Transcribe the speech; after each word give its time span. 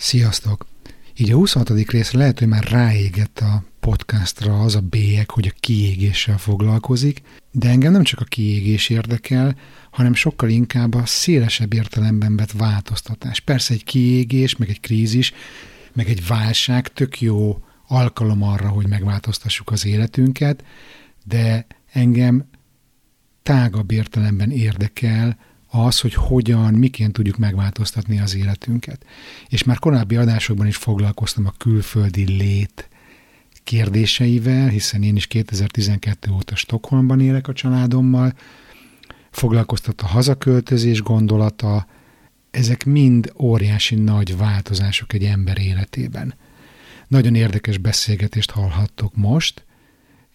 Sziasztok! 0.00 0.66
Így 1.16 1.30
a 1.30 1.34
26. 1.34 1.90
részre 1.90 2.18
lehet, 2.18 2.38
hogy 2.38 2.48
már 2.48 2.64
ráégett 2.64 3.38
a 3.38 3.64
podcastra 3.80 4.60
az 4.60 4.74
a 4.74 4.80
bélyeg, 4.80 5.30
hogy 5.30 5.46
a 5.46 5.56
kiégéssel 5.60 6.38
foglalkozik, 6.38 7.22
de 7.52 7.68
engem 7.68 7.92
nem 7.92 8.02
csak 8.02 8.20
a 8.20 8.24
kiégés 8.24 8.88
érdekel, 8.88 9.56
hanem 9.90 10.14
sokkal 10.14 10.48
inkább 10.48 10.94
a 10.94 11.06
szélesebb 11.06 11.72
értelemben 11.72 12.36
vett 12.36 12.52
változtatás. 12.52 13.40
Persze 13.40 13.74
egy 13.74 13.84
kiégés, 13.84 14.56
meg 14.56 14.68
egy 14.68 14.80
krízis, 14.80 15.32
meg 15.92 16.08
egy 16.08 16.26
válság 16.26 16.88
tök 16.88 17.20
jó 17.20 17.62
alkalom 17.86 18.42
arra, 18.42 18.68
hogy 18.68 18.88
megváltoztassuk 18.88 19.70
az 19.70 19.86
életünket, 19.86 20.64
de 21.24 21.66
engem 21.92 22.48
tágabb 23.42 23.90
értelemben 23.90 24.50
érdekel 24.50 25.38
az, 25.70 26.00
hogy 26.00 26.14
hogyan, 26.14 26.74
miként 26.74 27.12
tudjuk 27.12 27.36
megváltoztatni 27.36 28.20
az 28.20 28.34
életünket. 28.34 29.04
És 29.48 29.62
már 29.62 29.78
korábbi 29.78 30.16
adásokban 30.16 30.66
is 30.66 30.76
foglalkoztam 30.76 31.46
a 31.46 31.54
külföldi 31.58 32.24
lét 32.24 32.88
kérdéseivel, 33.64 34.68
hiszen 34.68 35.02
én 35.02 35.16
is 35.16 35.26
2012 35.26 36.30
óta 36.30 36.56
Stockholmban 36.56 37.20
élek 37.20 37.48
a 37.48 37.52
családommal, 37.52 38.34
foglalkoztat 39.30 40.00
a 40.00 40.06
hazaköltözés 40.06 41.02
gondolata, 41.02 41.86
ezek 42.50 42.84
mind 42.84 43.32
óriási 43.38 43.94
nagy 43.94 44.36
változások 44.36 45.12
egy 45.12 45.24
ember 45.24 45.58
életében. 45.58 46.34
Nagyon 47.08 47.34
érdekes 47.34 47.78
beszélgetést 47.78 48.50
hallhattok 48.50 49.16
most 49.16 49.64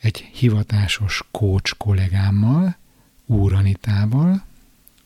egy 0.01 0.29
hivatásos 0.33 1.23
kócs 1.31 1.73
kollégámmal, 1.73 2.77
Úranitával, 3.25 4.43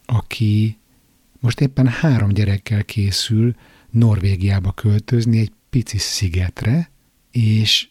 aki 0.09 0.77
most 1.39 1.61
éppen 1.61 1.87
három 1.87 2.29
gyerekkel 2.29 2.83
készül 2.83 3.55
Norvégiába 3.89 4.71
költözni 4.71 5.39
egy 5.39 5.51
pici 5.69 5.97
szigetre, 5.97 6.89
és 7.31 7.87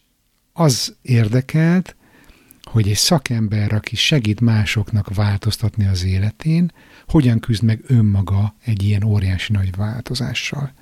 az 0.53 0.95
érdekelt, 1.01 1.95
hogy 2.63 2.89
egy 2.89 2.95
szakember, 2.95 3.73
aki 3.73 3.95
segít 3.95 4.41
másoknak 4.41 5.15
változtatni 5.15 5.87
az 5.87 6.03
életén, 6.03 6.71
hogyan 7.07 7.39
küzd 7.39 7.63
meg 7.63 7.83
önmaga 7.87 8.55
egy 8.63 8.83
ilyen 8.83 9.03
óriási 9.03 9.51
nagy 9.51 9.75
változással. 9.75 10.73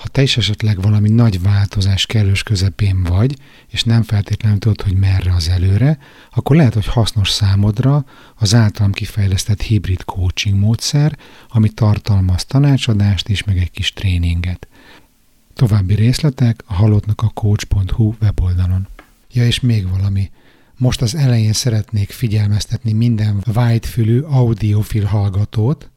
Ha 0.00 0.08
te 0.08 0.22
is 0.22 0.36
esetleg 0.36 0.80
valami 0.80 1.08
nagy 1.08 1.42
változás 1.42 2.06
kellős 2.06 2.42
közepén 2.42 3.02
vagy, 3.02 3.36
és 3.68 3.84
nem 3.84 4.02
feltétlenül 4.02 4.58
tudod, 4.58 4.80
hogy 4.82 4.94
merre 4.94 5.34
az 5.34 5.48
előre, 5.48 5.98
akkor 6.34 6.56
lehet, 6.56 6.74
hogy 6.74 6.86
hasznos 6.86 7.30
számodra 7.30 8.04
az 8.34 8.54
általam 8.54 8.92
kifejlesztett 8.92 9.62
hibrid 9.62 10.04
coaching 10.04 10.58
módszer, 10.58 11.18
ami 11.48 11.68
tartalmaz 11.68 12.44
tanácsadást 12.44 13.28
és 13.28 13.44
meg 13.44 13.58
egy 13.58 13.70
kis 13.70 13.92
tréninget. 13.92 14.68
További 15.54 15.94
részletek 15.94 16.62
a 16.66 16.74
halottnak 16.74 17.22
a 17.22 17.28
coach.hu 17.34 18.14
weboldalon. 18.20 18.88
Ja, 19.32 19.46
és 19.46 19.60
még 19.60 19.88
valami. 19.88 20.30
Most 20.76 21.02
az 21.02 21.14
elején 21.14 21.52
szeretnék 21.52 22.10
figyelmeztetni 22.10 22.92
minden 22.92 23.42
whitefülű 23.54 24.20
audiofil 24.20 25.04
hallgatót, 25.04 25.90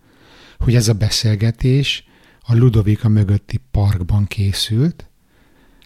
hogy 0.59 0.75
ez 0.75 0.87
a 0.87 0.93
beszélgetés 0.93 2.03
a 2.45 2.55
Ludovika 2.55 3.09
mögötti 3.09 3.61
parkban 3.71 4.25
készült, 4.25 5.09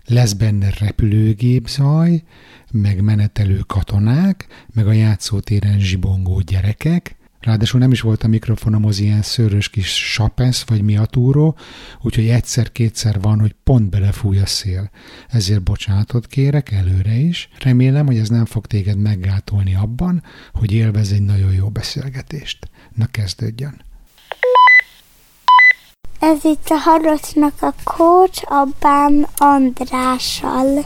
lesz 0.06 0.34
benne 0.34 0.74
repülőgépzaj, 0.80 2.24
meg 2.72 3.02
menetelő 3.02 3.60
katonák, 3.68 4.48
meg 4.74 4.88
a 4.88 4.92
játszótéren 4.92 5.80
zsibongó 5.80 6.40
gyerekek, 6.40 7.18
Ráadásul 7.40 7.80
nem 7.80 7.92
is 7.92 8.02
volt 8.02 8.24
a 8.24 8.28
mikrofonomhoz 8.28 9.00
ilyen 9.00 9.22
szörös 9.22 9.70
kis 9.70 10.12
sapesz 10.12 10.64
vagy 10.68 10.82
miatúró, 10.82 11.58
úgyhogy 12.02 12.30
egyszer-kétszer 12.30 13.22
van, 13.22 13.40
hogy 13.40 13.56
pont 13.64 13.90
belefúj 13.90 14.40
a 14.40 14.46
szél. 14.46 14.90
Ezért 15.28 15.64
bocsánatot 15.64 16.28
kérek 16.28 16.72
előre 16.72 17.14
is. 17.14 17.50
Remélem, 17.60 18.06
hogy 18.06 18.18
ez 18.18 18.30
nem 18.30 18.46
fog 18.46 18.66
téged 18.66 18.98
meggátolni 18.98 19.76
abban, 19.76 20.24
hogy 20.54 20.72
élvez 20.72 21.12
egy 21.12 21.22
nagyon 21.22 21.54
jó 21.54 21.70
beszélgetést. 21.70 22.70
Na 22.94 23.06
kezdődjön! 23.06 23.87
Ez 26.20 26.38
itt 26.44 26.68
a 26.70 26.76
Harocnak 26.76 27.54
a 27.60 27.74
kócs, 27.84 28.42
a 28.44 28.68
Bán 28.80 29.28
Andrással. 29.38 30.84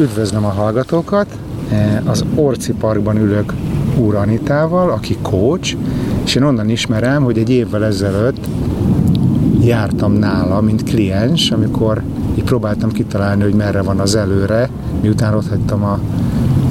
Üdvözlöm 0.00 0.44
a 0.44 0.48
hallgatókat! 0.48 1.26
E, 1.70 2.02
az 2.06 2.24
Orci 2.34 2.72
Parkban 2.72 3.16
ülök 3.16 3.54
Úr 3.98 4.14
Anitával, 4.14 4.90
aki 4.90 5.16
coach, 5.22 5.76
és 6.24 6.34
én 6.34 6.42
onnan 6.42 6.68
ismerem, 6.68 7.22
hogy 7.22 7.38
egy 7.38 7.50
évvel 7.50 7.84
ezelőtt 7.84 8.46
jártam 9.60 10.12
nála, 10.12 10.60
mint 10.60 10.82
kliens, 10.82 11.50
amikor 11.50 12.02
így 12.38 12.44
próbáltam 12.44 12.92
kitalálni, 12.92 13.42
hogy 13.42 13.54
merre 13.54 13.82
van 13.82 14.00
az 14.00 14.14
előre, 14.14 14.70
miután 15.00 15.34
ott 15.34 15.48
hagytam 15.48 15.84
a 15.84 16.00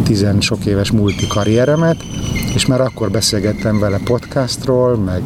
tizen 0.04 0.42
sok 0.42 0.66
éves 0.66 0.92
multi 0.92 1.28
karrieremet, 1.28 1.98
és 2.54 2.66
már 2.66 2.82
akkor 2.82 3.12
beszélgettem 3.12 3.80
vele 3.80 4.00
podcastról, 4.04 4.96
meg 4.96 5.22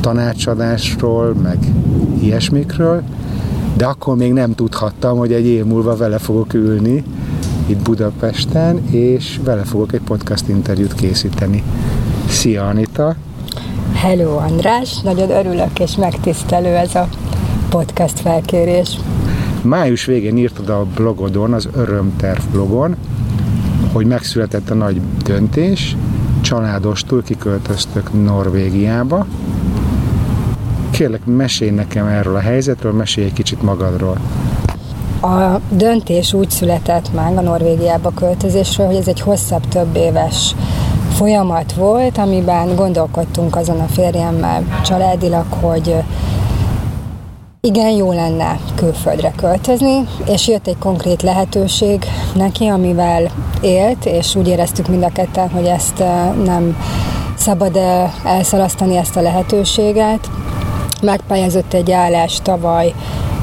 tanácsadásról, 0.00 1.34
meg 1.34 1.58
ilyesmikről, 2.22 3.02
de 3.76 3.86
akkor 3.86 4.16
még 4.16 4.32
nem 4.32 4.54
tudhattam, 4.54 5.18
hogy 5.18 5.32
egy 5.32 5.46
év 5.46 5.64
múlva 5.64 5.96
vele 5.96 6.18
fogok 6.18 6.54
ülni 6.54 7.04
itt 7.66 7.82
Budapesten, 7.82 8.86
és 8.90 9.40
vele 9.44 9.62
fogok 9.62 9.92
egy 9.92 10.00
podcast 10.00 10.48
interjút 10.48 10.94
készíteni. 10.94 11.62
Szia 12.28 12.68
Anita! 12.68 13.16
Hello 13.92 14.36
András, 14.36 15.00
nagyon 15.00 15.30
örülök 15.30 15.78
és 15.78 15.96
megtisztelő 15.96 16.68
ez 16.68 16.94
a 16.94 17.08
podcast 17.68 18.20
felkérés. 18.20 18.98
Május 19.62 20.04
végén 20.04 20.36
írtad 20.36 20.68
a 20.68 20.86
blogodon, 20.94 21.52
az 21.52 21.68
Örömterv 21.76 22.40
blogon, 22.52 22.96
hogy 23.92 24.06
megszületett 24.06 24.70
a 24.70 24.74
nagy 24.74 25.00
döntés, 25.24 25.96
családostól 26.40 27.22
kiköltöztök 27.22 28.24
Norvégiába, 28.24 29.26
Kérlek, 30.98 31.24
mesélj 31.24 31.70
nekem 31.70 32.06
erről 32.06 32.36
a 32.36 32.40
helyzetről, 32.40 32.92
mesélj 32.92 33.26
egy 33.26 33.32
kicsit 33.32 33.62
magadról. 33.62 34.18
A 35.20 35.60
döntés 35.70 36.32
úgy 36.32 36.50
született 36.50 37.12
meg 37.14 37.36
a 37.36 37.40
Norvégiába 37.40 38.10
költözésről, 38.10 38.86
hogy 38.86 38.96
ez 38.96 39.08
egy 39.08 39.20
hosszabb, 39.20 39.68
több 39.68 39.96
éves 39.96 40.54
folyamat 41.12 41.72
volt, 41.72 42.18
amiben 42.18 42.74
gondolkodtunk 42.74 43.56
azon 43.56 43.80
a 43.80 43.86
férjemmel 43.86 44.80
családilag, 44.84 45.44
hogy 45.60 45.94
igen, 47.60 47.90
jó 47.90 48.12
lenne 48.12 48.58
külföldre 48.74 49.32
költözni, 49.36 50.04
és 50.26 50.48
jött 50.48 50.66
egy 50.66 50.78
konkrét 50.78 51.22
lehetőség 51.22 52.04
neki, 52.34 52.66
amivel 52.66 53.30
élt, 53.60 54.04
és 54.04 54.34
úgy 54.34 54.48
éreztük 54.48 54.88
mind 54.88 55.02
a 55.02 55.12
ketten, 55.12 55.50
hogy 55.50 55.66
ezt 55.66 56.00
eh, 56.00 56.32
nem 56.44 56.76
szabad 57.36 57.76
eh, 57.76 58.10
elszalasztani 58.24 58.96
ezt 58.96 59.16
a 59.16 59.20
lehetőséget, 59.20 60.28
megpályázott 61.02 61.72
egy 61.72 61.90
állás 61.90 62.38
tavaly 62.42 62.94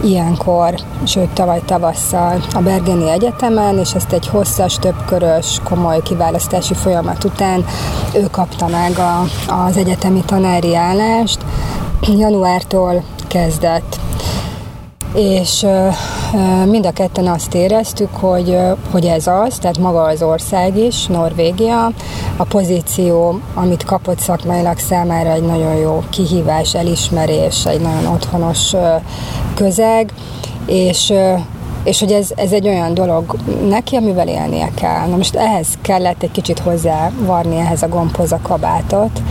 ilyenkor, 0.04 0.74
sőt 1.04 1.30
tavaly 1.30 1.62
tavasszal 1.66 2.44
a 2.54 2.60
Bergeni 2.60 3.10
Egyetemen, 3.10 3.78
és 3.78 3.94
ezt 3.94 4.12
egy 4.12 4.28
hosszas, 4.28 4.76
többkörös, 4.76 5.60
komoly 5.64 6.02
kiválasztási 6.02 6.74
folyamat 6.74 7.24
után 7.24 7.66
ő 8.16 8.28
kapta 8.32 8.68
meg 8.68 8.98
a, 8.98 9.22
az 9.68 9.78
egyetemi 9.78 10.24
tanári 10.26 10.76
állást. 10.76 11.38
Januártól 12.02 13.04
kezdett 13.28 14.00
és 15.16 15.66
mind 16.66 16.86
a 16.86 16.92
ketten 16.92 17.28
azt 17.28 17.54
éreztük, 17.54 18.16
hogy, 18.16 18.58
hogy 18.92 19.06
ez 19.06 19.28
az, 19.28 19.58
tehát 19.58 19.78
maga 19.78 20.02
az 20.02 20.22
ország 20.22 20.78
is, 20.78 21.06
Norvégia, 21.06 21.92
a 22.38 22.44
pozíció, 22.44 23.40
amit 23.54 23.84
kapott 23.84 24.20
szakmailag 24.20 24.78
számára 24.78 25.32
egy 25.32 25.46
nagyon 25.46 25.76
jó 25.76 26.04
kihívás, 26.10 26.76
elismerés, 26.76 27.66
egy 27.66 27.82
nagyon 27.82 28.06
otthonos 28.06 28.74
közeg, 29.56 30.12
és 30.66 31.14
és 31.84 32.00
hogy 32.00 32.12
ez, 32.12 32.30
ez 32.36 32.52
egy 32.52 32.68
olyan 32.68 32.94
dolog 32.94 33.36
neki, 33.70 33.96
amivel 33.96 34.28
élnie 34.28 34.70
kell. 34.76 35.08
Na 35.08 35.16
most 35.16 35.36
ehhez 35.36 35.68
kellett 35.82 36.24
egy 36.24 36.32
kicsit 36.32 36.60
hozzávarni 36.60 37.58
ehhez 37.58 37.82
a 37.82 37.88
gombhoz 37.88 38.32
a 38.32 38.40
kabátot, 38.42 39.22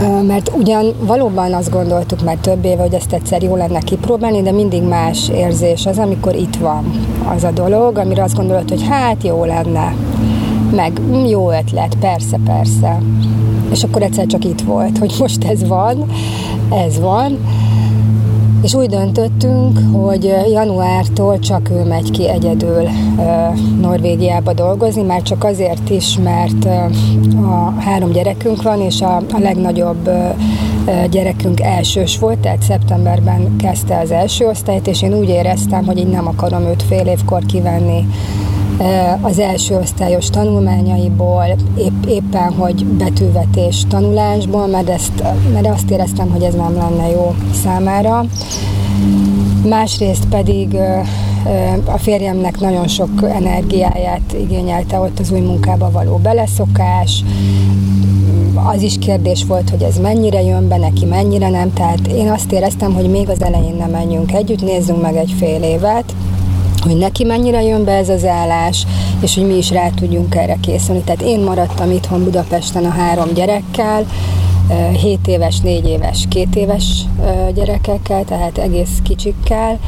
mert 0.00 0.50
ugyan 0.56 0.94
valóban 1.00 1.52
azt 1.52 1.70
gondoltuk 1.70 2.24
már 2.24 2.36
több 2.36 2.64
éve, 2.64 2.82
hogy 2.82 2.94
ezt 2.94 3.12
egyszer 3.12 3.42
jó 3.42 3.56
lenne 3.56 3.78
kipróbálni, 3.78 4.42
de 4.42 4.52
mindig 4.52 4.82
más 4.82 5.28
érzés 5.28 5.86
az, 5.86 5.98
amikor 5.98 6.34
itt 6.34 6.56
van 6.56 6.90
az 7.34 7.44
a 7.44 7.50
dolog, 7.50 7.98
amire 7.98 8.22
azt 8.22 8.36
gondolod, 8.36 8.68
hogy 8.68 8.86
hát 8.88 9.22
jó 9.22 9.44
lenne, 9.44 9.94
meg 10.74 11.00
jó 11.28 11.50
ötlet, 11.50 11.96
persze, 12.00 12.38
persze. 12.44 13.02
És 13.70 13.82
akkor 13.82 14.02
egyszer 14.02 14.26
csak 14.26 14.44
itt 14.44 14.60
volt, 14.60 14.98
hogy 14.98 15.14
most 15.18 15.44
ez 15.44 15.68
van, 15.68 16.10
ez 16.70 17.00
van, 17.00 17.38
és 18.64 18.74
úgy 18.74 18.88
döntöttünk, 18.88 19.78
hogy 19.92 20.34
januártól 20.50 21.38
csak 21.38 21.70
ő 21.70 21.84
megy 21.84 22.10
ki 22.10 22.28
egyedül 22.28 22.88
Norvégiába 23.80 24.52
dolgozni, 24.52 25.02
már 25.02 25.22
csak 25.22 25.44
azért 25.44 25.90
is, 25.90 26.18
mert 26.18 26.64
a 27.42 27.74
három 27.78 28.10
gyerekünk 28.10 28.62
van, 28.62 28.80
és 28.80 29.00
a, 29.00 29.16
a 29.16 29.38
legnagyobb 29.38 30.10
gyerekünk 31.10 31.60
elsős 31.60 32.18
volt, 32.18 32.38
tehát 32.38 32.62
szeptemberben 32.62 33.56
kezdte 33.56 33.98
az 33.98 34.10
első 34.10 34.46
osztályt, 34.46 34.86
és 34.86 35.02
én 35.02 35.14
úgy 35.14 35.28
éreztem, 35.28 35.84
hogy 35.84 35.98
így 35.98 36.10
nem 36.10 36.26
akarom 36.26 36.62
őt 36.62 36.82
fél 36.82 37.06
évkor 37.06 37.46
kivenni 37.46 38.06
az 39.20 39.38
első 39.38 39.76
osztályos 39.76 40.30
tanulmányaiból, 40.30 41.44
épp, 41.78 42.04
éppen, 42.06 42.52
hogy 42.52 42.84
betűvetés 42.86 43.82
tanulásból, 43.88 44.66
mert, 44.66 44.88
ezt, 44.88 45.22
mert 45.52 45.66
azt 45.66 45.90
éreztem, 45.90 46.30
hogy 46.30 46.42
ez 46.42 46.54
nem 46.54 46.74
lenne 46.74 47.10
jó 47.10 47.34
számára. 47.62 48.24
Másrészt 49.68 50.26
pedig 50.26 50.76
a 51.84 51.98
férjemnek 51.98 52.60
nagyon 52.60 52.88
sok 52.88 53.10
energiáját 53.22 54.32
igényelte 54.40 54.98
ott 54.98 55.18
az 55.18 55.30
új 55.30 55.40
munkába 55.40 55.90
való 55.90 56.16
beleszokás, 56.16 57.24
az 58.74 58.82
is 58.82 58.98
kérdés 58.98 59.44
volt, 59.44 59.70
hogy 59.70 59.82
ez 59.82 59.98
mennyire 59.98 60.42
jön 60.42 60.68
be, 60.68 60.76
neki 60.76 61.04
mennyire 61.04 61.48
nem, 61.48 61.72
tehát 61.72 62.06
én 62.06 62.30
azt 62.30 62.52
éreztem, 62.52 62.94
hogy 62.94 63.10
még 63.10 63.28
az 63.28 63.42
elején 63.42 63.74
nem 63.74 63.90
menjünk 63.90 64.32
együtt, 64.32 64.62
nézzünk 64.62 65.02
meg 65.02 65.16
egy 65.16 65.34
fél 65.38 65.62
évet, 65.62 66.14
hogy 66.84 66.96
neki 66.96 67.24
mennyire 67.24 67.62
jön 67.62 67.84
be 67.84 67.92
ez 67.92 68.08
az 68.08 68.24
állás, 68.24 68.86
és 69.20 69.34
hogy 69.34 69.46
mi 69.46 69.56
is 69.56 69.70
rá 69.70 69.88
tudjunk 69.88 70.34
erre 70.34 70.56
készülni. 70.60 71.00
Tehát 71.00 71.22
én 71.22 71.40
maradtam 71.40 71.90
itthon 71.90 72.24
Budapesten 72.24 72.84
a 72.84 72.90
három 72.90 73.32
gyerekkel, 73.34 74.06
7 74.92 75.26
éves, 75.26 75.60
4 75.60 75.86
éves, 75.86 76.26
2 76.30 76.60
éves 76.60 76.84
gyerekekkel, 77.54 78.24
tehát 78.24 78.58
egész 78.58 78.98
kicsikkel, 79.02 79.78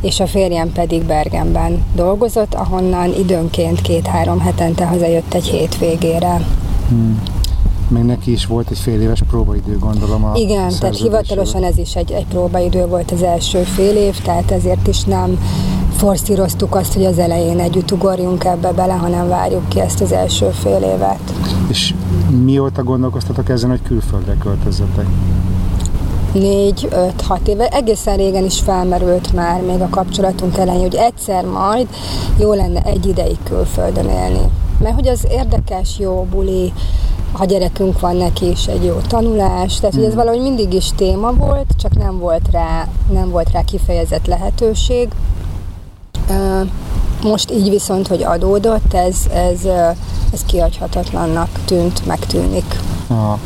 és 0.00 0.20
a 0.20 0.26
férjem 0.26 0.72
pedig 0.72 1.02
Bergenben 1.02 1.84
dolgozott, 1.94 2.54
ahonnan 2.54 3.14
időnként 3.18 3.80
két-három 3.80 4.40
hetente 4.40 4.84
hazajött 4.84 5.34
egy 5.34 5.46
hétvégére. 5.46 6.40
Hmm. 6.88 7.22
Még 7.88 8.02
neki 8.02 8.32
is 8.32 8.46
volt 8.46 8.70
egy 8.70 8.78
fél 8.78 9.00
éves 9.00 9.22
próbaidő, 9.28 9.78
gondolom. 9.78 10.24
A 10.24 10.32
Igen, 10.34 10.72
tehát 10.80 10.96
hivatalosan 10.96 11.64
ez 11.64 11.78
is 11.78 11.96
egy, 11.96 12.12
egy 12.12 12.26
próbaidő 12.26 12.86
volt 12.86 13.10
az 13.10 13.22
első 13.22 13.62
fél 13.62 13.96
év, 13.96 14.20
tehát 14.20 14.50
ezért 14.50 14.86
is 14.86 15.04
nem 15.04 15.38
forszíroztuk 15.96 16.74
azt, 16.74 16.92
hogy 16.92 17.04
az 17.04 17.18
elején 17.18 17.58
együtt 17.58 17.92
ugorjunk 17.92 18.44
ebbe 18.44 18.72
bele, 18.72 18.92
hanem 18.92 19.28
várjuk 19.28 19.68
ki 19.68 19.80
ezt 19.80 20.00
az 20.00 20.12
első 20.12 20.50
fél 20.50 20.82
évet. 20.82 21.32
És 21.68 21.94
mióta 22.44 22.82
gondolkoztatok 22.82 23.48
ezen, 23.48 23.70
hogy 23.70 23.82
külföldre 23.82 24.36
költözzetek? 24.42 25.06
négy, 26.38 26.88
öt, 26.90 27.20
hat 27.20 27.48
éve, 27.48 27.68
egészen 27.68 28.16
régen 28.16 28.44
is 28.44 28.60
felmerült 28.60 29.32
már 29.32 29.60
még 29.62 29.80
a 29.80 29.88
kapcsolatunk 29.90 30.56
elején, 30.56 30.80
hogy 30.80 30.94
egyszer 30.94 31.44
majd 31.44 31.86
jó 32.38 32.52
lenne 32.52 32.82
egy 32.82 33.06
ideig 33.06 33.38
külföldön 33.44 34.08
élni. 34.08 34.50
Mert 34.78 34.94
hogy 34.94 35.08
az 35.08 35.26
érdekes, 35.30 35.98
jó 35.98 36.26
buli, 36.30 36.72
ha 37.32 37.44
gyerekünk 37.44 38.00
van 38.00 38.16
neki 38.16 38.50
is 38.50 38.66
egy 38.66 38.84
jó 38.84 38.96
tanulás, 39.08 39.76
tehát 39.76 39.94
hogy 39.94 40.04
ez 40.04 40.12
hmm. 40.12 40.18
valahogy 40.18 40.42
mindig 40.42 40.72
is 40.72 40.90
téma 40.96 41.32
volt, 41.32 41.66
csak 41.80 41.96
nem 41.98 42.18
volt 42.18 42.48
rá, 42.50 42.88
nem 43.12 43.30
volt 43.30 43.50
rá 43.50 43.62
kifejezett 43.62 44.26
lehetőség. 44.26 45.08
Most 47.22 47.50
így 47.50 47.68
viszont, 47.68 48.06
hogy 48.06 48.22
adódott, 48.22 48.94
ez, 48.94 49.26
ez, 49.32 49.64
ez 50.32 50.44
kiadhatatlannak 50.46 51.48
tűnt, 51.64 52.06
megtűnik. 52.06 52.80
Aha. 53.06 53.38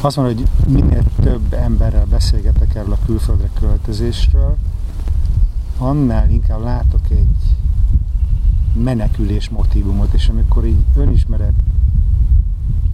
Azt 0.00 0.16
mondod, 0.16 0.36
hogy 0.36 0.72
minél 0.72 1.02
több 1.22 1.52
emberrel 1.52 2.04
beszélgetek 2.10 2.74
erről 2.74 2.92
a 2.92 3.06
külföldre 3.06 3.50
költözésről, 3.60 4.56
annál 5.78 6.30
inkább 6.30 6.62
látok 6.62 7.00
egy 7.10 7.56
menekülés 8.82 9.48
motivumot, 9.48 10.12
és 10.12 10.28
amikor 10.28 10.66
így 10.66 10.84
önismeret 10.96 11.52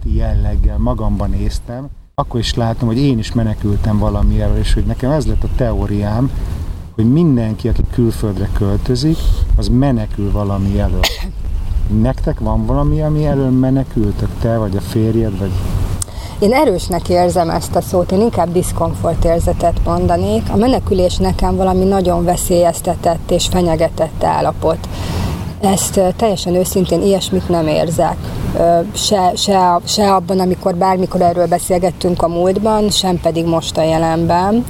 jelleggel 0.03 0.77
magamban 0.77 1.29
néztem, 1.29 1.89
akkor 2.15 2.39
is 2.39 2.53
látom, 2.53 2.87
hogy 2.87 2.97
én 2.97 3.17
is 3.17 3.33
menekültem 3.33 3.97
valamiről, 3.97 4.57
és 4.57 4.73
hogy 4.73 4.85
nekem 4.85 5.11
ez 5.11 5.25
lett 5.25 5.43
a 5.43 5.49
teóriám, 5.55 6.31
hogy 6.95 7.11
mindenki, 7.11 7.67
aki 7.67 7.81
külföldre 7.93 8.49
költözik, 8.57 9.17
az 9.57 9.67
menekül 9.67 10.31
valami 10.31 10.79
elől. 10.79 10.99
Nektek 12.01 12.39
van 12.39 12.65
valami, 12.65 13.01
ami 13.01 13.25
elől 13.25 13.49
menekültök, 13.49 14.29
te 14.41 14.57
vagy 14.57 14.75
a 14.75 14.81
férjed, 14.81 15.39
vagy 15.39 15.51
én 16.39 16.53
erősnek 16.53 17.09
érzem 17.09 17.49
ezt 17.49 17.75
a 17.75 17.81
szót, 17.81 18.11
én 18.11 18.21
inkább 18.21 18.51
diszkomfort 18.51 19.25
érzetet 19.25 19.79
mondanék. 19.85 20.43
A 20.51 20.55
menekülés 20.55 21.17
nekem 21.17 21.55
valami 21.55 21.83
nagyon 21.83 22.23
veszélyeztetett 22.23 23.31
és 23.31 23.47
fenyegetett 23.47 24.23
állapot. 24.23 24.77
Ezt 25.59 26.01
teljesen 26.15 26.55
őszintén 26.55 27.01
ilyesmit 27.01 27.49
nem 27.49 27.67
érzek. 27.67 28.17
Se, 28.93 29.31
se, 29.35 29.79
se 29.85 30.13
abban, 30.13 30.39
amikor 30.39 30.75
bármikor 30.75 31.21
erről 31.21 31.47
beszélgettünk 31.47 32.21
a 32.21 32.27
múltban, 32.27 32.89
sem 32.89 33.19
pedig 33.19 33.45
most 33.45 33.77
a 33.77 33.83
jelenben 33.83 34.65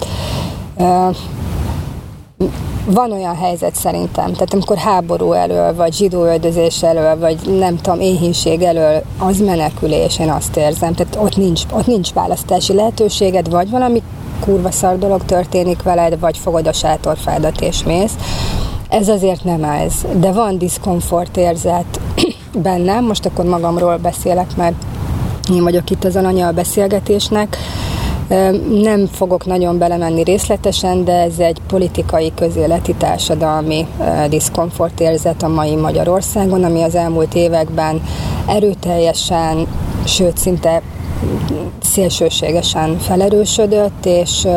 van 2.85 3.11
olyan 3.11 3.35
helyzet 3.35 3.75
szerintem, 3.75 4.33
tehát 4.33 4.53
amikor 4.53 4.77
háború 4.77 5.31
elől, 5.31 5.75
vagy 5.75 5.93
zsidóöldözés 5.93 6.83
elől, 6.83 7.19
vagy 7.19 7.57
nem 7.59 7.75
tudom, 7.75 7.99
éhínség 7.99 8.61
elől, 8.61 9.01
az 9.17 9.39
menekülés, 9.39 10.19
én 10.19 10.29
azt 10.29 10.57
érzem. 10.57 10.93
Tehát 10.93 11.17
ott 11.21 11.37
nincs, 11.37 11.61
ott 11.71 11.85
nincs 11.85 12.13
választási 12.13 12.73
lehetőséged, 12.73 13.49
vagy 13.49 13.69
valami 13.69 14.01
kurva 14.39 14.71
szar 14.71 14.97
dolog 14.97 15.25
történik 15.25 15.83
veled, 15.83 16.19
vagy 16.19 16.37
fogod 16.37 16.67
a 16.67 16.73
sátorfádat 16.73 17.61
és 17.61 17.83
mész. 17.83 18.13
Ez 18.89 19.09
azért 19.09 19.43
nem 19.43 19.63
ez, 19.63 19.93
de 20.15 20.31
van 20.31 20.57
diszkomfort 20.57 21.37
érzet 21.37 21.99
bennem, 22.63 23.05
most 23.05 23.25
akkor 23.25 23.45
magamról 23.45 23.97
beszélek, 23.97 24.55
mert 24.55 24.75
én 25.51 25.63
vagyok 25.63 25.89
itt 25.89 26.03
az 26.03 26.15
alanya 26.15 26.47
a 26.47 26.51
beszélgetésnek, 26.51 27.57
nem 28.81 29.05
fogok 29.11 29.45
nagyon 29.45 29.77
belemenni 29.77 30.23
részletesen, 30.23 31.03
de 31.03 31.13
ez 31.13 31.39
egy 31.39 31.57
politikai, 31.67 32.31
közéleti, 32.35 32.93
társadalmi 32.93 33.87
diszkomfortérzet 34.29 35.43
a 35.43 35.47
mai 35.47 35.75
Magyarországon, 35.75 36.63
ami 36.63 36.81
az 36.81 36.95
elmúlt 36.95 37.33
években 37.33 38.01
erőteljesen, 38.47 39.67
sőt 40.05 40.37
szinte 40.37 40.81
szélsőségesen 41.81 42.97
felerősödött, 42.97 44.05
és 44.05 44.47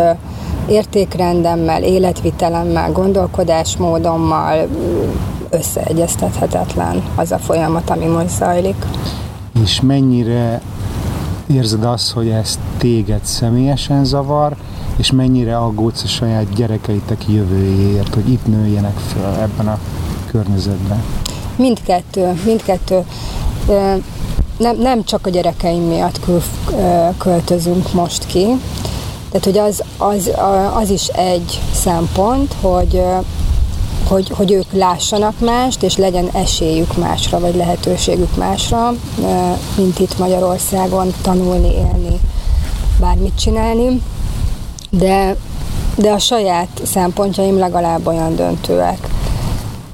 értékrendemmel, 0.68 1.82
életvitelemmel, 1.82 2.92
gondolkodásmódommal 2.92 4.68
összeegyeztethetetlen 5.50 7.02
az 7.14 7.32
a 7.32 7.38
folyamat, 7.38 7.90
ami 7.90 8.04
most 8.04 8.28
zajlik. 8.28 8.84
És 9.62 9.80
mennyire 9.80 10.60
érzed 11.48 11.84
azt, 11.84 12.10
hogy 12.10 12.28
ez 12.28 12.58
téged 12.76 13.24
személyesen 13.24 14.04
zavar, 14.04 14.56
és 14.96 15.12
mennyire 15.12 15.56
aggódsz 15.56 16.02
a 16.02 16.06
saját 16.06 16.54
gyerekeitek 16.54 17.28
jövőjéért, 17.28 18.14
hogy 18.14 18.28
itt 18.28 18.46
nőjenek 18.46 18.96
fel 18.98 19.40
ebben 19.40 19.68
a 19.68 19.78
környezetben? 20.30 21.02
Mindkettő, 21.56 22.40
mindkettő. 22.44 23.04
Nem, 24.58 24.76
nem 24.78 25.04
csak 25.04 25.26
a 25.26 25.30
gyerekeim 25.30 25.82
miatt 25.82 26.20
kül, 26.20 26.42
költözünk 27.18 27.92
most 27.92 28.26
ki, 28.26 28.46
tehát, 29.30 29.44
hogy 29.44 29.58
az, 29.58 29.82
az, 29.96 30.30
az 30.74 30.90
is 30.90 31.06
egy 31.06 31.60
szempont, 31.72 32.54
hogy 32.60 33.02
hogy, 34.08 34.28
hogy 34.28 34.52
ők 34.52 34.72
lássanak 34.72 35.40
mást, 35.40 35.82
és 35.82 35.96
legyen 35.96 36.28
esélyük 36.32 36.96
másra, 36.96 37.40
vagy 37.40 37.54
lehetőségük 37.54 38.36
másra, 38.36 38.94
mint 39.76 39.98
itt 39.98 40.18
Magyarországon 40.18 41.14
tanulni, 41.22 41.72
élni, 41.72 42.20
bármit 43.00 43.38
csinálni. 43.38 44.02
De, 44.90 45.36
de 45.96 46.10
a 46.10 46.18
saját 46.18 46.68
szempontjaim 46.84 47.58
legalább 47.58 48.06
olyan 48.06 48.36
döntőek. 48.36 48.98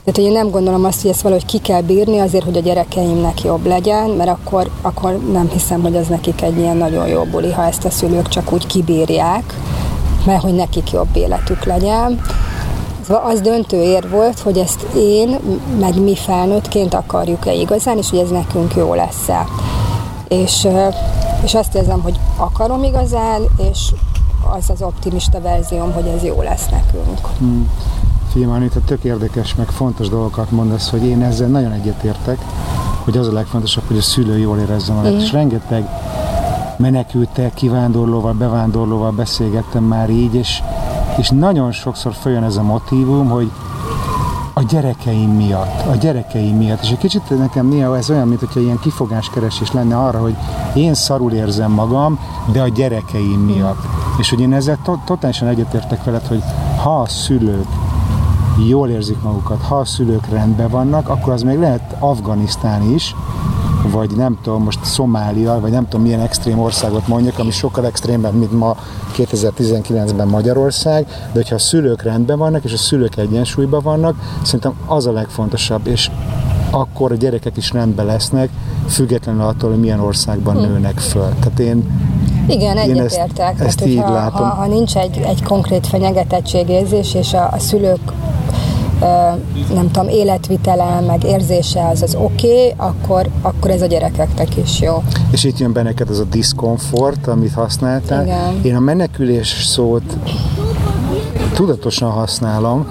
Tehát, 0.04 0.20
hogy 0.20 0.24
én 0.24 0.32
nem 0.32 0.50
gondolom 0.50 0.84
azt, 0.84 1.00
hogy 1.02 1.10
ezt 1.10 1.20
valahogy 1.20 1.44
ki 1.44 1.58
kell 1.58 1.80
bírni 1.80 2.18
azért, 2.18 2.44
hogy 2.44 2.56
a 2.56 2.60
gyerekeimnek 2.60 3.42
jobb 3.42 3.66
legyen, 3.66 4.10
mert 4.10 4.30
akkor, 4.30 4.70
akkor 4.82 5.18
nem 5.32 5.48
hiszem, 5.52 5.82
hogy 5.82 5.94
ez 5.94 6.06
nekik 6.06 6.42
egy 6.42 6.58
ilyen 6.58 6.76
nagyon 6.76 7.08
jó 7.08 7.22
buli, 7.22 7.52
ha 7.52 7.66
ezt 7.66 7.84
a 7.84 7.90
szülők 7.90 8.28
csak 8.28 8.52
úgy 8.52 8.66
kibírják, 8.66 9.54
mert 10.26 10.42
hogy 10.42 10.54
nekik 10.54 10.90
jobb 10.90 11.16
életük 11.16 11.64
legyen. 11.64 12.20
Szóval 13.06 13.30
az 13.30 13.40
döntő 13.40 13.82
ér 13.82 14.10
volt, 14.10 14.38
hogy 14.38 14.58
ezt 14.58 14.82
én, 14.96 15.38
meg 15.80 16.02
mi 16.02 16.16
felnőttként 16.16 16.94
akarjuk-e 16.94 17.52
igazán, 17.52 17.98
és 17.98 18.10
hogy 18.10 18.18
ez 18.18 18.30
nekünk 18.30 18.74
jó 18.74 18.94
lesz-e. 18.94 19.46
És, 20.28 20.68
és 21.42 21.54
azt 21.54 21.74
érzem, 21.74 22.00
hogy 22.00 22.18
akarom 22.36 22.82
igazán, 22.82 23.42
és 23.70 23.92
az 24.56 24.70
az 24.70 24.82
optimista 24.82 25.40
verzióm, 25.40 25.92
hogy 25.92 26.06
ez 26.06 26.22
jó 26.22 26.42
lesz 26.42 26.68
nekünk. 26.68 27.28
Hmm. 27.38 27.70
Fiam, 28.32 28.50
Anita, 28.50 28.80
tök 28.84 29.04
érdekes, 29.04 29.54
meg 29.54 29.68
fontos 29.68 30.08
dolgokat 30.08 30.50
mondasz, 30.50 30.90
hogy 30.90 31.04
én 31.04 31.22
ezzel 31.22 31.48
nagyon 31.48 31.72
egyetértek, 31.72 32.38
hogy 33.04 33.16
az 33.16 33.28
a 33.28 33.32
legfontosabb, 33.32 33.84
hogy 33.86 33.98
a 33.98 34.02
szülő 34.02 34.38
jól 34.38 34.58
érezze 34.58 34.92
magát. 34.92 35.12
Mm. 35.12 35.18
És 35.18 35.32
rengeteg 35.32 35.88
menekültel, 36.76 37.50
kivándorlóval, 37.54 38.32
bevándorlóval 38.32 39.10
beszélgettem 39.10 39.84
már 39.84 40.10
így, 40.10 40.34
és 40.34 40.62
és 41.16 41.28
nagyon 41.28 41.72
sokszor 41.72 42.12
följön 42.12 42.42
ez 42.42 42.56
a 42.56 42.62
motívum, 42.62 43.28
hogy 43.28 43.50
a 44.56 44.62
gyerekeim 44.62 45.30
miatt, 45.30 45.86
a 45.86 45.94
gyerekeim 45.94 46.56
miatt. 46.56 46.82
És 46.82 46.90
egy 46.90 46.98
kicsit 46.98 47.38
nekem 47.38 47.66
néha 47.66 47.96
ez 47.96 48.10
olyan, 48.10 48.28
mint 48.28 48.40
hogyha 48.40 48.60
ilyen 48.60 48.78
kifogáskeresés 48.78 49.72
lenne 49.72 49.96
arra, 49.98 50.20
hogy 50.20 50.34
én 50.74 50.94
szarul 50.94 51.32
érzem 51.32 51.70
magam, 51.70 52.18
de 52.52 52.62
a 52.62 52.68
gyerekeim 52.68 53.40
miatt. 53.40 53.78
És 54.18 54.30
hogy 54.30 54.40
én 54.40 54.52
ezzel 54.52 54.78
to- 54.82 55.04
totálisan 55.04 55.48
egyetértek 55.48 56.04
veled, 56.04 56.26
hogy 56.26 56.42
ha 56.82 57.00
a 57.00 57.08
szülők 57.08 57.66
jól 58.68 58.88
érzik 58.88 59.22
magukat, 59.22 59.62
ha 59.62 59.76
a 59.76 59.84
szülők 59.84 60.26
rendben 60.28 60.68
vannak, 60.68 61.08
akkor 61.08 61.32
az 61.32 61.42
még 61.42 61.58
lehet 61.58 61.96
Afganisztán 61.98 62.92
is, 62.94 63.14
vagy 63.90 64.10
nem 64.10 64.38
tudom, 64.42 64.62
most 64.62 64.84
Szomália, 64.84 65.60
vagy 65.60 65.70
nem 65.70 65.88
tudom 65.88 66.02
milyen 66.04 66.20
extrém 66.20 66.58
országot 66.58 67.08
mondjak, 67.08 67.38
ami 67.38 67.50
sokkal 67.50 67.86
extrémebb, 67.86 68.34
mint 68.34 68.52
ma 68.52 68.76
2019-ben 69.16 70.28
Magyarország, 70.28 71.06
de 71.06 71.32
hogyha 71.32 71.54
a 71.54 71.58
szülők 71.58 72.02
rendben 72.02 72.38
vannak, 72.38 72.64
és 72.64 72.72
a 72.72 72.76
szülők 72.76 73.16
egyensúlyban 73.16 73.82
vannak, 73.82 74.16
szerintem 74.42 74.74
az 74.86 75.06
a 75.06 75.12
legfontosabb, 75.12 75.86
és 75.86 76.10
akkor 76.70 77.12
a 77.12 77.14
gyerekek 77.14 77.56
is 77.56 77.72
rendben 77.72 78.06
lesznek, 78.06 78.48
függetlenül 78.88 79.42
attól, 79.42 79.70
hogy 79.70 79.80
milyen 79.80 80.00
országban 80.00 80.56
hm. 80.56 80.62
nőnek 80.62 80.98
föl. 80.98 81.28
Tehát 81.40 81.58
én 81.58 81.84
igen, 82.48 82.76
egyetértek. 82.76 83.60
Ezt, 83.60 83.60
ezt 83.60 83.86
így 83.86 84.00
ha, 84.00 84.12
látom. 84.12 84.48
Ha, 84.48 84.54
ha 84.54 84.66
nincs 84.66 84.96
egy, 84.96 85.18
egy 85.18 85.42
konkrét 85.42 85.86
fenyegetettségérzés, 85.86 87.14
és 87.14 87.32
a, 87.32 87.48
a 87.52 87.58
szülők 87.58 88.12
nem 89.74 89.90
tudom, 89.92 90.08
életvitele, 90.08 91.00
meg 91.00 91.24
érzése 91.24 91.88
az 91.88 92.02
az 92.02 92.14
oké, 92.14 92.46
okay, 92.46 92.74
akkor, 92.76 93.28
akkor 93.42 93.70
ez 93.70 93.82
a 93.82 93.86
gyerekeknek 93.86 94.56
is 94.56 94.80
jó. 94.80 95.02
És 95.30 95.44
itt 95.44 95.58
jön 95.58 95.72
be 95.72 95.82
neked 95.82 96.10
az 96.10 96.18
a 96.18 96.24
diszkomfort, 96.24 97.26
amit 97.26 97.52
használtál. 97.52 98.24
Igen. 98.24 98.60
Én 98.62 98.76
a 98.76 98.80
menekülés 98.80 99.64
szót 99.66 100.16
tudatosan 101.54 102.10
használom, 102.10 102.86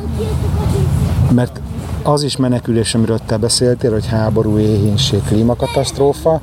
mert 1.32 1.62
az 2.04 2.24
is 2.24 2.38
menekülés, 2.38 2.96
amiről 2.96 3.20
te 3.26 3.38
beszéltél, 3.38 3.92
hogy 3.92 4.08
háború, 4.08 4.58
éhínség, 4.58 5.22
klímakatasztrófa, 5.24 6.42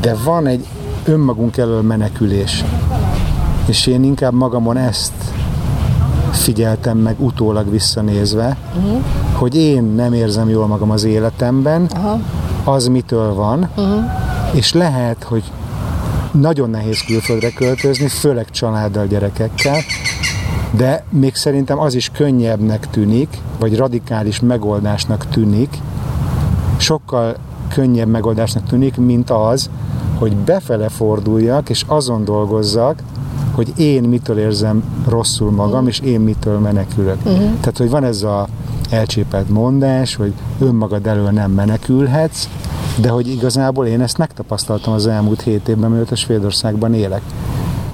de 0.00 0.16
van 0.24 0.46
egy 0.46 0.66
önmagunk 1.04 1.56
elől 1.56 1.82
menekülés. 1.82 2.64
És 3.66 3.86
én 3.86 4.04
inkább 4.04 4.32
magamon 4.32 4.76
ezt 4.76 5.12
figyeltem 6.30 6.98
meg 6.98 7.14
utólag 7.18 7.70
visszanézve, 7.70 8.56
uh-huh. 8.76 9.02
hogy 9.32 9.54
én 9.54 9.82
nem 9.82 10.12
érzem 10.12 10.48
jól 10.48 10.66
magam 10.66 10.90
az 10.90 11.04
életemben, 11.04 11.82
uh-huh. 11.82 12.20
az 12.64 12.86
mitől 12.86 13.34
van, 13.34 13.70
uh-huh. 13.76 14.04
és 14.52 14.72
lehet, 14.72 15.22
hogy 15.22 15.42
nagyon 16.32 16.70
nehéz 16.70 17.00
külföldre 17.06 17.50
költözni, 17.50 18.08
főleg 18.08 18.50
családdal, 18.50 19.06
gyerekekkel, 19.06 19.80
de 20.76 21.04
még 21.10 21.34
szerintem 21.34 21.78
az 21.78 21.94
is 21.94 22.10
könnyebbnek 22.10 22.90
tűnik, 22.90 23.38
vagy 23.58 23.76
radikális 23.76 24.40
megoldásnak 24.40 25.26
tűnik, 25.26 25.78
sokkal 26.76 27.36
könnyebb 27.68 28.08
megoldásnak 28.08 28.66
tűnik, 28.68 28.96
mint 28.96 29.30
az, 29.30 29.70
hogy 30.18 30.36
befele 30.36 30.88
forduljak, 30.88 31.68
és 31.70 31.84
azon 31.86 32.24
dolgozzak, 32.24 33.02
hogy 33.54 33.72
én 33.76 34.02
mitől 34.02 34.38
érzem 34.38 34.82
rosszul 35.08 35.50
magam, 35.50 35.86
és 35.86 36.00
én 36.00 36.20
mitől 36.20 36.58
menekülök. 36.58 37.18
Uh-huh. 37.24 37.38
Tehát, 37.38 37.78
hogy 37.78 37.90
van 37.90 38.04
ez 38.04 38.22
a 38.22 38.48
elcsépelt 38.90 39.48
mondás, 39.48 40.14
hogy 40.14 40.32
önmagad 40.58 41.06
elől 41.06 41.30
nem 41.30 41.50
menekülhetsz, 41.50 42.48
de 43.00 43.08
hogy 43.08 43.28
igazából 43.28 43.86
én 43.86 44.00
ezt 44.00 44.18
megtapasztaltam 44.18 44.92
az 44.92 45.06
elmúlt 45.06 45.42
hét 45.42 45.68
évben, 45.68 46.06
a 46.10 46.14
Svédországban 46.14 46.94
élek 46.94 47.22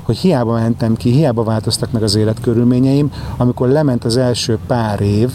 hogy 0.07 0.17
hiába 0.17 0.53
mentem 0.53 0.97
ki, 0.97 1.11
hiába 1.11 1.43
változtak 1.43 1.93
meg 1.93 2.03
az 2.03 2.15
életkörülményeim, 2.15 3.13
amikor 3.37 3.69
lement 3.69 4.05
az 4.05 4.17
első 4.17 4.59
pár 4.67 5.01
év, 5.01 5.31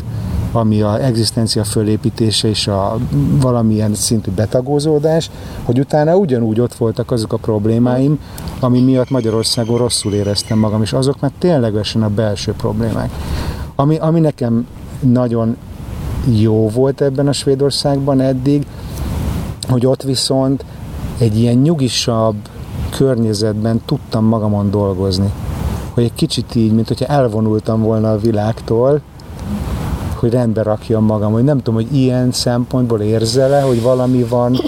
ami 0.52 0.82
a 0.82 1.04
egzisztencia 1.04 1.64
fölépítése 1.64 2.48
és 2.48 2.68
a 2.68 2.98
valamilyen 3.42 3.94
szintű 3.94 4.32
betagózódás, 4.32 5.30
hogy 5.64 5.80
utána 5.80 6.16
ugyanúgy 6.16 6.60
ott 6.60 6.74
voltak 6.76 7.12
azok 7.12 7.34
a 7.34 7.38
problémáim, 7.38 8.20
ami 8.60 8.82
miatt 8.82 9.10
Magyarországon 9.10 9.78
rosszul 9.78 10.14
éreztem 10.14 10.58
magam, 10.58 10.82
és 10.82 10.94
azok 10.94 11.20
már 11.20 11.32
ténylegesen 11.40 12.04
a 12.04 12.10
belső 12.10 12.54
problémák. 12.54 13.12
Ami, 13.76 13.98
ami 13.98 14.20
nekem 14.20 14.68
nagyon 15.00 15.58
jó 16.40 16.70
volt 16.70 17.02
ebben 17.02 17.28
a 17.28 17.34
Svédországban 17.34 18.20
eddig, 18.20 18.66
hogy 19.70 19.86
ott 19.86 20.04
viszont 20.04 20.66
egy 21.18 21.40
ilyen 21.40 21.58
nyugisabb 21.58 22.36
környezetben 22.90 23.82
tudtam 23.86 24.26
magamon 24.26 24.72
dolgozni. 24.72 25.32
Hogy 25.94 26.04
egy 26.04 26.14
kicsit 26.14 26.56
így, 26.56 26.74
mint 26.74 26.88
hogyha 26.88 27.06
elvonultam 27.06 27.82
volna 27.82 28.12
a 28.12 28.18
világtól, 28.18 29.02
hogy 30.22 30.32
rendbe 30.32 30.62
rakjam 30.62 31.04
magam, 31.04 31.32
hogy 31.32 31.44
nem 31.44 31.58
tudom, 31.58 31.74
hogy 31.74 31.96
ilyen 31.96 32.32
szempontból 32.32 33.00
érzel-e, 33.00 33.62
hogy 33.62 33.82
valami 33.82 34.24
van. 34.24 34.62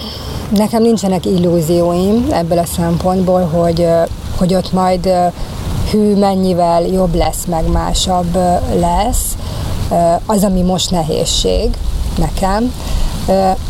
Nekem 0.50 0.82
nincsenek 0.82 1.26
illúzióim 1.26 2.26
ebből 2.30 2.58
a 2.58 2.64
szempontból, 2.64 3.40
hogy, 3.40 3.86
hogy 4.36 4.54
ott 4.54 4.72
majd 4.72 5.08
hű 5.90 6.16
mennyivel 6.16 6.82
jobb 6.82 7.14
lesz, 7.14 7.44
meg 7.44 7.70
másabb 7.70 8.34
lesz. 8.78 9.36
Az, 10.26 10.44
ami 10.44 10.62
most 10.62 10.90
nehézség 10.90 11.70
nekem, 12.18 12.72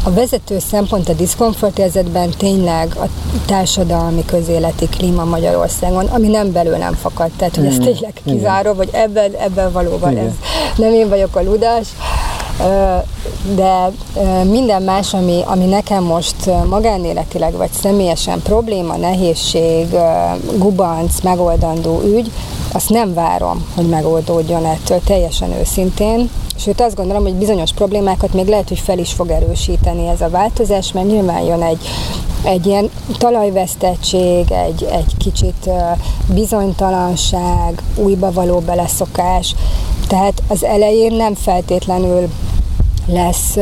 a 0.02 0.10
vezető 0.10 0.58
szempont 0.58 1.08
a 1.08 1.12
diszkomfortérzetben 1.12 2.30
tényleg 2.30 2.96
a 2.96 3.06
társadalmi 3.46 4.24
közéleti 4.24 4.88
klíma 4.88 5.24
Magyarországon, 5.24 6.06
ami 6.06 6.28
nem 6.28 6.52
belőlem 6.52 6.92
fakad, 6.92 7.30
tehát 7.36 7.56
hogy 7.56 7.66
ez 7.66 7.74
hmm. 7.74 7.84
tényleg 7.84 8.12
kizáró, 8.24 8.72
vagy 8.72 8.88
ebben, 8.92 9.32
ebben 9.32 9.72
valóban 9.72 10.12
Igen. 10.12 10.24
ez 10.24 10.32
nem 10.76 10.92
én 10.92 11.08
vagyok 11.08 11.36
a 11.36 11.42
ludas, 11.42 11.88
de 13.54 13.90
minden 14.44 14.82
más, 14.82 15.14
ami, 15.14 15.42
ami 15.44 15.64
nekem 15.64 16.02
most 16.02 16.36
magánéletileg 16.68 17.52
vagy 17.52 17.70
személyesen 17.82 18.42
probléma, 18.42 18.96
nehézség, 18.96 19.86
gubanc, 20.56 21.20
megoldandó 21.20 22.00
ügy, 22.02 22.30
azt 22.72 22.88
nem 22.88 23.14
várom, 23.14 23.66
hogy 23.74 23.88
megoldódjon 23.88 24.64
ettől 24.66 25.00
teljesen 25.04 25.52
őszintén. 25.52 26.30
Sőt, 26.64 26.80
azt 26.80 26.94
gondolom, 26.94 27.22
hogy 27.22 27.34
bizonyos 27.34 27.72
problémákat 27.72 28.32
még 28.32 28.46
lehet, 28.46 28.68
hogy 28.68 28.78
fel 28.78 28.98
is 28.98 29.12
fog 29.12 29.30
erősíteni 29.30 30.08
ez 30.08 30.20
a 30.20 30.28
változás, 30.28 30.92
mert 30.92 31.06
nyilván 31.06 31.42
jön 31.42 31.62
egy, 31.62 31.78
egy 32.42 32.66
ilyen 32.66 32.90
talajvesztettség, 33.18 34.50
egy, 34.50 34.82
egy 34.82 35.16
kicsit 35.18 35.70
bizonytalanság, 36.34 37.82
újba 37.96 38.32
való 38.32 38.58
beleszokás. 38.58 39.54
Tehát 40.06 40.42
az 40.48 40.64
elején 40.64 41.12
nem 41.12 41.34
feltétlenül 41.34 42.28
lesz 43.06 43.56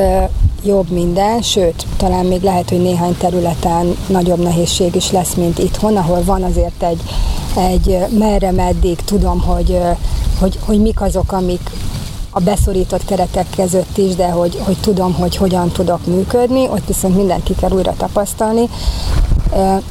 jobb 0.64 0.90
minden, 0.90 1.42
sőt, 1.42 1.87
talán 1.97 2.26
még 2.26 2.42
lehet, 2.42 2.68
hogy 2.68 2.82
néhány 2.82 3.16
területen 3.16 3.97
nagyobb 4.06 4.42
nehézség 4.42 4.94
is 4.94 5.11
lesz, 5.11 5.35
mint 5.35 5.59
itthon, 5.59 5.97
ahol 5.97 6.23
van 6.25 6.42
azért 6.42 6.82
egy, 6.82 7.00
egy 7.56 7.99
merre 8.18 8.50
meddig 8.50 8.97
tudom, 9.04 9.40
hogy, 9.40 9.78
hogy, 10.40 10.59
hogy 10.64 10.80
mik 10.80 11.00
azok, 11.00 11.32
amik 11.32 11.71
a 12.35 12.41
beszorított 12.41 13.05
keretek 13.05 13.47
között 13.57 13.97
is, 13.97 14.15
de 14.15 14.31
hogy, 14.31 14.61
hogy 14.65 14.77
tudom, 14.81 15.15
hogy 15.15 15.37
hogyan 15.37 15.69
tudok 15.69 16.07
működni, 16.07 16.69
ott 16.69 16.87
viszont 16.87 17.17
mindent 17.17 17.43
ki 17.43 17.55
kell 17.55 17.71
újra 17.71 17.95
tapasztalni. 17.97 18.69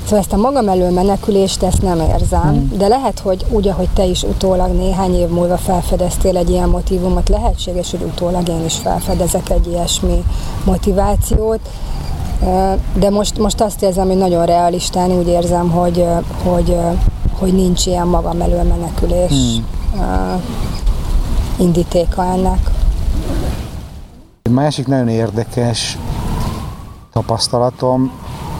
Szóval 0.03 0.19
ezt 0.19 0.33
a 0.33 0.37
magam 0.37 0.67
elől 0.67 0.89
menekülést, 0.89 1.63
ezt 1.63 1.81
nem 1.81 1.99
érzem, 1.99 2.41
hmm. 2.41 2.77
de 2.77 2.87
lehet, 2.87 3.19
hogy 3.19 3.45
úgy, 3.49 3.67
ahogy 3.67 3.89
te 3.93 4.05
is 4.05 4.23
utólag 4.23 4.71
néhány 4.71 5.15
év 5.15 5.27
múlva 5.27 5.57
felfedeztél 5.57 6.37
egy 6.37 6.49
ilyen 6.49 6.69
motivumot, 6.69 7.29
lehetséges, 7.29 7.91
hogy 7.91 8.01
utólag 8.01 8.47
én 8.47 8.65
is 8.65 8.75
felfedezek 8.75 9.49
egy 9.49 9.67
ilyesmi 9.67 10.23
motivációt, 10.63 11.59
de 12.93 13.09
most, 13.09 13.37
most 13.37 13.61
azt 13.61 13.81
érzem, 13.83 14.07
hogy 14.07 14.17
nagyon 14.17 14.45
realistán 14.45 15.11
úgy 15.11 15.27
érzem, 15.27 15.69
hogy, 15.69 16.05
hogy, 16.43 16.77
hogy 17.39 17.53
nincs 17.53 17.85
ilyen 17.85 18.07
magam 18.07 18.41
elől 18.41 18.63
menekülés 18.63 19.29
hmm. 19.29 19.65
Indítéka 21.61 22.23
ennek. 22.23 22.69
Egy 24.41 24.51
másik 24.51 24.87
nagyon 24.87 25.07
érdekes 25.07 25.97
tapasztalatom, 27.13 28.11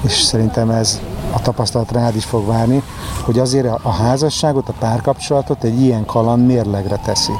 és 0.02 0.12
szerintem 0.12 0.70
ez 0.70 1.00
a 1.34 1.42
tapasztalat 1.42 1.92
rád 1.92 2.16
is 2.16 2.26
fog 2.26 2.46
várni, 2.46 2.84
hogy 3.24 3.40
azért 3.40 3.68
a 3.84 3.90
házasságot, 3.90 4.70
a 4.70 4.74
párkapcsolatot 4.80 5.64
egy 5.64 5.82
ilyen 5.82 6.06
kaland 6.06 6.46
mérlegre 6.46 6.96
teszi. 6.96 7.34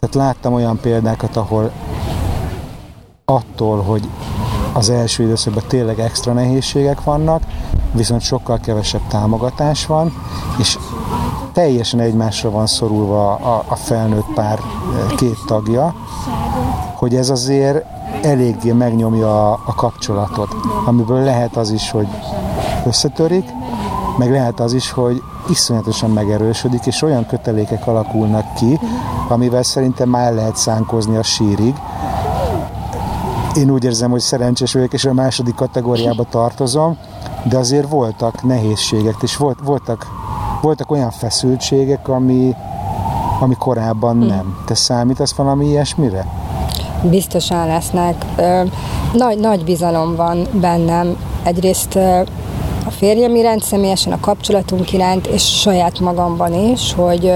Tehát 0.00 0.14
láttam 0.14 0.52
olyan 0.52 0.78
példákat, 0.80 1.36
ahol 1.36 1.72
attól, 3.24 3.82
hogy 3.82 4.08
az 4.72 4.90
első 4.90 5.22
időszakban 5.22 5.62
tényleg 5.66 6.00
extra 6.00 6.32
nehézségek 6.32 7.04
vannak, 7.04 7.42
viszont 7.92 8.20
sokkal 8.20 8.58
kevesebb 8.60 9.06
támogatás 9.08 9.86
van, 9.86 10.12
és 10.58 10.78
teljesen 11.58 12.00
egymásra 12.00 12.50
van 12.50 12.66
szorulva 12.66 13.34
a, 13.34 13.64
a 13.66 13.74
felnőtt 13.74 14.32
pár 14.34 14.58
eh, 14.58 15.16
két 15.16 15.38
tagja, 15.46 15.94
hogy 16.94 17.14
ez 17.14 17.30
azért 17.30 17.84
eléggé 18.22 18.72
megnyomja 18.72 19.52
a, 19.52 19.60
a 19.64 19.74
kapcsolatot, 19.74 20.48
amiből 20.86 21.24
lehet 21.24 21.56
az 21.56 21.70
is, 21.70 21.90
hogy 21.90 22.06
összetörik, 22.86 23.44
meg 24.18 24.30
lehet 24.30 24.60
az 24.60 24.72
is, 24.72 24.90
hogy, 24.90 25.22
iszonyatosan 25.48 26.10
megerősödik, 26.10 26.86
és 26.86 27.02
olyan 27.02 27.26
kötelékek 27.26 27.86
alakulnak 27.86 28.54
ki, 28.54 28.80
amivel 29.28 29.62
szerintem 29.62 30.08
már 30.08 30.32
lehet 30.32 30.56
szánkozni 30.56 31.16
a 31.16 31.22
sírig. 31.22 31.74
Én 33.54 33.70
úgy 33.70 33.84
érzem, 33.84 34.10
hogy 34.10 34.20
szerencsés 34.20 34.72
vagyok, 34.72 34.92
és 34.92 35.04
a 35.04 35.12
második 35.12 35.54
kategóriába 35.54 36.24
tartozom, 36.30 36.96
de 37.44 37.56
azért 37.58 37.88
voltak 37.88 38.42
nehézségek, 38.42 39.16
és 39.20 39.36
volt, 39.36 39.58
voltak, 39.64 40.06
voltak 40.60 40.90
olyan 40.90 41.10
feszültségek, 41.10 42.08
ami, 42.08 42.54
ami 43.40 43.54
korábban 43.54 44.16
nem. 44.16 44.58
Te 44.66 44.74
számítasz 44.74 45.34
valami 45.34 45.66
ilyesmire? 45.66 46.26
Biztosan 47.02 47.66
lesznek. 47.66 48.24
Nagy, 49.12 49.38
nagy 49.38 49.64
bizalom 49.64 50.16
van 50.16 50.46
bennem. 50.60 51.16
Egyrészt 51.42 51.96
a 52.86 52.90
férjem 52.90 53.34
iránt, 53.34 53.62
személyesen 53.62 54.12
a 54.12 54.20
kapcsolatunk 54.20 54.92
iránt, 54.92 55.26
és 55.26 55.60
saját 55.60 56.00
magamban 56.00 56.54
is, 56.54 56.94
hogy, 56.94 57.32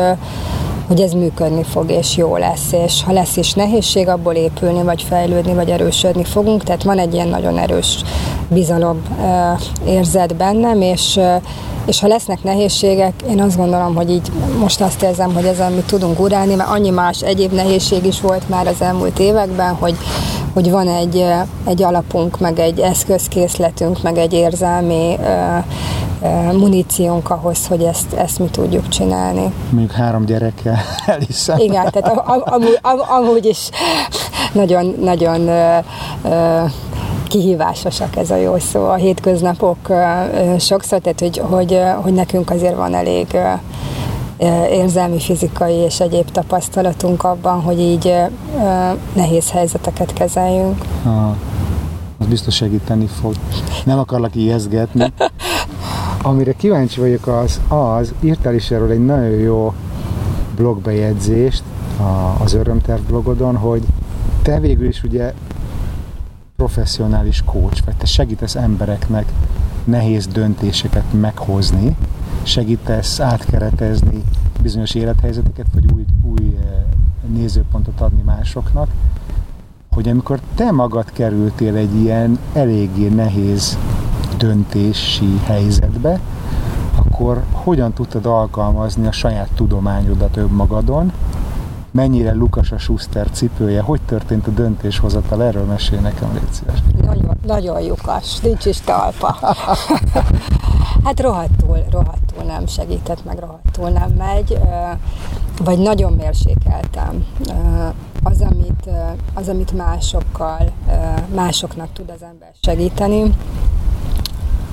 hogy 0.86 1.00
ez 1.00 1.12
működni 1.12 1.62
fog, 1.62 1.90
és 1.90 2.16
jó 2.16 2.36
lesz, 2.36 2.72
és 2.72 3.02
ha 3.04 3.12
lesz 3.12 3.36
is 3.36 3.52
nehézség, 3.52 4.08
abból 4.08 4.34
épülni, 4.34 4.82
vagy 4.82 5.02
fejlődni, 5.02 5.54
vagy 5.54 5.70
erősödni 5.70 6.24
fogunk, 6.24 6.62
tehát 6.62 6.82
van 6.82 6.98
egy 6.98 7.14
ilyen 7.14 7.28
nagyon 7.28 7.58
erős 7.58 8.04
bizalom 8.52 9.02
érzet 9.86 10.36
bennem, 10.36 10.80
és 10.80 11.20
és 11.86 12.00
ha 12.00 12.06
lesznek 12.06 12.42
nehézségek, 12.42 13.12
én 13.30 13.40
azt 13.40 13.56
gondolom, 13.56 13.94
hogy 13.94 14.10
így 14.10 14.32
most 14.58 14.80
azt 14.80 15.02
érzem, 15.02 15.34
hogy 15.34 15.44
ezen 15.44 15.72
mi 15.72 15.80
tudunk 15.86 16.20
urálni, 16.20 16.54
mert 16.54 16.68
annyi 16.68 16.90
más 16.90 17.22
egyéb 17.22 17.52
nehézség 17.52 18.04
is 18.04 18.20
volt 18.20 18.48
már 18.48 18.66
az 18.66 18.80
elmúlt 18.80 19.18
években, 19.18 19.74
hogy, 19.74 19.96
hogy 20.52 20.70
van 20.70 20.88
egy, 20.88 21.24
egy 21.66 21.82
alapunk, 21.82 22.40
meg 22.40 22.58
egy 22.58 22.78
eszközkészletünk, 22.80 24.02
meg 24.02 24.18
egy 24.18 24.32
érzelmi 24.32 25.18
muníciónk 26.52 27.30
ahhoz, 27.30 27.66
hogy 27.66 27.82
ezt, 27.82 28.12
ezt 28.12 28.38
mi 28.38 28.46
tudjuk 28.46 28.88
csinálni. 28.88 29.52
Mondjuk 29.70 29.92
három 29.92 30.24
gyerekkel 30.24 30.78
elhiszem. 31.06 31.58
Igen, 31.58 31.90
tehát 31.90 32.18
amúgy, 32.44 32.78
amúgy 33.08 33.46
is 33.46 33.68
nagyon, 34.52 34.94
nagyon 35.00 35.50
kihívásosak 37.32 38.16
ez 38.16 38.30
a 38.30 38.36
jó 38.36 38.58
szó. 38.58 38.84
A 38.84 38.94
hétköznapok 38.94 39.76
sokszor, 40.58 41.00
tehát 41.00 41.20
hogy, 41.20 41.38
hogy, 41.38 41.80
hogy 42.02 42.12
nekünk 42.12 42.50
azért 42.50 42.76
van 42.76 42.94
elég 42.94 43.26
érzelmi, 44.70 45.20
fizikai 45.20 45.74
és 45.74 46.00
egyéb 46.00 46.30
tapasztalatunk 46.30 47.24
abban, 47.24 47.60
hogy 47.60 47.80
így 47.80 48.14
nehéz 49.12 49.50
helyzeteket 49.50 50.12
kezeljünk. 50.12 50.84
Ah, 51.04 51.36
az 52.18 52.26
biztos 52.26 52.54
segíteni 52.54 53.06
fog. 53.06 53.34
Nem 53.84 53.98
akarlak 53.98 54.34
ijeszgetni. 54.34 55.12
Amire 56.22 56.52
kíváncsi 56.52 57.00
vagyok 57.00 57.26
az, 57.26 57.60
az 57.68 58.14
írtál 58.20 58.54
is 58.54 58.70
erről 58.70 58.90
egy 58.90 59.04
nagyon 59.04 59.38
jó 59.38 59.74
blogbejegyzést 60.56 61.62
az 62.44 62.52
Örömterv 62.54 63.00
blogodon, 63.00 63.56
hogy 63.56 63.82
te 64.42 64.60
végül 64.60 64.88
is 64.88 65.02
ugye 65.02 65.32
professzionális 66.62 67.42
coach, 67.44 67.84
vagy 67.84 67.96
te 67.96 68.06
segítesz 68.06 68.54
embereknek 68.54 69.32
nehéz 69.84 70.26
döntéseket 70.26 71.12
meghozni, 71.12 71.96
segítesz 72.42 73.20
átkeretezni 73.20 74.22
bizonyos 74.60 74.94
élethelyzeteket, 74.94 75.66
vagy 75.74 75.84
új, 75.94 76.04
új 76.22 76.56
eh, 76.56 76.82
nézőpontot 77.26 78.00
adni 78.00 78.22
másoknak, 78.24 78.88
hogy 79.94 80.08
amikor 80.08 80.40
te 80.54 80.70
magad 80.70 81.12
kerültél 81.12 81.76
egy 81.76 81.94
ilyen 81.94 82.38
eléggé 82.52 83.08
nehéz 83.08 83.78
döntési 84.36 85.38
helyzetbe, 85.44 86.20
akkor 86.96 87.42
hogyan 87.50 87.92
tudtad 87.92 88.26
alkalmazni 88.26 89.06
a 89.06 89.12
saját 89.12 89.48
tudományodat 89.54 90.36
önmagadon, 90.36 91.12
mennyire 91.92 92.34
Lukas 92.34 92.72
a 92.72 92.78
Schuster 92.78 93.30
cipője, 93.30 93.80
hogy 93.80 94.00
történt 94.00 94.46
a 94.46 94.50
döntéshozatal, 94.50 95.42
erről 95.42 95.64
mesél 95.64 96.00
nekem, 96.00 96.32
légy 96.32 96.52
szíves. 96.52 96.78
Nagyon, 97.04 97.36
nagyon 97.46 97.82
lyukas, 97.82 98.40
nincs 98.40 98.64
is 98.64 98.80
talpa. 98.80 99.38
hát 101.04 101.20
rohadtul, 101.20 101.84
rohadtul 101.90 102.42
nem 102.42 102.66
segített, 102.66 103.24
meg 103.24 103.38
rohadtul 103.38 103.88
nem 103.88 104.10
megy, 104.10 104.58
vagy 105.64 105.78
nagyon 105.78 106.12
mérsékeltem. 106.12 107.26
Az, 108.22 108.40
amit, 108.40 108.88
az, 109.34 109.48
amit 109.48 109.72
másokkal, 109.72 110.72
másoknak 111.34 111.92
tud 111.92 112.10
az 112.16 112.22
ember 112.22 112.50
segíteni, 112.62 113.34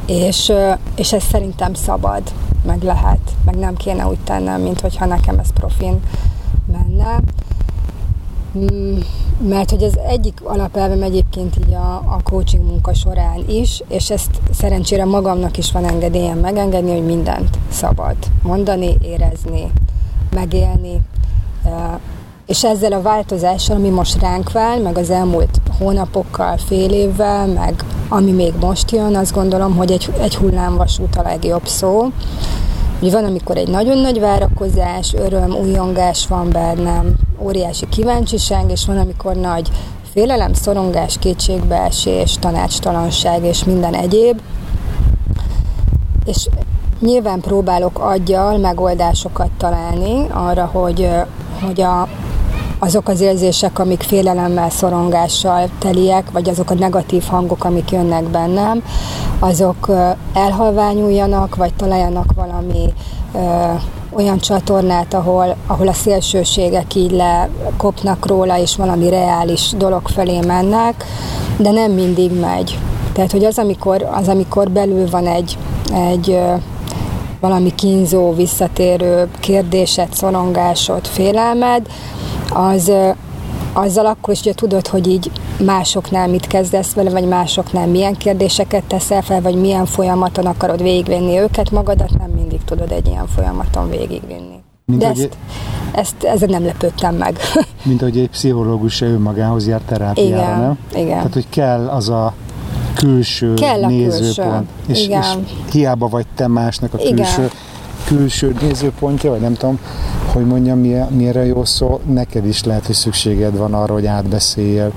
és, 0.05 0.51
és 0.95 1.13
ez 1.13 1.23
szerintem 1.23 1.73
szabad, 1.73 2.21
meg 2.65 2.83
lehet, 2.83 3.35
meg 3.45 3.55
nem 3.55 3.75
kéne 3.75 4.07
úgy 4.07 4.19
tennem, 4.23 4.61
mint 4.61 4.81
hogyha 4.81 5.05
nekem 5.05 5.39
ez 5.39 5.53
profin 5.53 5.99
menne. 6.71 7.19
Mm, 8.57 8.99
mert 9.49 9.69
hogy 9.69 9.83
az 9.83 9.97
egyik 10.07 10.41
alapelvem 10.43 11.01
egyébként 11.01 11.55
így 11.67 11.73
a, 11.73 11.93
a 11.93 12.19
coaching 12.23 12.65
munka 12.65 12.93
során 12.93 13.43
is, 13.47 13.81
és 13.87 14.09
ezt 14.09 14.39
szerencsére 14.51 15.05
magamnak 15.05 15.57
is 15.57 15.71
van 15.71 15.85
engedélyem 15.85 16.39
megengedni, 16.39 16.91
hogy 16.91 17.05
mindent 17.05 17.57
szabad 17.69 18.15
mondani, 18.43 18.97
érezni, 19.01 19.71
megélni, 20.31 21.01
és 22.45 22.63
ezzel 22.63 22.91
a 22.91 23.01
változással, 23.01 23.75
ami 23.75 23.89
most 23.89 24.21
ránk 24.21 24.51
vár, 24.51 24.81
meg 24.81 24.97
az 24.97 25.09
elmúlt 25.09 25.61
hónapokkal, 25.77 26.57
fél 26.57 26.91
évvel, 26.91 27.47
meg 27.47 27.83
ami 28.07 28.31
még 28.31 28.53
most 28.59 28.91
jön, 28.91 29.15
azt 29.15 29.33
gondolom, 29.33 29.75
hogy 29.75 29.91
egy, 29.91 30.09
egy 30.21 30.35
hullámvasút 30.35 31.15
a 31.15 31.21
legjobb 31.21 31.67
szó. 31.67 32.11
Ugye 33.01 33.11
van, 33.11 33.23
amikor 33.23 33.57
egy 33.57 33.67
nagyon 33.67 33.97
nagy 33.97 34.19
várakozás, 34.19 35.13
öröm, 35.13 35.51
újongás 35.51 36.27
van 36.27 36.49
bennem, 36.49 37.13
óriási 37.37 37.89
kíváncsiság, 37.89 38.71
és 38.71 38.85
van, 38.85 38.97
amikor 38.97 39.35
nagy 39.35 39.69
félelem, 40.11 40.53
szorongás, 40.53 41.17
kétségbeesés, 41.19 42.35
tanácstalanság 42.39 43.43
és 43.43 43.63
minden 43.63 43.93
egyéb. 43.93 44.41
És 46.25 46.47
nyilván 46.99 47.39
próbálok 47.39 47.99
aggyal 47.99 48.57
megoldásokat 48.57 49.49
találni 49.57 50.27
arra, 50.31 50.65
hogy, 50.65 51.09
hogy 51.61 51.81
a, 51.81 52.07
azok 52.79 53.07
az 53.07 53.21
érzések, 53.21 53.79
amik 53.79 54.01
félelemmel, 54.01 54.69
szorongással 54.69 55.69
teliek, 55.79 56.31
vagy 56.31 56.49
azok 56.49 56.69
a 56.69 56.73
negatív 56.73 57.23
hangok, 57.23 57.63
amik 57.63 57.91
jönnek 57.91 58.23
bennem, 58.23 58.83
azok 59.39 59.89
elhalványuljanak, 60.33 61.55
vagy 61.55 61.73
találjanak 61.73 62.33
valami 62.35 62.93
olyan 64.11 64.39
csatornát, 64.39 65.13
ahol, 65.13 65.55
ahol 65.67 65.87
a 65.87 65.93
szélsőségek 65.93 66.95
így 66.95 67.11
lekopnak 67.11 68.25
róla, 68.25 68.57
és 68.57 68.75
valami 68.75 69.09
reális 69.09 69.73
dolog 69.77 70.07
felé 70.07 70.39
mennek, 70.39 71.05
de 71.57 71.71
nem 71.71 71.91
mindig 71.91 72.39
megy. 72.39 72.79
Tehát, 73.13 73.31
hogy 73.31 73.45
az, 73.45 73.57
amikor, 73.57 74.07
az, 74.11 74.27
amikor 74.27 74.71
belül 74.71 75.09
van 75.09 75.27
egy, 75.27 75.57
egy 75.93 76.39
valami 77.39 77.75
kínzó, 77.75 78.33
visszatérő 78.33 79.29
kérdésed, 79.39 80.13
szorongásod, 80.13 81.07
félelmed, 81.07 81.87
az, 82.53 82.91
azzal 83.73 84.05
akkor 84.05 84.33
is 84.33 84.39
ugye 84.39 84.53
tudod, 84.53 84.87
hogy 84.87 85.07
így 85.07 85.31
másoknál 85.65 86.27
mit 86.27 86.47
kezdesz 86.47 86.93
vele, 86.93 87.09
vagy 87.09 87.27
másoknál 87.27 87.87
milyen 87.87 88.15
kérdéseket 88.15 88.83
teszel 88.83 89.21
fel, 89.21 89.41
vagy 89.41 89.55
milyen 89.55 89.85
folyamaton 89.85 90.45
akarod 90.45 90.81
végigvinni 90.81 91.37
őket 91.37 91.71
magadat, 91.71 92.17
nem 92.17 92.29
mindig 92.29 92.59
tudod 92.65 92.91
egy 92.91 93.07
ilyen 93.07 93.27
folyamaton 93.27 93.89
végigvinni. 93.89 94.57
Mint 94.85 95.01
De 95.01 95.07
ezt, 95.07 95.21
egy... 95.21 95.37
ezt, 95.91 96.23
ezzel 96.23 96.47
nem 96.49 96.65
lepődtem 96.65 97.15
meg. 97.15 97.39
Mint 97.83 98.01
hogy 98.01 98.17
egy 98.17 98.29
pszichológus 98.29 99.01
önmagához 99.01 99.67
jár 99.67 99.81
terápiára, 99.85 100.35
igen, 100.35 100.59
nem? 100.59 100.77
Igen. 100.93 101.17
Tehát, 101.17 101.33
hogy 101.33 101.49
kell 101.49 101.87
az 101.87 102.09
a 102.09 102.33
külső 102.95 103.53
kell 103.53 103.83
a 103.83 103.87
nézőpont. 103.87 104.67
Külső. 104.85 105.01
És, 105.01 105.05
igen. 105.05 105.21
és 105.21 105.71
hiába 105.71 106.07
vagy 106.07 106.25
te 106.35 106.47
másnak 106.47 106.93
a 106.93 106.97
külső 106.97 107.13
igen 107.13 107.49
külső 108.09 108.55
nézőpontja, 108.61 109.29
vagy 109.29 109.39
nem 109.39 109.53
tudom, 109.53 109.79
hogy 110.33 110.45
mondjam, 110.45 110.79
mire 111.09 111.45
jó 111.45 111.65
szó, 111.65 111.99
neked 112.13 112.45
is 112.45 112.63
lehet, 112.63 112.85
hogy 112.85 112.95
szükséged 112.95 113.57
van 113.57 113.73
arra, 113.73 113.93
hogy 113.93 114.05
átbeszéljél 114.05 114.91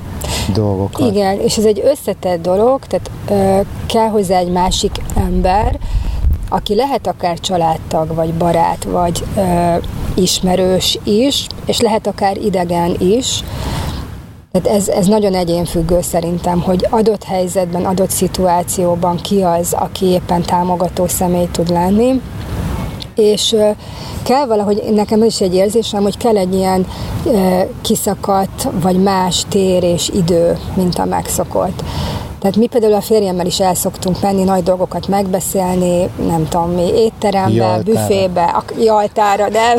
dolgokat. 0.54 1.10
Igen, 1.10 1.40
és 1.40 1.56
ez 1.56 1.64
egy 1.64 1.82
összetett 1.84 2.42
dolog, 2.42 2.80
tehát 2.86 3.10
ö, 3.28 3.60
kell 3.86 4.08
hozzá 4.08 4.38
egy 4.38 4.50
másik 4.52 4.92
ember, 5.16 5.78
aki 6.48 6.74
lehet 6.74 7.06
akár 7.06 7.38
családtag, 7.38 8.14
vagy 8.14 8.34
barát, 8.34 8.84
vagy 8.84 9.24
ö, 9.36 9.74
ismerős 10.14 10.98
is, 11.04 11.46
és 11.66 11.80
lehet 11.80 12.06
akár 12.06 12.36
idegen 12.36 12.96
is, 12.98 13.42
tehát 14.52 14.78
ez, 14.78 14.88
ez 14.88 15.06
nagyon 15.06 15.34
egyénfüggő 15.34 16.00
szerintem, 16.00 16.60
hogy 16.60 16.86
adott 16.90 17.24
helyzetben, 17.24 17.84
adott 17.84 18.10
szituációban 18.10 19.16
ki 19.16 19.42
az, 19.42 19.72
aki 19.72 20.06
éppen 20.06 20.42
támogató 20.42 21.06
személy 21.06 21.48
tud 21.52 21.68
lenni, 21.68 22.20
és 23.14 23.56
kell 24.22 24.46
valahogy, 24.46 24.82
nekem 24.94 25.24
is 25.24 25.40
egy 25.40 25.54
érzésem, 25.54 26.02
hogy 26.02 26.16
kell 26.16 26.36
egy 26.36 26.54
ilyen 26.54 26.86
kiszakadt, 27.80 28.68
vagy 28.82 29.02
más 29.02 29.44
tér 29.48 29.82
és 29.82 30.08
idő, 30.14 30.58
mint 30.74 30.98
a 30.98 31.04
megszokott. 31.04 31.82
Tehát 32.42 32.56
mi 32.56 32.66
például 32.66 32.94
a 32.94 33.00
férjemmel 33.00 33.46
is 33.46 33.60
el 33.60 33.74
szoktunk 33.74 34.20
menni, 34.20 34.42
nagy 34.42 34.62
dolgokat 34.62 35.08
megbeszélni, 35.08 36.08
nem 36.26 36.48
tudom 36.48 36.70
mi, 36.70 36.88
étterembe, 36.94 37.54
Jaltára. 37.54 37.82
büfébe, 37.82 38.42
a 38.42 38.62
jaltára, 38.80 39.48
de, 39.48 39.74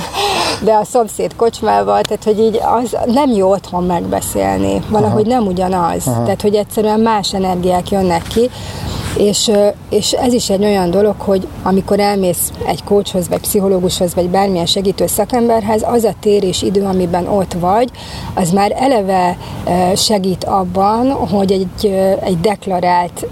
de 0.63 0.73
a 0.73 0.83
szomszéd 0.83 1.35
kocsmával, 1.35 2.01
tehát 2.01 2.23
hogy 2.23 2.39
így 2.39 2.59
az 2.81 2.97
nem 3.13 3.29
jó 3.29 3.49
otthon 3.49 3.83
megbeszélni, 3.83 4.81
valahogy 4.89 5.27
Aha. 5.29 5.39
nem 5.39 5.47
ugyanaz. 5.47 6.07
Aha. 6.07 6.23
Tehát, 6.23 6.41
hogy 6.41 6.55
egyszerűen 6.55 6.99
más 6.99 7.33
energiák 7.33 7.89
jönnek 7.89 8.21
ki, 8.21 8.49
és, 9.17 9.52
és 9.89 10.12
ez 10.12 10.34
is 10.34 10.49
egy 10.49 10.63
olyan 10.63 10.91
dolog, 10.91 11.15
hogy 11.17 11.47
amikor 11.63 11.99
elmész 11.99 12.52
egy 12.65 12.84
coachhoz, 12.84 13.30
vagy 13.30 13.39
pszichológushoz, 13.39 14.13
vagy 14.15 14.30
bármilyen 14.30 14.65
segítő 14.65 15.08
szakemberhez, 15.08 15.84
az 15.86 16.04
a 16.04 16.13
tér 16.19 16.43
és 16.43 16.62
idő, 16.62 16.84
amiben 16.84 17.28
ott 17.28 17.54
vagy, 17.54 17.89
az 18.34 18.52
már 18.52 18.73
eleve 18.76 19.38
segít 19.95 20.43
abban, 20.43 21.12
hogy 21.12 21.52
egy, 21.52 21.86
egy 22.23 22.39
deklarált 22.39 23.26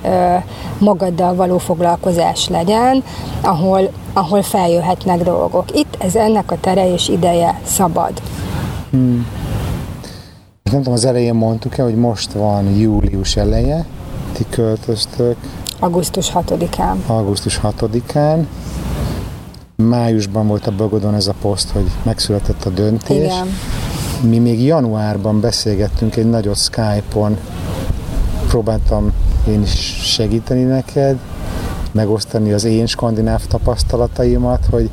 magaddal 0.78 1.36
való 1.36 1.58
foglalkozás 1.58 2.48
legyen, 2.48 3.04
ahol, 3.42 3.92
ahol 4.14 4.42
feljöhetnek 4.42 5.24
dolgok. 5.24 5.66
Itt 5.78 5.96
ez 6.00 6.16
ennek 6.16 6.52
a 6.52 6.60
tere 6.60 6.94
és 6.94 7.10
ideje 7.10 7.60
szabad. 7.66 8.12
Nem 10.64 10.82
tudom, 10.82 10.94
az 10.94 11.06
elején 11.06 11.34
mondtuk-e, 11.34 11.84
hogy 11.84 11.96
most 11.96 12.32
van 12.32 12.70
július 12.70 13.36
eleje, 13.36 13.86
ti 14.34 14.46
költöztök 14.50 15.36
Augusztus 15.84 16.32
6-án. 16.34 16.96
augusztus 17.08 17.60
6-án, 17.64 18.46
májusban 19.76 20.48
volt 20.48 20.68
a 20.68 20.72
blogodon 20.72 21.14
ez 21.14 21.28
a 21.28 21.34
poszt, 21.42 21.70
hogy 21.70 21.92
megszületett 22.04 22.66
a 22.66 22.70
döntés. 22.70 23.18
Igen. 23.18 23.48
Mi 24.22 24.38
még 24.38 24.64
januárban 24.64 25.40
beszélgettünk 25.40 26.16
egy 26.16 26.30
nagyot 26.30 26.58
Skype-on, 26.58 27.38
próbáltam 28.48 29.12
én 29.48 29.62
is 29.62 29.72
segíteni 30.14 30.64
neked, 30.64 31.18
megosztani 31.92 32.52
az 32.52 32.64
én 32.64 32.86
skandináv 32.86 33.46
tapasztalataimat, 33.46 34.66
hogy, 34.70 34.90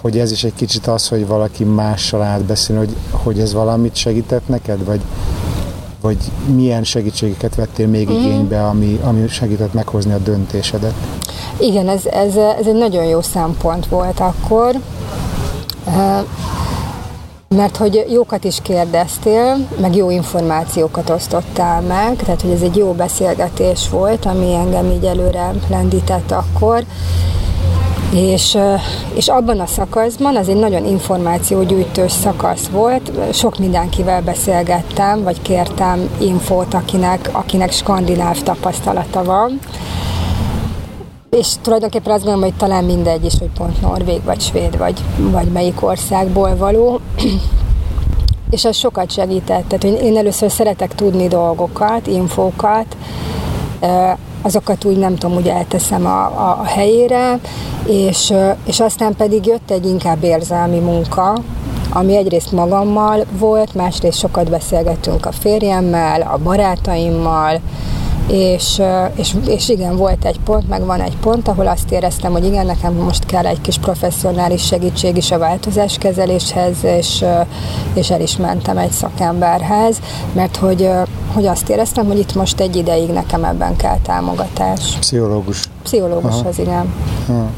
hogy 0.00 0.18
ez 0.18 0.30
is 0.32 0.44
egy 0.44 0.54
kicsit 0.54 0.86
az, 0.86 1.08
hogy 1.08 1.26
valaki 1.26 1.64
mással 1.64 2.22
átbeszél, 2.22 2.76
hogy, 2.76 2.96
hogy 3.10 3.40
ez 3.40 3.52
valamit 3.52 3.94
segített 3.94 4.48
neked, 4.48 4.84
vagy, 4.84 5.00
vagy 6.04 6.18
milyen 6.54 6.84
segítségeket 6.84 7.54
vettél 7.54 7.86
még 7.86 8.08
mm. 8.08 8.14
igénybe, 8.14 8.66
ami, 8.66 8.98
ami 9.02 9.28
segített 9.28 9.72
meghozni 9.72 10.12
a 10.12 10.18
döntésedet. 10.18 10.94
Igen, 11.58 11.88
ez, 11.88 12.06
ez, 12.06 12.36
ez 12.36 12.66
egy 12.66 12.74
nagyon 12.74 13.04
jó 13.04 13.20
szempont 13.20 13.86
volt 13.86 14.20
akkor, 14.20 14.76
Eh, 15.86 16.24
mert 17.48 17.76
hogy 17.76 18.06
jókat 18.10 18.44
is 18.44 18.58
kérdeztél, 18.62 19.68
meg 19.80 19.96
jó 19.96 20.10
információkat 20.10 21.10
osztottál 21.10 21.80
meg, 21.80 22.16
tehát 22.16 22.40
hogy 22.40 22.50
ez 22.50 22.62
egy 22.62 22.76
jó 22.76 22.92
beszélgetés 22.92 23.88
volt, 23.88 24.24
ami 24.24 24.54
engem 24.54 24.90
így 24.90 25.04
előre 25.04 25.52
lendített 25.70 26.30
akkor, 26.30 26.84
és, 28.12 28.58
és 29.14 29.28
abban 29.28 29.60
a 29.60 29.66
szakaszban, 29.66 30.36
az 30.36 30.48
egy 30.48 30.56
nagyon 30.56 30.86
információgyűjtős 30.86 32.12
szakasz 32.12 32.66
volt, 32.66 33.10
sok 33.32 33.58
mindenkivel 33.58 34.22
beszélgettem, 34.22 35.22
vagy 35.22 35.42
kértem 35.42 36.08
infót, 36.20 36.74
akinek, 36.74 37.28
akinek 37.32 37.72
skandináv 37.72 38.42
tapasztalata 38.42 39.24
van, 39.24 39.58
és 41.30 41.48
tulajdonképpen 41.62 42.12
azt 42.12 42.24
gondolom, 42.24 42.48
hogy 42.48 42.58
talán 42.58 42.84
mindegy 42.84 43.24
is, 43.24 43.34
hogy 43.38 43.50
pont 43.56 43.80
norvég, 43.80 44.24
vagy 44.24 44.40
svéd, 44.40 44.78
vagy, 44.78 45.00
vagy 45.16 45.46
melyik 45.46 45.82
országból 45.82 46.56
való. 46.56 47.00
és 48.50 48.64
ez 48.64 48.76
sokat 48.76 49.10
segített. 49.10 49.68
Tehát 49.68 50.00
én 50.02 50.16
először 50.16 50.50
szeretek 50.50 50.94
tudni 50.94 51.28
dolgokat, 51.28 52.06
infókat, 52.06 52.96
azokat 54.44 54.84
úgy 54.84 54.96
nem 54.96 55.14
tudom, 55.14 55.36
úgy 55.36 55.48
elteszem 55.48 56.06
a, 56.06 56.24
a, 56.24 56.58
a 56.60 56.64
helyére, 56.64 57.38
és, 57.86 58.32
és 58.66 58.80
aztán 58.80 59.14
pedig 59.16 59.46
jött 59.46 59.70
egy 59.70 59.86
inkább 59.86 60.22
érzelmi 60.22 60.78
munka, 60.78 61.38
ami 61.90 62.16
egyrészt 62.16 62.52
magammal 62.52 63.24
volt, 63.38 63.74
másrészt 63.74 64.18
sokat 64.18 64.50
beszélgettünk 64.50 65.26
a 65.26 65.32
férjemmel, 65.32 66.20
a 66.20 66.38
barátaimmal, 66.42 67.60
és, 68.26 68.82
és, 69.14 69.34
és 69.46 69.68
igen, 69.68 69.96
volt 69.96 70.24
egy 70.24 70.40
pont, 70.44 70.68
meg 70.68 70.84
van 70.84 71.00
egy 71.00 71.16
pont, 71.16 71.48
ahol 71.48 71.66
azt 71.66 71.90
éreztem, 71.90 72.32
hogy 72.32 72.44
igen, 72.44 72.66
nekem 72.66 72.94
most 72.94 73.26
kell 73.26 73.46
egy 73.46 73.60
kis 73.60 73.78
professzionális 73.78 74.66
segítség 74.66 75.16
is 75.16 75.30
a 75.30 75.38
változáskezeléshez, 75.38 76.84
és, 76.84 77.22
ö, 77.22 77.40
és 77.94 78.10
el 78.10 78.20
is 78.20 78.36
mentem 78.36 78.78
egy 78.78 78.90
szakemberhez, 78.90 79.96
mert 80.32 80.56
hogy, 80.56 80.90
hogy 81.32 81.46
azt 81.46 81.68
éreztem, 81.68 82.06
hogy 82.06 82.18
itt 82.18 82.34
most 82.34 82.60
egy 82.60 82.76
ideig 82.76 83.10
nekem 83.10 83.44
ebben 83.44 83.76
kell 83.76 83.98
támogatás. 84.02 84.96
Pszichológus. 85.00 85.64
Pszichológushoz, 85.82 86.58
igen. 86.58 86.94
Ha. 87.26 87.50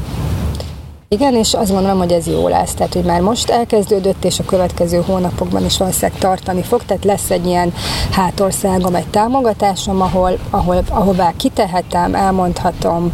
Igen, 1.09 1.35
és 1.35 1.53
azt 1.53 1.71
gondolom, 1.71 1.97
hogy 1.97 2.11
ez 2.11 2.27
jó 2.27 2.47
lesz. 2.47 2.73
Tehát, 2.73 2.93
hogy 2.93 3.03
már 3.03 3.21
most 3.21 3.49
elkezdődött, 3.49 4.25
és 4.25 4.39
a 4.39 4.45
következő 4.45 5.01
hónapokban 5.05 5.65
is 5.65 5.77
valószínűleg 5.77 6.19
tartani 6.19 6.61
fog. 6.61 6.85
Tehát 6.85 7.05
lesz 7.05 7.29
egy 7.29 7.45
ilyen 7.45 7.73
hátországom, 8.11 8.95
egy 8.95 9.07
támogatásom, 9.07 10.01
ahol, 10.01 10.37
ahol, 10.49 10.83
ahová 10.89 11.33
kitehetem, 11.37 12.15
elmondhatom, 12.15 13.13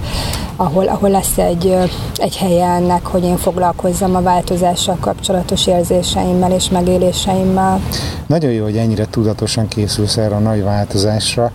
ahol, 0.55 0.87
ahol 0.87 1.09
lesz 1.09 1.37
egy, 1.37 1.77
egy 2.15 2.37
helye 2.37 2.65
ennek, 2.65 3.05
hogy 3.05 3.23
én 3.23 3.37
foglalkozzam 3.37 4.15
a 4.15 4.21
változással 4.21 4.97
kapcsolatos 4.99 5.67
érzéseimmel 5.67 6.51
és 6.51 6.69
megéléseimmel. 6.69 7.79
Nagyon 8.27 8.51
jó, 8.51 8.63
hogy 8.63 8.77
ennyire 8.77 9.05
tudatosan 9.05 9.67
készülsz 9.67 10.17
erre 10.17 10.35
a 10.35 10.39
nagy 10.39 10.63
változásra. 10.63 11.51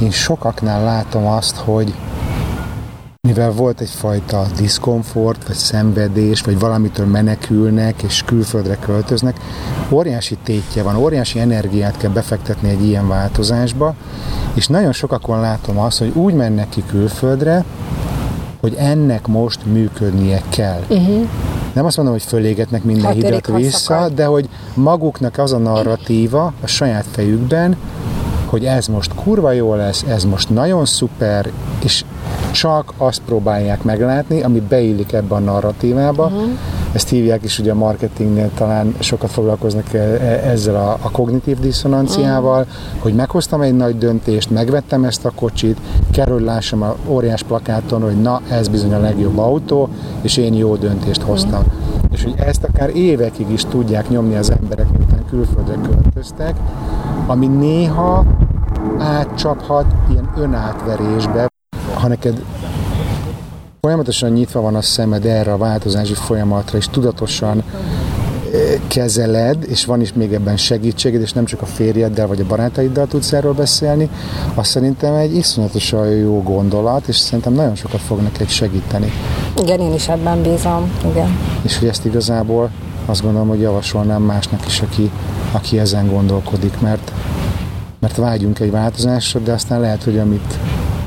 Én 0.00 0.10
sokaknál 0.10 0.84
látom 0.84 1.26
azt, 1.26 1.56
hogy 1.56 1.94
mivel 3.28 3.52
volt 3.52 3.80
egyfajta 3.80 4.46
diszkomfort, 4.56 5.46
vagy 5.46 5.56
szenvedés, 5.56 6.40
vagy 6.40 6.58
valamitől 6.58 7.06
menekülnek, 7.06 8.02
és 8.02 8.22
külföldre 8.26 8.76
költöznek, 8.76 9.40
óriási 9.90 10.36
tétje 10.44 10.82
van, 10.82 10.96
óriási 10.96 11.38
energiát 11.38 11.96
kell 11.96 12.10
befektetni 12.10 12.68
egy 12.68 12.84
ilyen 12.84 13.08
változásba, 13.08 13.94
és 14.54 14.66
nagyon 14.66 14.92
sokakon 14.92 15.40
látom 15.40 15.78
azt, 15.78 15.98
hogy 15.98 16.12
úgy 16.14 16.34
mennek 16.34 16.68
ki 16.68 16.82
külföldre, 16.86 17.64
hogy 18.60 18.74
ennek 18.78 19.26
most 19.26 19.66
működnie 19.66 20.42
kell. 20.48 20.80
Uh-huh. 20.88 21.28
Nem 21.72 21.84
azt 21.84 21.96
mondom, 21.96 22.14
hogy 22.14 22.24
fölégetnek 22.24 22.84
minden 22.84 23.04
Hatödik 23.04 23.24
hidat 23.24 23.46
vissza, 23.46 23.94
haszakad. 23.94 24.14
de 24.14 24.24
hogy 24.24 24.48
maguknak 24.74 25.38
az 25.38 25.52
a 25.52 25.58
narratíva 25.58 26.52
a 26.62 26.66
saját 26.66 27.06
fejükben, 27.10 27.76
hogy 28.46 28.64
ez 28.64 28.86
most 28.86 29.14
kurva 29.14 29.52
jó 29.52 29.74
lesz, 29.74 30.04
ez 30.08 30.24
most 30.24 30.50
nagyon 30.50 30.84
szuper, 30.84 31.50
és 31.84 32.04
csak 32.50 32.92
azt 32.96 33.20
próbálják 33.26 33.82
meglátni, 33.82 34.42
ami 34.42 34.60
beillik 34.68 35.12
ebbe 35.12 35.34
a 35.34 35.38
narratívába. 35.38 36.24
Uh-huh. 36.24 36.42
Ezt 36.92 37.08
hívják 37.08 37.44
is 37.44 37.58
ugye 37.58 37.70
a 37.70 37.74
marketingnél, 37.74 38.50
talán 38.54 38.94
sokat 38.98 39.30
foglalkoznak 39.30 39.92
e- 39.92 39.98
e- 39.98 40.42
ezzel 40.50 40.74
a, 40.74 40.98
a 41.02 41.10
kognitív 41.10 41.58
diszonanciával, 41.58 42.60
uh-huh. 42.60 43.02
hogy 43.02 43.14
meghoztam 43.14 43.60
egy 43.60 43.76
nagy 43.76 43.98
döntést, 43.98 44.50
megvettem 44.50 45.04
ezt 45.04 45.24
a 45.24 45.32
kocsit, 45.34 45.78
hogy 46.28 46.40
lássam 46.40 46.82
a 46.82 46.96
óriás 47.06 47.42
plakáton, 47.42 48.02
hogy 48.02 48.20
na, 48.20 48.40
ez 48.50 48.68
bizony 48.68 48.94
a 48.94 49.00
legjobb 49.00 49.38
autó, 49.38 49.88
és 50.20 50.36
én 50.36 50.54
jó 50.54 50.76
döntést 50.76 51.22
hoztam. 51.22 51.60
Uh-huh. 51.60 51.72
És 52.12 52.22
hogy 52.22 52.34
ezt 52.36 52.64
akár 52.64 52.96
évekig 52.96 53.50
is 53.50 53.64
tudják 53.64 54.08
nyomni 54.08 54.36
az 54.36 54.50
emberek, 54.50 54.86
miután 54.98 55.24
külföldre 55.28 55.74
költöztek, 55.74 56.54
ami 57.26 57.46
néha 57.46 58.24
átcsaphat 58.98 59.86
ilyen 60.10 60.30
önátverésbe, 60.36 61.49
ha 62.00 62.08
neked 62.08 62.42
folyamatosan 63.80 64.30
nyitva 64.30 64.60
van 64.60 64.74
a 64.74 64.82
szemed 64.82 65.24
erre 65.24 65.52
a 65.52 65.56
változási 65.56 66.14
folyamatra, 66.14 66.78
és 66.78 66.86
tudatosan 66.86 67.58
eh, 67.58 68.80
kezeled, 68.86 69.64
és 69.68 69.84
van 69.84 70.00
is 70.00 70.12
még 70.12 70.32
ebben 70.32 70.56
segítséged, 70.56 71.20
és 71.20 71.32
nem 71.32 71.44
csak 71.44 71.62
a 71.62 71.66
férjeddel 71.66 72.26
vagy 72.26 72.40
a 72.40 72.46
barátaiddal 72.46 73.06
tudsz 73.06 73.32
erről 73.32 73.52
beszélni, 73.52 74.10
azt 74.54 74.70
szerintem 74.70 75.14
egy 75.14 75.36
iszonyatosan 75.36 76.08
jó 76.08 76.42
gondolat, 76.42 77.06
és 77.06 77.16
szerintem 77.16 77.52
nagyon 77.52 77.74
sokat 77.74 78.00
fog 78.00 78.20
neked 78.20 78.48
segíteni. 78.48 79.12
Igen, 79.58 79.80
én 79.80 79.94
is 79.94 80.08
ebben 80.08 80.42
bízom. 80.42 80.92
Igen. 81.10 81.38
És 81.62 81.78
hogy 81.78 81.88
ezt 81.88 82.04
igazából 82.04 82.70
azt 83.06 83.22
gondolom, 83.22 83.48
hogy 83.48 83.60
javasolnám 83.60 84.22
másnak 84.22 84.66
is, 84.66 84.80
aki, 84.80 85.10
aki 85.52 85.78
ezen 85.78 86.08
gondolkodik, 86.08 86.80
mert, 86.80 87.12
mert 88.00 88.16
vágyunk 88.16 88.58
egy 88.58 88.70
változásra, 88.70 89.40
de 89.40 89.52
aztán 89.52 89.80
lehet, 89.80 90.02
hogy 90.02 90.18
amit 90.18 90.58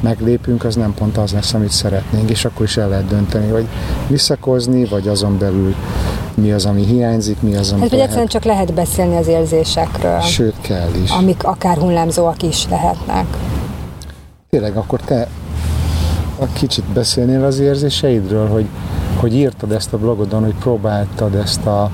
meglépünk, 0.03 0.63
az 0.63 0.75
nem 0.75 0.93
pont 0.93 1.17
az 1.17 1.31
lesz, 1.31 1.53
amit 1.53 1.71
szeretnénk, 1.71 2.29
és 2.29 2.45
akkor 2.45 2.65
is 2.65 2.77
el 2.77 2.89
lehet 2.89 3.07
dönteni, 3.07 3.49
hogy 3.49 3.65
visszakozni, 4.07 4.85
vagy 4.85 5.07
azon 5.07 5.37
belül 5.37 5.75
mi 6.33 6.51
az, 6.51 6.65
ami 6.65 6.85
hiányzik, 6.85 7.41
mi 7.41 7.55
az, 7.55 7.71
ami 7.71 7.81
Hát, 7.81 7.89
vagy 7.89 7.99
egyszerűen 7.99 8.27
csak 8.27 8.43
lehet 8.43 8.73
beszélni 8.73 9.15
az 9.15 9.27
érzésekről, 9.27 10.19
Sőt, 10.19 10.55
kell 10.61 10.89
is. 11.03 11.11
amik 11.11 11.43
akár 11.43 11.77
hullámzóak 11.77 12.43
is 12.43 12.67
lehetnek. 12.69 13.25
Tényleg, 14.49 14.75
akkor 14.77 14.99
te 14.99 15.27
a 16.39 16.45
kicsit 16.53 16.83
beszélnél 16.83 17.43
az 17.43 17.59
érzéseidről, 17.59 18.47
hogy, 18.47 18.65
hogy 19.15 19.35
írtad 19.35 19.71
ezt 19.71 19.93
a 19.93 19.97
blogodon, 19.97 20.43
hogy 20.43 20.55
próbáltad 20.59 21.35
ezt 21.35 21.65
a 21.65 21.91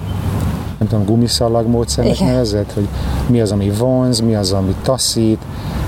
nem 0.78 0.88
tudom, 0.88 1.06
gumiszalag 1.06 1.68
módszernek 1.68 2.20
nevezed, 2.20 2.72
hogy 2.72 2.88
mi 3.28 3.42
az, 3.42 3.52
ami 3.52 3.70
vonz, 3.70 4.20
mi 4.20 4.36
az, 4.36 4.52
ami 4.52 4.76
taszít, 4.82 5.42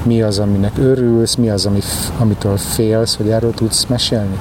mi 0.04 0.22
az, 0.22 0.40
aminek 0.40 0.78
örülsz, 0.78 1.36
mi 1.36 1.50
az, 1.50 1.66
ami, 1.66 1.80
amitől 2.20 2.58
félsz, 2.58 3.16
hogy 3.16 3.30
erről 3.30 3.54
tudsz 3.54 3.86
mesélni? 3.86 4.40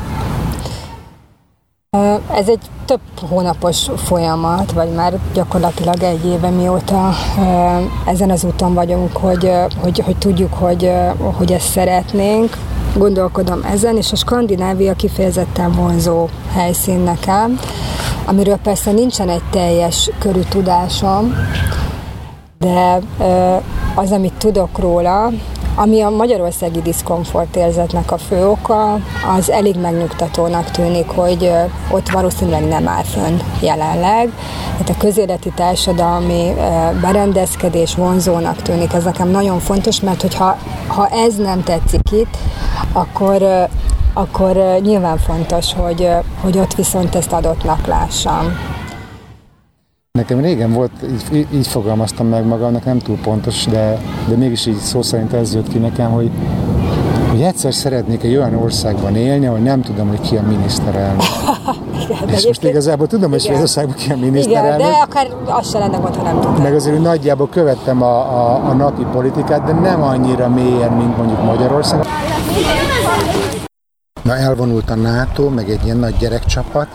Ez 2.34 2.48
egy 2.48 2.60
több 2.84 3.00
hónapos 3.28 3.90
folyamat, 3.96 4.72
vagy 4.72 4.88
már 4.92 5.18
gyakorlatilag 5.32 6.02
egy 6.02 6.24
éve 6.24 6.48
mióta 6.50 7.10
ezen 8.06 8.30
az 8.30 8.44
úton 8.44 8.74
vagyunk, 8.74 9.16
hogy, 9.16 9.50
hogy, 9.80 9.98
hogy 9.98 10.16
tudjuk, 10.16 10.54
hogy, 10.54 10.90
hogy 11.18 11.52
ezt 11.52 11.70
szeretnénk. 11.70 12.56
Gondolkodom 12.96 13.60
ezen, 13.72 13.96
és 13.96 14.12
a 14.12 14.16
Skandinávia 14.16 14.94
kifejezetten 14.94 15.72
vonzó 15.72 16.28
helyszín 16.52 16.98
nekem, 17.00 17.58
amiről 18.24 18.56
persze 18.56 18.92
nincsen 18.92 19.28
egy 19.28 19.42
teljes 19.50 20.10
körű 20.18 20.40
tudásom, 20.40 21.34
de 22.64 23.00
az, 23.94 24.12
amit 24.12 24.32
tudok 24.32 24.78
róla, 24.78 25.30
ami 25.74 26.00
a 26.00 26.10
magyarországi 26.10 26.82
diszkomfort 26.82 27.56
érzetnek 27.56 28.12
a 28.12 28.18
fő 28.18 28.48
oka, 28.48 28.98
az 29.38 29.50
elég 29.50 29.76
megnyugtatónak 29.76 30.70
tűnik, 30.70 31.08
hogy 31.08 31.50
ott 31.90 32.08
valószínűleg 32.08 32.68
nem 32.68 32.88
áll 32.88 33.02
fönn 33.02 33.38
jelenleg. 33.60 34.32
Tehát 34.72 34.88
a 34.88 34.96
közéleti 34.98 35.52
társadalmi 35.54 36.54
berendezkedés 37.00 37.94
vonzónak 37.94 38.62
tűnik, 38.62 38.92
ez 38.92 39.04
nekem 39.04 39.28
nagyon 39.28 39.58
fontos, 39.58 40.00
mert 40.00 40.20
hogyha 40.20 40.56
ha 40.86 41.08
ez 41.08 41.36
nem 41.36 41.62
tetszik 41.62 42.10
itt, 42.12 42.36
akkor 42.92 43.68
akkor 44.14 44.78
nyilván 44.82 45.18
fontos, 45.18 45.74
hogy, 45.74 46.08
hogy 46.40 46.58
ott 46.58 46.74
viszont 46.74 47.14
ezt 47.14 47.32
adottnak 47.32 47.86
lássam. 47.86 48.58
Nekem 50.18 50.40
régen 50.40 50.72
volt, 50.72 50.90
így, 51.32 51.46
így 51.52 51.66
fogalmaztam 51.66 52.26
meg 52.26 52.46
magamnak, 52.46 52.84
nem 52.84 52.98
túl 52.98 53.16
pontos, 53.16 53.64
de, 53.64 54.00
de 54.28 54.36
mégis 54.36 54.66
így 54.66 54.76
szó 54.76 55.02
szerint 55.02 55.32
ez 55.32 55.54
jött 55.54 55.68
ki 55.68 55.78
nekem, 55.78 56.10
hogy, 56.10 56.30
hogy 57.30 57.42
egyszer 57.42 57.74
szeretnék 57.74 58.22
egy 58.22 58.36
olyan 58.36 58.54
országban 58.54 59.16
élni, 59.16 59.46
ahol 59.46 59.58
nem 59.58 59.82
tudom, 59.82 60.08
hogy 60.08 60.20
ki 60.20 60.36
a 60.36 60.42
miniszterelnök. 60.42 61.22
Igen, 62.02 62.28
és 62.28 62.46
most 62.46 62.64
igazából 62.64 63.06
tudom, 63.06 63.30
hogy 63.30 63.40
Svédországban 63.40 63.94
ki 63.94 64.12
a 64.12 64.16
miniszterelnök. 64.16 64.78
Igen, 64.78 64.90
de 64.90 64.96
akár 64.96 65.28
az 65.46 65.70
se 65.70 65.78
lenne 65.78 65.96
gond, 65.96 66.16
ha 66.16 66.22
nem 66.22 66.40
tudom. 66.40 66.62
Meg 66.62 66.74
azért 66.74 66.94
hogy 66.94 67.04
nagyjából 67.04 67.48
követtem 67.48 68.02
a, 68.02 68.18
a, 68.18 68.68
a 68.68 68.72
napi 68.72 69.06
politikát, 69.12 69.64
de 69.64 69.72
nem 69.72 70.02
annyira 70.02 70.48
mélyen, 70.48 70.92
mint 70.92 71.16
mondjuk 71.16 71.42
Magyarország. 71.44 72.06
Na 74.22 74.36
elvonult 74.36 74.90
a 74.90 74.94
NATO, 74.94 75.48
meg 75.48 75.70
egy 75.70 75.84
ilyen 75.84 75.96
nagy 75.96 76.16
gyerekcsapat, 76.16 76.88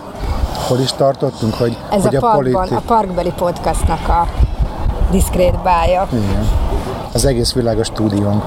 hol 0.68 0.80
is 0.80 0.92
tartottunk, 0.92 1.54
hogy, 1.54 1.78
Ez 1.90 2.04
hogy 2.04 2.16
a, 2.16 2.18
a, 2.18 2.22
parkban, 2.22 2.52
politi- 2.52 2.76
a 2.76 2.82
Parkbeli 2.86 3.32
Podcastnak 3.38 4.10
a 4.10 4.28
diszkrét 5.12 5.62
bája. 5.64 6.08
Igen. 6.12 6.48
Az 7.14 7.26
egész 7.26 7.54
világ 7.54 7.80
a 7.80 7.84
stúdiónk. 7.84 8.44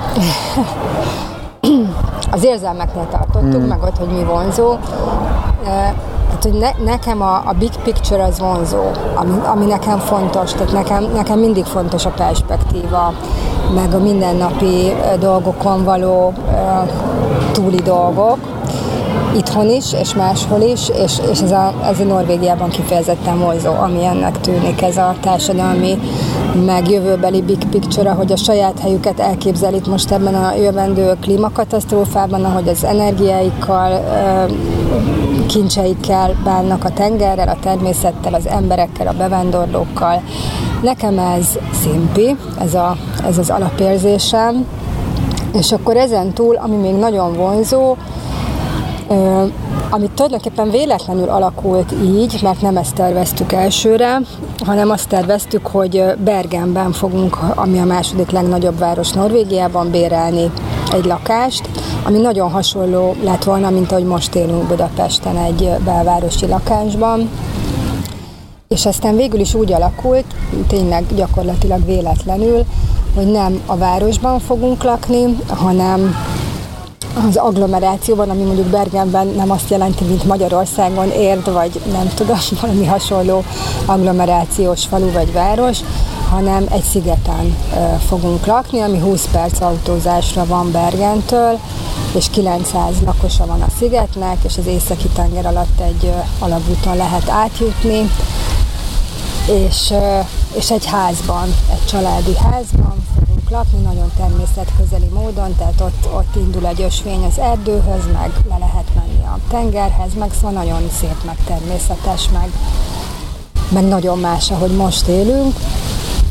az 2.31 2.44
érzelmeknél 2.44 3.07
tartottunk, 3.11 3.52
hmm. 3.52 3.66
meg 3.66 3.83
ott, 3.83 3.96
hogy 3.96 4.09
mi 4.09 4.24
vonzó. 4.24 4.76
Tehát, 5.64 6.42
hogy 6.42 6.52
ne, 6.52 6.92
nekem 6.92 7.22
a, 7.22 7.35
a 7.35 7.54
big 7.59 7.70
picture 7.83 8.22
az 8.22 8.38
vonzó, 8.38 8.90
ami, 9.14 9.33
ami 9.46 9.64
nekem 9.64 9.98
fontos, 9.98 10.52
tehát 10.52 10.72
nekem, 10.72 11.04
nekem 11.14 11.38
mindig 11.38 11.64
fontos 11.64 12.07
a 12.07 12.11
perspektíva, 12.11 13.12
meg 13.74 13.94
a 13.94 13.98
mindennapi 13.98 14.92
dolgokon 15.18 15.85
való 15.85 16.33
túli 17.52 17.76
dolgok, 17.76 18.38
itthon 19.38 19.70
is, 19.70 19.92
és 19.92 20.14
máshol 20.14 20.61
is, 20.61 20.88
és, 20.88 21.12
és 21.33 21.40
ez, 21.40 21.51
a, 21.51 21.74
ez 21.85 22.01
a 22.01 22.05
Norvégiában 22.05 22.68
kifejezetten 22.68 23.38
vonzó, 23.38 23.72
ami 23.72 24.05
ennek 24.05 24.40
tűnik, 24.40 24.83
ez 24.83 24.96
a 24.96 25.14
társadalmi 25.20 25.98
meg 26.66 26.90
jövőbeli 26.90 27.42
big 27.42 27.64
picture, 27.70 28.11
hogy 28.11 28.33
a 28.33 28.37
saját 28.37 28.79
helyüket 28.79 29.20
elképzelik 29.20 29.87
most 29.87 30.11
ebben 30.11 30.35
a 30.35 30.55
jövendő 30.55 31.16
klímakatasztrófában, 31.20 32.44
ahogy 32.44 32.68
az 32.68 32.85
energiáikkal, 32.85 34.05
kincseikkel 35.46 36.35
bánnak 36.44 36.85
a 36.85 36.92
tengerrel, 36.92 37.48
a 37.48 37.57
természettel, 37.61 38.35
az 38.35 38.46
emberekkel, 38.46 39.07
a 39.07 39.12
bevándorlókkal. 39.12 40.22
Nekem 40.83 41.18
ez 41.18 41.59
szimpi, 41.83 42.37
ez, 42.61 42.74
a, 42.74 42.96
ez 43.27 43.38
az 43.38 43.51
alapérzésem, 43.51 44.66
és 45.53 45.72
akkor 45.72 45.96
ezen 45.96 46.33
túl, 46.33 46.57
ami 46.57 46.77
még 46.77 46.94
nagyon 46.94 47.33
vonzó, 47.33 47.96
amit 49.90 50.11
tulajdonképpen 50.11 50.71
véletlenül 50.71 51.29
alakult 51.29 51.92
így, 52.03 52.38
mert 52.42 52.61
nem 52.61 52.77
ezt 52.77 52.94
terveztük 52.94 53.53
elsőre, 53.53 54.21
hanem 54.64 54.90
azt 54.90 55.09
terveztük, 55.09 55.66
hogy 55.66 56.05
Bergenben 56.25 56.92
fogunk, 56.92 57.38
ami 57.55 57.79
a 57.79 57.85
második 57.85 58.31
legnagyobb 58.31 58.79
város 58.79 59.11
Norvégiában, 59.11 59.90
bérelni 59.90 60.51
egy 60.92 61.05
lakást, 61.05 61.68
ami 62.05 62.18
nagyon 62.18 62.51
hasonló 62.51 63.14
lett 63.23 63.44
volna, 63.44 63.71
mint 63.71 63.92
ahogy 63.92 64.05
most 64.05 64.35
élünk 64.35 64.68
Budapesten 64.68 65.37
egy 65.37 65.71
belvárosi 65.85 66.47
lakásban. 66.47 67.31
És 68.68 68.87
aztán 68.87 69.16
végül 69.16 69.40
is 69.40 69.55
úgy 69.55 69.73
alakult, 69.73 70.25
tényleg 70.66 71.05
gyakorlatilag 71.14 71.85
véletlenül, 71.85 72.64
hogy 73.14 73.27
nem 73.27 73.61
a 73.66 73.77
városban 73.77 74.38
fogunk 74.38 74.83
lakni, 74.83 75.37
hanem 75.49 76.14
az 77.29 77.37
agglomerációban, 77.37 78.31
ami 78.31 78.42
mondjuk 78.42 78.66
Bergenben 78.66 79.27
nem 79.27 79.51
azt 79.51 79.71
jelenti, 79.71 80.05
mint 80.05 80.25
Magyarországon 80.25 81.11
érd, 81.11 81.53
vagy 81.53 81.81
nem 81.92 82.09
tudom, 82.14 82.38
valami 82.61 82.87
hasonló 82.87 83.44
agglomerációs 83.87 84.87
falu 84.87 85.12
vagy 85.12 85.33
város, 85.33 85.79
hanem 86.31 86.66
egy 86.71 86.83
szigeten 86.83 87.57
fogunk 88.09 88.47
lakni, 88.47 88.81
ami 88.81 88.99
20 88.99 89.29
perc 89.33 89.61
autózásra 89.61 90.47
van 90.47 90.71
Bergentől, 90.71 91.59
és 92.14 92.31
900 92.31 92.94
lakosa 93.05 93.47
van 93.47 93.61
a 93.61 93.71
szigetnek, 93.79 94.37
és 94.44 94.57
az 94.59 94.66
északi 94.66 95.09
tenger 95.09 95.47
alatt 95.47 95.81
egy 95.81 96.12
alagúton 96.38 96.97
lehet 96.97 97.29
átjutni, 97.29 98.11
és, 99.47 99.92
és 100.57 100.71
egy 100.71 100.87
házban, 100.87 101.55
egy 101.71 101.85
családi 101.85 102.37
házban 102.37 103.07
lakni, 103.51 103.81
nagyon 103.83 104.11
természetközeli 104.17 105.09
módon, 105.13 105.57
tehát 105.57 105.81
ott, 105.81 106.15
ott 106.15 106.37
indul 106.37 106.67
egy 106.67 106.83
ösvény 106.83 107.25
az 107.25 107.39
erdőhöz, 107.39 108.05
meg 108.13 108.31
le 108.49 108.57
lehet 108.59 108.89
menni 108.95 109.25
a 109.25 109.39
tengerhez, 109.49 110.15
meg 110.19 110.31
szóval 110.35 110.51
nagyon 110.51 110.91
szép, 111.01 111.25
meg 111.25 111.37
természetes, 111.45 112.29
meg, 112.33 112.51
meg 113.69 113.85
nagyon 113.89 114.19
más, 114.19 114.51
ahogy 114.51 114.77
most 114.77 115.07
élünk. 115.07 115.57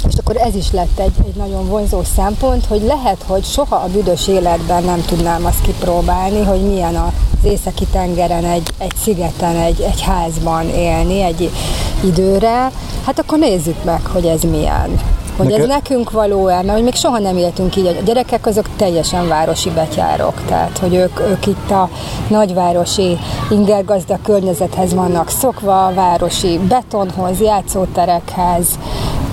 És 0.08 0.14
akkor 0.20 0.38
ez 0.38 0.56
is 0.56 0.72
lett 0.72 1.00
egy, 1.00 1.14
egy 1.26 1.36
nagyon 1.36 1.68
vonzó 1.68 2.04
szempont, 2.04 2.66
hogy 2.66 2.82
lehet, 2.82 3.24
hogy 3.28 3.44
soha 3.44 3.76
a 3.76 3.88
büdös 3.88 4.28
életben 4.28 4.84
nem 4.84 5.06
tudnám 5.06 5.46
azt 5.46 5.62
kipróbálni, 5.62 6.44
hogy 6.44 6.62
milyen 6.62 6.96
az 6.96 7.12
északi 7.44 7.86
tengeren, 7.86 8.46
egy, 8.46 8.70
egy 8.78 8.96
szigeten, 9.04 9.56
egy, 9.56 9.82
egy 9.82 10.02
házban 10.02 10.70
élni 10.70 11.22
egy 11.22 11.52
időre, 12.04 12.72
hát 13.06 13.20
akkor 13.20 13.40
nézzük 13.40 13.84
meg, 13.84 14.06
hogy 14.06 14.26
ez 14.26 14.42
milyen. 14.42 15.17
Hogy 15.38 15.52
ez 15.52 15.68
nekünk 15.68 16.12
való-e, 16.12 16.56
mert 16.56 16.72
hogy 16.72 16.84
még 16.84 16.94
soha 16.96 17.20
nem 17.20 17.38
éltünk 17.38 17.76
így. 17.76 17.86
A 17.86 18.04
gyerekek 18.06 18.46
azok 18.46 18.70
teljesen 18.76 19.28
városi 19.28 19.70
betyárok, 19.70 20.42
tehát 20.48 20.78
hogy 20.78 20.96
ők, 20.96 21.20
ők 21.20 21.46
itt 21.46 21.72
a 21.72 21.90
nagyvárosi 22.28 23.18
ingergazda 23.50 24.20
környezethez 24.24 24.94
vannak 24.94 25.30
szokva, 25.30 25.86
a 25.86 25.94
városi 25.94 26.60
betonhoz, 26.68 27.40
játszóterekhez, 27.40 28.68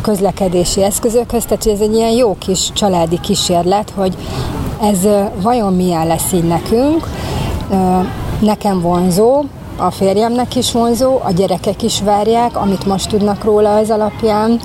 közlekedési 0.03 0.83
eszközökhöz, 0.83 1.45
tehát 1.45 1.67
ez 1.67 1.81
egy 1.81 1.95
ilyen 1.95 2.11
jó 2.11 2.37
kis 2.39 2.73
családi 2.73 3.21
kísérlet, 3.21 3.93
hogy 3.95 4.17
ez 4.83 4.99
vajon 5.43 5.75
milyen 5.75 6.07
lesz 6.07 6.33
így 6.33 6.45
nekünk. 6.45 7.09
Nekem 8.41 8.81
vonzó, 8.81 9.45
a 9.77 9.91
férjemnek 9.91 10.57
is 10.57 10.73
vonzó, 10.73 11.21
a 11.23 11.31
gyerekek 11.31 11.83
is 11.83 12.03
várják, 12.03 12.57
amit 12.57 12.87
most 12.87 13.09
tudnak 13.09 13.45
róla 13.45 13.77
az 13.77 13.91
alapján. 13.91 14.61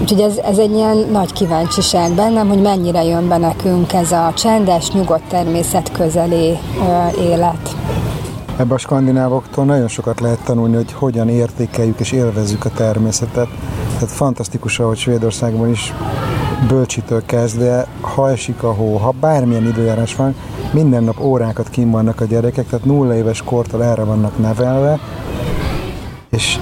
Úgyhogy 0.00 0.20
ez, 0.20 0.36
ez 0.36 0.58
egy 0.58 0.72
ilyen 0.72 0.96
nagy 0.96 1.32
kíváncsiság 1.32 2.12
bennem, 2.12 2.48
hogy 2.48 2.60
mennyire 2.60 3.04
jön 3.04 3.28
be 3.28 3.36
nekünk 3.36 3.92
ez 3.92 4.12
a 4.12 4.32
csendes, 4.36 4.90
nyugodt 4.90 5.28
természet 5.28 5.92
közeli 5.92 6.58
ö, 6.78 7.20
élet. 7.20 7.76
Ebben 8.56 8.76
a 8.76 8.78
skandinávoktól 8.78 9.64
nagyon 9.64 9.88
sokat 9.88 10.20
lehet 10.20 10.44
tanulni, 10.44 10.74
hogy 10.74 10.92
hogyan 10.92 11.28
értékeljük 11.28 12.00
és 12.00 12.12
élvezzük 12.12 12.64
a 12.64 12.70
természetet. 12.70 13.48
Tehát 13.94 14.10
fantasztikus, 14.10 14.78
ahogy 14.78 14.98
Svédországban 14.98 15.70
is 15.70 15.92
bölcsitől 16.68 17.22
kezdve, 17.26 17.86
ha 18.00 18.30
esik 18.30 18.62
a 18.62 18.72
hó, 18.72 18.96
ha 18.96 19.14
bármilyen 19.20 19.66
időjárás 19.66 20.16
van, 20.16 20.34
minden 20.72 21.04
nap 21.04 21.20
órákat 21.20 21.68
kim 21.68 21.90
vannak 21.90 22.20
a 22.20 22.24
gyerekek, 22.24 22.66
tehát 22.68 22.84
nulla 22.84 23.14
éves 23.14 23.42
kortól 23.42 23.84
erre 23.84 24.04
vannak 24.04 24.38
nevelve, 24.38 24.98
és, 26.30 26.58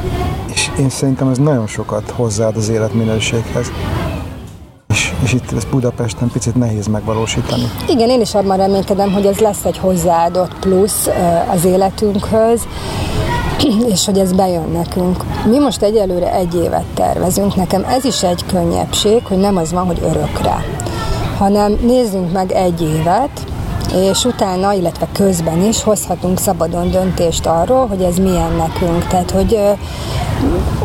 és 0.53 0.71
én 0.79 0.89
szerintem 0.89 1.29
ez 1.29 1.39
nagyon 1.39 1.67
sokat 1.67 2.11
hozzáad 2.11 2.57
az 2.57 2.69
életminőséghez. 2.69 3.73
És, 4.89 5.13
és 5.23 5.33
itt 5.33 5.53
ezt 5.53 5.69
Budapesten 5.69 6.29
picit 6.29 6.55
nehéz 6.55 6.87
megvalósítani. 6.87 7.63
Igen, 7.89 8.09
én 8.09 8.21
is 8.21 8.35
abban 8.35 8.57
reménykedem, 8.57 9.13
hogy 9.13 9.27
ez 9.27 9.39
lesz 9.39 9.65
egy 9.65 9.79
hozzáadott 9.79 10.59
plusz 10.59 11.09
az 11.51 11.65
életünkhöz, 11.65 12.63
és 13.93 14.05
hogy 14.05 14.19
ez 14.19 14.33
bejön 14.33 14.69
nekünk. 14.73 15.25
Mi 15.45 15.59
most 15.59 15.83
egyelőre 15.83 16.35
egy 16.35 16.55
évet 16.55 16.87
tervezünk, 16.95 17.55
nekem 17.55 17.85
ez 17.85 18.05
is 18.05 18.23
egy 18.23 18.45
könnyebbség, 18.47 19.27
hogy 19.27 19.39
nem 19.39 19.57
az 19.57 19.73
van, 19.73 19.87
hogy 19.87 19.99
örökre 20.03 20.65
hanem 21.41 21.79
nézzünk 21.83 22.33
meg 22.33 22.53
egy 22.53 22.83
évet, 22.83 23.47
és 23.95 24.25
utána, 24.25 24.73
illetve 24.73 25.09
közben 25.13 25.65
is 25.65 25.83
hozhatunk 25.83 26.39
szabadon 26.39 26.91
döntést 26.91 27.47
arról, 27.47 27.87
hogy 27.87 28.03
ez 28.03 28.17
milyen 28.17 28.53
nekünk. 28.53 29.07
Tehát, 29.07 29.31
hogy 29.31 29.59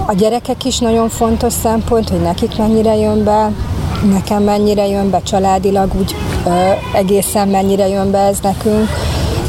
a 0.05 0.13
gyerekek 0.13 0.65
is 0.65 0.79
nagyon 0.79 1.09
fontos 1.09 1.53
szempont, 1.53 2.09
hogy 2.09 2.21
nekik 2.21 2.57
mennyire 2.57 2.95
jön 2.95 3.23
be, 3.23 3.51
nekem 4.11 4.43
mennyire 4.43 4.87
jön 4.87 5.09
be 5.09 5.21
családilag, 5.21 5.91
úgy 5.99 6.15
ö, 6.45 6.49
egészen 6.93 7.47
mennyire 7.47 7.87
jön 7.87 8.11
be 8.11 8.19
ez 8.19 8.39
nekünk, 8.39 8.89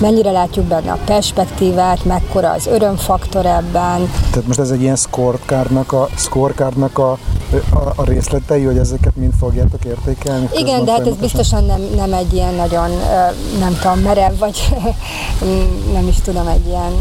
mennyire 0.00 0.30
látjuk 0.30 0.64
benne 0.64 0.92
a 0.92 0.98
perspektívát, 1.04 2.04
mekkora 2.04 2.50
az 2.50 2.66
örömfaktor 2.66 3.46
ebben. 3.46 4.10
Tehát 4.30 4.46
most 4.46 4.58
ez 4.58 4.70
egy 4.70 4.80
ilyen 4.80 4.96
scorecardnak 4.96 5.92
a, 5.92 6.08
scorecardnak 6.16 6.98
a, 6.98 7.18
a, 7.70 7.92
a 7.96 8.04
részletei, 8.04 8.64
hogy 8.64 8.78
ezeket 8.78 9.16
mind 9.16 9.32
fogjátok 9.38 9.84
értékelni? 9.84 10.48
Igen, 10.54 10.84
de 10.84 10.92
hát 10.92 11.06
ez 11.06 11.16
biztosan 11.16 11.64
nem, 11.64 11.80
nem 11.96 12.12
egy 12.12 12.32
ilyen 12.32 12.54
nagyon, 12.54 12.90
nem 13.58 13.78
tudom, 13.80 13.98
merev, 13.98 14.38
vagy 14.38 14.68
nem 15.96 16.08
is 16.08 16.16
tudom, 16.20 16.46
egy 16.46 16.66
ilyen 16.66 16.92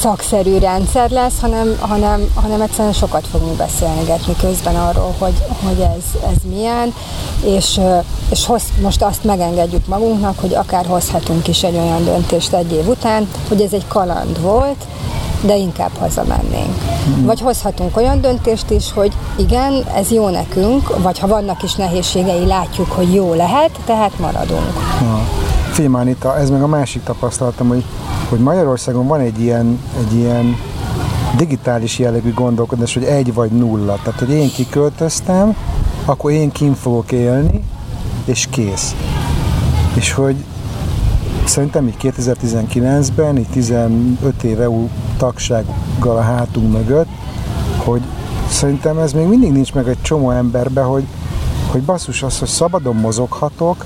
szakszerű 0.00 0.58
rendszer 0.58 1.10
lesz, 1.10 1.40
hanem, 1.40 1.76
hanem, 1.80 2.30
hanem 2.34 2.60
egyszerűen 2.60 2.92
sokat 2.92 3.26
fogunk 3.26 3.56
beszélgetni 3.56 4.34
közben 4.40 4.76
arról, 4.76 5.14
hogy, 5.18 5.42
hogy 5.64 5.80
ez, 5.80 6.30
ez 6.30 6.36
milyen, 6.54 6.94
és, 7.44 7.80
és 8.30 8.46
hoz, 8.46 8.62
most 8.82 9.02
azt 9.02 9.24
megengedjük 9.24 9.86
magunknak, 9.86 10.38
hogy 10.38 10.54
akár 10.54 10.86
hozhatunk 10.86 11.48
is 11.48 11.62
egy 11.62 11.76
olyan 11.76 12.04
döntést 12.04 12.52
egy 12.52 12.72
év 12.72 12.88
után, 12.88 13.28
hogy 13.48 13.60
ez 13.60 13.72
egy 13.72 13.86
kaland 13.88 14.40
volt, 14.40 14.84
de 15.40 15.56
inkább 15.56 15.90
hazamennénk. 15.98 16.74
Mm. 17.08 17.24
Vagy 17.24 17.40
hozhatunk 17.40 17.96
olyan 17.96 18.20
döntést 18.20 18.70
is, 18.70 18.92
hogy 18.92 19.12
igen, 19.36 19.84
ez 19.94 20.10
jó 20.10 20.28
nekünk, 20.28 21.02
vagy 21.02 21.18
ha 21.18 21.26
vannak 21.26 21.62
is 21.62 21.74
nehézségei, 21.74 22.46
látjuk, 22.46 22.90
hogy 22.90 23.14
jó 23.14 23.34
lehet, 23.34 23.70
tehát 23.84 24.18
maradunk. 24.18 24.72
Ha. 24.98 25.20
Filmánita, 25.72 26.36
ez 26.36 26.50
meg 26.50 26.62
a 26.62 26.66
másik 26.66 27.02
tapasztalatom, 27.02 27.68
hogy 27.68 27.84
hogy 28.30 28.38
Magyarországon 28.38 29.06
van 29.06 29.20
egy 29.20 29.40
ilyen, 29.40 29.80
egy 29.98 30.14
ilyen 30.14 30.56
digitális 31.36 31.98
jellegű 31.98 32.32
gondolkodás, 32.32 32.94
hogy 32.94 33.04
egy 33.04 33.34
vagy 33.34 33.50
nulla. 33.50 33.98
Tehát, 34.02 34.18
hogy 34.18 34.30
én 34.30 34.50
kiköltöztem, 34.50 35.56
akkor 36.04 36.30
én 36.30 36.50
kim 36.50 36.74
fogok 36.74 37.12
élni, 37.12 37.64
és 38.24 38.46
kész. 38.50 38.94
És 39.94 40.12
hogy 40.12 40.36
szerintem 41.44 41.86
így 41.86 41.96
2019-ben, 42.02 43.36
így 43.38 43.48
15 43.52 44.42
éve 44.42 44.68
tagsággal 45.16 46.16
a 46.16 46.20
hátunk 46.20 46.72
mögött, 46.72 47.08
hogy 47.76 48.00
szerintem 48.50 48.98
ez 48.98 49.12
még 49.12 49.26
mindig 49.26 49.52
nincs 49.52 49.74
meg 49.74 49.88
egy 49.88 50.02
csomó 50.02 50.30
emberbe, 50.30 50.82
hogy, 50.82 51.04
hogy 51.70 51.82
basszus 51.82 52.22
az, 52.22 52.38
hogy 52.38 52.48
szabadon 52.48 52.96
mozoghatok, 52.96 53.84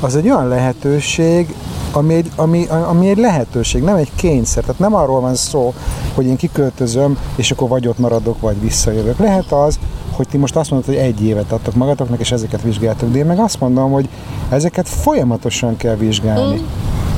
az 0.00 0.16
egy 0.16 0.30
olyan 0.30 0.48
lehetőség, 0.48 1.54
ami 1.92 2.14
egy, 2.14 2.30
ami, 2.36 2.66
ami 2.66 3.08
egy 3.08 3.18
lehetőség, 3.18 3.82
nem 3.82 3.96
egy 3.96 4.10
kényszer. 4.14 4.62
Tehát 4.62 4.80
nem 4.80 4.94
arról 4.94 5.20
van 5.20 5.34
szó, 5.34 5.74
hogy 6.14 6.26
én 6.26 6.36
kiköltözöm, 6.36 7.18
és 7.36 7.50
akkor 7.50 7.68
vagy 7.68 7.88
ott 7.88 7.98
maradok, 7.98 8.40
vagy 8.40 8.60
visszajövök. 8.60 9.18
Lehet 9.18 9.52
az, 9.52 9.78
hogy 10.12 10.28
ti 10.28 10.36
most 10.36 10.56
azt 10.56 10.70
mondod, 10.70 10.88
hogy 10.88 10.98
egy 10.98 11.24
évet 11.24 11.52
adtok 11.52 11.74
magatoknak, 11.74 12.20
és 12.20 12.32
ezeket 12.32 12.62
vizsgáltok, 12.62 13.10
de 13.10 13.18
én 13.18 13.26
meg 13.26 13.38
azt 13.38 13.60
mondom, 13.60 13.90
hogy 13.90 14.08
ezeket 14.48 14.88
folyamatosan 14.88 15.76
kell 15.76 15.94
vizsgálni. 15.94 16.60
Mm. 16.60 16.64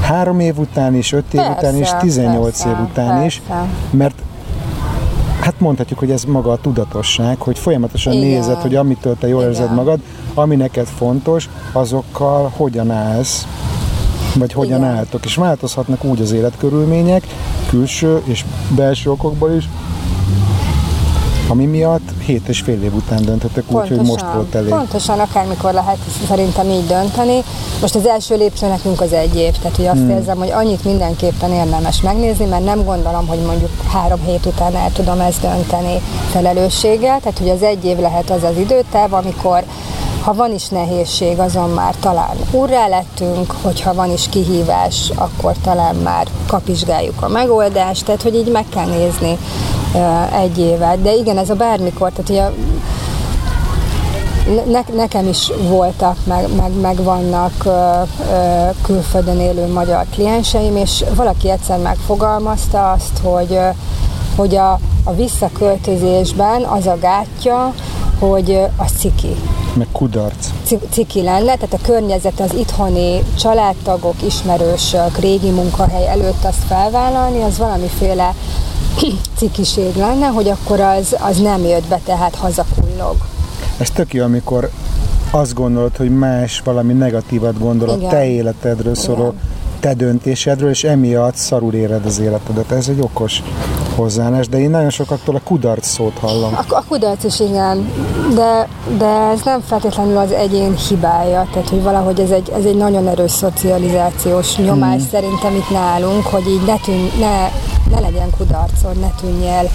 Három 0.00 0.40
év 0.40 0.58
után 0.58 0.94
is, 0.94 1.12
öt 1.12 1.34
év 1.34 1.40
persze, 1.40 1.56
után 1.58 1.76
is, 1.76 1.88
18 2.00 2.44
persze, 2.44 2.68
év 2.68 2.88
után 2.90 3.08
persze. 3.08 3.24
is, 3.24 3.42
mert 3.90 4.22
hát 5.40 5.60
mondhatjuk, 5.60 5.98
hogy 5.98 6.10
ez 6.10 6.24
maga 6.24 6.52
a 6.52 6.56
tudatosság, 6.56 7.40
hogy 7.40 7.58
folyamatosan 7.58 8.12
Igen. 8.12 8.26
nézed, 8.26 8.56
hogy 8.56 8.74
amitől 8.74 9.16
te 9.18 9.28
jól 9.28 9.40
Igen. 9.40 9.52
érzed 9.52 9.74
magad, 9.74 10.00
ami 10.34 10.56
neked 10.56 10.86
fontos, 10.86 11.48
azokkal 11.72 12.52
hogyan 12.56 12.90
állsz, 12.90 13.46
vagy 14.34 14.52
hogyan 14.52 14.78
Igen. 14.78 14.94
álltok, 14.94 15.24
és 15.24 15.34
változhatnak 15.34 16.04
úgy 16.04 16.20
az 16.20 16.32
életkörülmények, 16.32 17.26
külső 17.68 18.22
és 18.24 18.44
belső 18.76 19.10
okokból 19.10 19.50
is, 19.50 19.68
ami 21.48 21.64
miatt 21.64 22.10
hét 22.24 22.48
és 22.48 22.60
fél 22.60 22.82
év 22.82 22.94
után 22.94 23.22
döntöttek 23.24 23.64
úgy, 23.68 23.88
hogy 23.88 24.00
most 24.00 24.24
volt 24.34 24.54
elég. 24.54 24.68
Pontosan, 24.68 25.18
akármikor 25.18 25.72
lehet 25.72 25.98
szerintem 26.28 26.70
így 26.70 26.86
dönteni. 26.86 27.42
Most 27.80 27.94
az 27.94 28.06
első 28.06 28.36
lépcső 28.36 28.66
nekünk 28.66 29.00
az 29.00 29.12
egy 29.12 29.36
év, 29.36 29.52
tehát 29.52 29.76
hogy 29.76 29.86
azt 29.86 29.98
hmm. 29.98 30.10
érzem, 30.10 30.38
hogy 30.38 30.50
annyit 30.50 30.84
mindenképpen 30.84 31.52
érdemes 31.52 32.00
megnézni, 32.00 32.44
mert 32.44 32.64
nem 32.64 32.84
gondolom, 32.84 33.26
hogy 33.26 33.40
mondjuk 33.46 33.70
három 33.92 34.20
hét 34.24 34.46
után 34.46 34.74
el 34.76 34.92
tudom 34.92 35.20
ezt 35.20 35.40
dönteni 35.40 36.00
felelősséggel, 36.30 37.20
tehát 37.20 37.38
hogy 37.38 37.48
az 37.48 37.62
egy 37.62 37.84
év 37.84 37.98
lehet 37.98 38.30
az 38.30 38.42
az 38.42 38.56
időtáv, 38.58 39.12
amikor 39.12 39.64
ha 40.24 40.34
van 40.34 40.52
is 40.52 40.68
nehézség, 40.68 41.38
azon 41.38 41.70
már 41.70 41.94
talán 42.00 42.36
úrrá 42.50 42.88
lettünk, 42.88 43.54
hogyha 43.62 43.94
van 43.94 44.10
is 44.10 44.28
kihívás, 44.28 45.12
akkor 45.14 45.52
talán 45.62 45.94
már 45.94 46.26
kapizsgáljuk 46.46 47.22
a 47.22 47.28
megoldást, 47.28 48.04
tehát 48.04 48.22
hogy 48.22 48.34
így 48.34 48.50
meg 48.50 48.64
kell 48.68 48.86
nézni 48.86 49.38
egy 50.32 50.58
évet. 50.58 51.02
De 51.02 51.14
igen, 51.14 51.38
ez 51.38 51.50
a 51.50 51.54
bármikor, 51.54 52.10
tehát 52.10 52.30
ugye 52.30 52.44
ne, 54.64 54.80
nekem 54.94 55.28
is 55.28 55.50
voltak, 55.68 56.16
meg, 56.24 56.54
meg, 56.56 56.80
meg 56.80 57.02
vannak 57.02 57.52
ö, 57.64 57.70
ö, 57.70 58.68
külföldön 58.82 59.40
élő 59.40 59.72
magyar 59.72 60.04
klienseim, 60.10 60.76
és 60.76 61.04
valaki 61.14 61.50
egyszer 61.50 61.78
megfogalmazta 61.78 62.90
azt, 62.90 63.18
hogy, 63.22 63.52
ö, 63.52 63.68
hogy 64.36 64.56
a, 64.56 64.72
a 65.04 65.14
visszaköltözésben 65.14 66.62
az 66.62 66.86
a 66.86 66.98
gátja, 67.00 67.72
hogy 68.18 68.58
a 68.76 68.84
ciki 68.84 69.36
meg 69.74 69.86
kudarc. 69.92 70.50
Ciki 70.90 71.22
lenne, 71.22 71.54
tehát 71.54 71.72
a 71.72 71.78
környezet, 71.82 72.40
az 72.40 72.54
itthoni 72.54 73.22
családtagok, 73.38 74.14
ismerősök, 74.26 75.18
régi 75.18 75.50
munkahely 75.50 76.08
előtt 76.08 76.44
azt 76.44 76.64
felvállalni, 76.66 77.42
az 77.42 77.58
valamiféle 77.58 78.34
cikiség 79.38 79.96
lenne, 79.96 80.26
hogy 80.26 80.48
akkor 80.48 80.80
az, 80.80 81.16
az 81.20 81.40
nem 81.40 81.64
jött 81.64 81.88
be, 81.88 82.00
tehát 82.04 82.34
hazakullog. 82.34 83.16
Ez 83.78 83.90
tök 83.90 84.14
jó, 84.14 84.24
amikor 84.24 84.70
azt 85.30 85.54
gondolod, 85.54 85.96
hogy 85.96 86.10
más 86.10 86.60
valami 86.64 86.92
negatívat 86.92 87.58
gondol 87.58 87.88
a 87.88 88.08
te 88.08 88.26
életedről 88.26 88.94
szóló 88.94 89.34
te 89.80 89.94
döntésedről, 89.94 90.70
és 90.70 90.84
emiatt 90.84 91.34
szarul 91.34 91.74
éred 91.74 92.06
az 92.06 92.18
életedet. 92.18 92.70
Ez 92.70 92.88
egy 92.88 93.00
okos 93.00 93.42
hozzáállás, 93.94 94.48
de 94.48 94.58
én 94.58 94.70
nagyon 94.70 94.90
sokaktól 94.90 95.34
a 95.34 95.40
kudarc 95.44 95.86
szót 95.86 96.18
hallom. 96.18 96.54
A, 96.54 96.74
a 96.74 96.84
kudarc 96.88 97.24
is 97.24 97.40
igen, 97.40 97.92
de, 98.34 98.68
de 98.98 99.06
ez 99.06 99.40
nem 99.44 99.60
feltétlenül 99.60 100.16
az 100.16 100.32
egyén 100.32 100.76
hibája, 100.76 101.48
tehát 101.52 101.68
hogy 101.68 101.82
valahogy 101.82 102.20
ez 102.20 102.30
egy, 102.30 102.50
ez 102.50 102.64
egy 102.64 102.76
nagyon 102.76 103.08
erős 103.08 103.30
szocializációs 103.30 104.56
nyomás 104.56 104.96
hmm. 104.96 105.08
szerintem 105.10 105.54
itt 105.54 105.70
nálunk, 105.70 106.26
hogy 106.26 106.48
így 106.48 106.64
ne, 106.66 106.76
tűn, 106.76 107.10
ne, 107.18 107.48
ne 107.90 108.00
legyen 108.00 108.30
kudarcod, 108.38 108.98
ne 109.00 109.08
tűnjél 109.20 109.70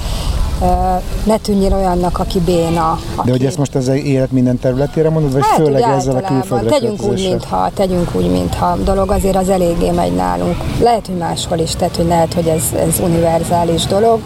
ne 1.23 1.37
tűnjél 1.41 1.73
olyannak, 1.73 2.19
aki 2.19 2.39
béna. 2.39 2.99
Aki... 3.15 3.25
De 3.25 3.31
hogy 3.31 3.45
ezt 3.45 3.57
most 3.57 3.75
az 3.75 3.87
élet 3.87 4.31
minden 4.31 4.59
területére 4.59 5.09
mondod, 5.09 5.33
vagy 5.33 5.43
hát, 5.45 5.55
főleg 5.55 5.81
ezzel 5.81 6.15
a 6.15 6.21
külföldre 6.21 6.69
tegyünk 6.69 7.03
úgy, 7.03 7.29
mintha, 7.29 7.71
tegyünk 7.73 8.15
úgy, 8.15 8.31
mintha 8.31 8.75
dolog 8.75 9.11
azért 9.11 9.35
az 9.35 9.49
eléggé 9.49 9.89
megy 9.89 10.15
nálunk. 10.15 10.55
Lehet, 10.81 11.07
hogy 11.07 11.17
máshol 11.17 11.57
is, 11.57 11.71
tehát 11.71 11.95
hogy 11.95 12.07
lehet, 12.07 12.33
hogy 12.33 12.47
ez, 12.47 12.63
ez 12.75 12.99
univerzális 12.99 13.85
dolog. 13.85 14.19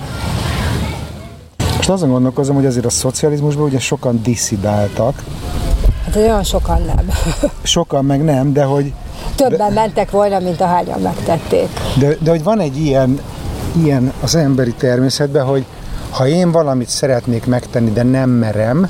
Most 1.75 1.89
azon 1.89 2.09
gondolkozom, 2.09 2.55
hogy 2.55 2.65
azért 2.65 2.85
a 2.85 2.89
szocializmusban 2.89 3.65
ugye 3.65 3.79
sokan 3.79 4.21
diszidáltak. 4.23 5.23
Hát 6.05 6.15
olyan 6.15 6.43
sokan 6.43 6.81
nem. 6.85 7.09
sokan 7.63 8.05
meg 8.05 8.23
nem, 8.23 8.53
de 8.53 8.63
hogy... 8.63 8.93
Többen 9.35 9.73
de, 9.73 9.79
mentek 9.79 10.11
volna, 10.11 10.39
mint 10.39 10.61
a 10.61 10.65
hányan 10.65 10.99
megtették. 11.01 11.67
De, 11.99 12.17
de 12.19 12.29
hogy 12.29 12.43
van 12.43 12.59
egy 12.59 12.77
ilyen, 12.77 13.19
ilyen 13.83 14.13
az 14.21 14.35
emberi 14.35 14.73
természetben, 14.73 15.45
hogy 15.45 15.65
ha 16.13 16.27
én 16.27 16.51
valamit 16.51 16.89
szeretnék 16.89 17.45
megtenni, 17.45 17.91
de 17.91 18.03
nem 18.03 18.29
merem, 18.29 18.89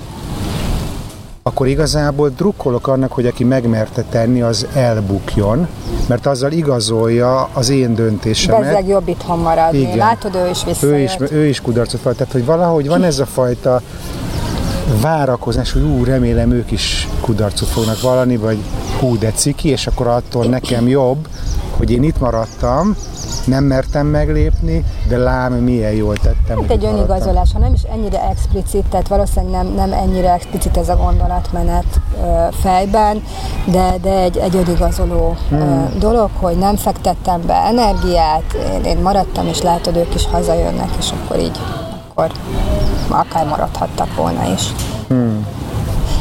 akkor 1.44 1.68
igazából 1.68 2.30
drukkolok 2.30 2.88
annak, 2.88 3.12
hogy 3.12 3.26
aki 3.26 3.44
megmerte 3.44 4.04
tenni, 4.10 4.42
az 4.42 4.68
elbukjon, 4.74 5.68
mert 6.08 6.26
azzal 6.26 6.52
igazolja 6.52 7.50
az 7.54 7.70
én 7.70 7.96
döntésemet. 7.96 8.62
Bezzeg 8.62 8.88
jobb 8.88 9.08
itthon 9.08 9.40
maradni. 9.40 9.80
Igen. 9.80 9.98
Látod, 9.98 10.36
ő 10.36 10.50
is 10.50 10.64
visszajött. 10.64 11.20
Ő 11.20 11.26
is, 11.26 11.32
ő 11.32 11.46
is 11.46 11.62
kudarcot 11.62 12.02
volt. 12.02 12.18
Tehát, 12.18 12.34
hogy 12.34 12.46
valahogy 12.46 12.88
van 12.88 13.04
ez 13.04 13.20
a 13.20 13.26
fajta 13.26 13.82
várakozás, 15.02 15.72
hogy 15.72 15.82
ú, 15.82 16.04
remélem 16.04 16.52
ők 16.52 16.72
is 16.72 17.08
kudarcot 17.22 17.68
fognak 17.68 18.02
valani, 18.02 18.38
vagy 18.38 18.58
hú, 19.00 19.18
de 19.18 19.32
ciki, 19.32 19.70
és 19.70 19.88
akkor 19.88 20.08
attól 20.08 20.46
nekem 20.46 20.88
jobb, 20.88 21.28
hogy 21.78 21.92
én 21.92 22.04
itt 22.04 22.20
maradtam, 22.20 22.96
nem 23.46 23.64
mertem 23.64 24.08
meglépni, 24.08 24.84
de 25.08 25.18
lám, 25.18 25.54
milyen 25.54 25.92
jól 25.92 26.16
tettem. 26.16 26.62
Hát 26.62 26.72
egy 26.72 26.86
önigazolás, 26.86 27.50
ha 27.54 27.60
nem 27.60 27.74
is 27.74 27.82
ennyire 27.82 28.30
explicit, 28.30 28.86
tehát 28.86 29.08
valószínűleg 29.08 29.64
nem, 29.64 29.74
nem 29.74 29.94
ennyire 29.94 30.34
explicit 30.34 30.78
ez 30.78 30.90
a 30.90 30.96
gondolatmenet 30.96 31.86
ö, 32.24 32.48
fejben, 32.52 33.24
de, 33.66 33.96
de 34.02 34.20
egy, 34.20 34.38
egy 34.38 34.56
önigazoló 34.56 35.36
hmm. 35.50 35.60
ö, 35.60 35.98
dolog, 36.00 36.30
hogy 36.40 36.58
nem 36.58 36.76
fektettem 36.76 37.42
be 37.46 37.54
energiát, 37.54 38.54
én, 38.74 38.84
én 38.84 38.98
maradtam, 38.98 39.48
és 39.48 39.62
látod, 39.62 39.96
ők 39.96 40.16
is 40.16 40.26
hazajönnek, 40.26 40.90
és 41.00 41.12
akkor 41.12 41.40
így, 41.40 41.60
akkor 42.10 42.32
akár 43.08 43.48
maradhattak 43.48 44.16
volna 44.16 44.54
is. 44.54 44.74
Hmm. 45.08 45.48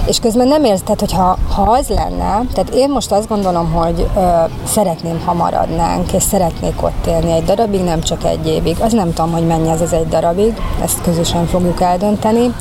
És 0.06 0.18
közben 0.18 0.48
nem 0.48 0.64
érz, 0.64 0.80
tehát 0.82 1.00
hogyha 1.00 1.38
ha 1.54 1.62
az 1.62 1.88
lenne, 1.88 2.40
tehát 2.52 2.74
én 2.74 2.90
most 2.90 3.12
azt 3.12 3.28
gondolom, 3.28 3.72
hogy 3.72 4.08
ö, 4.16 4.20
szeretném, 4.64 5.22
ha 5.24 5.32
maradnánk, 5.32 6.12
és 6.12 6.22
szeretnék 6.22 6.82
ott 6.82 7.06
élni 7.06 7.32
egy 7.32 7.44
darabig, 7.44 7.80
nem 7.80 8.00
csak 8.00 8.24
egy 8.24 8.46
évig. 8.46 8.76
Az 8.80 8.92
nem 8.92 9.12
tudom, 9.12 9.32
hogy 9.32 9.46
mennyi 9.46 9.68
ez 9.68 9.80
az 9.80 9.92
egy 9.92 10.08
darabig, 10.08 10.54
ezt 10.82 11.02
közösen 11.02 11.46
fogjuk 11.46 11.80
eldönteni. 11.80 12.54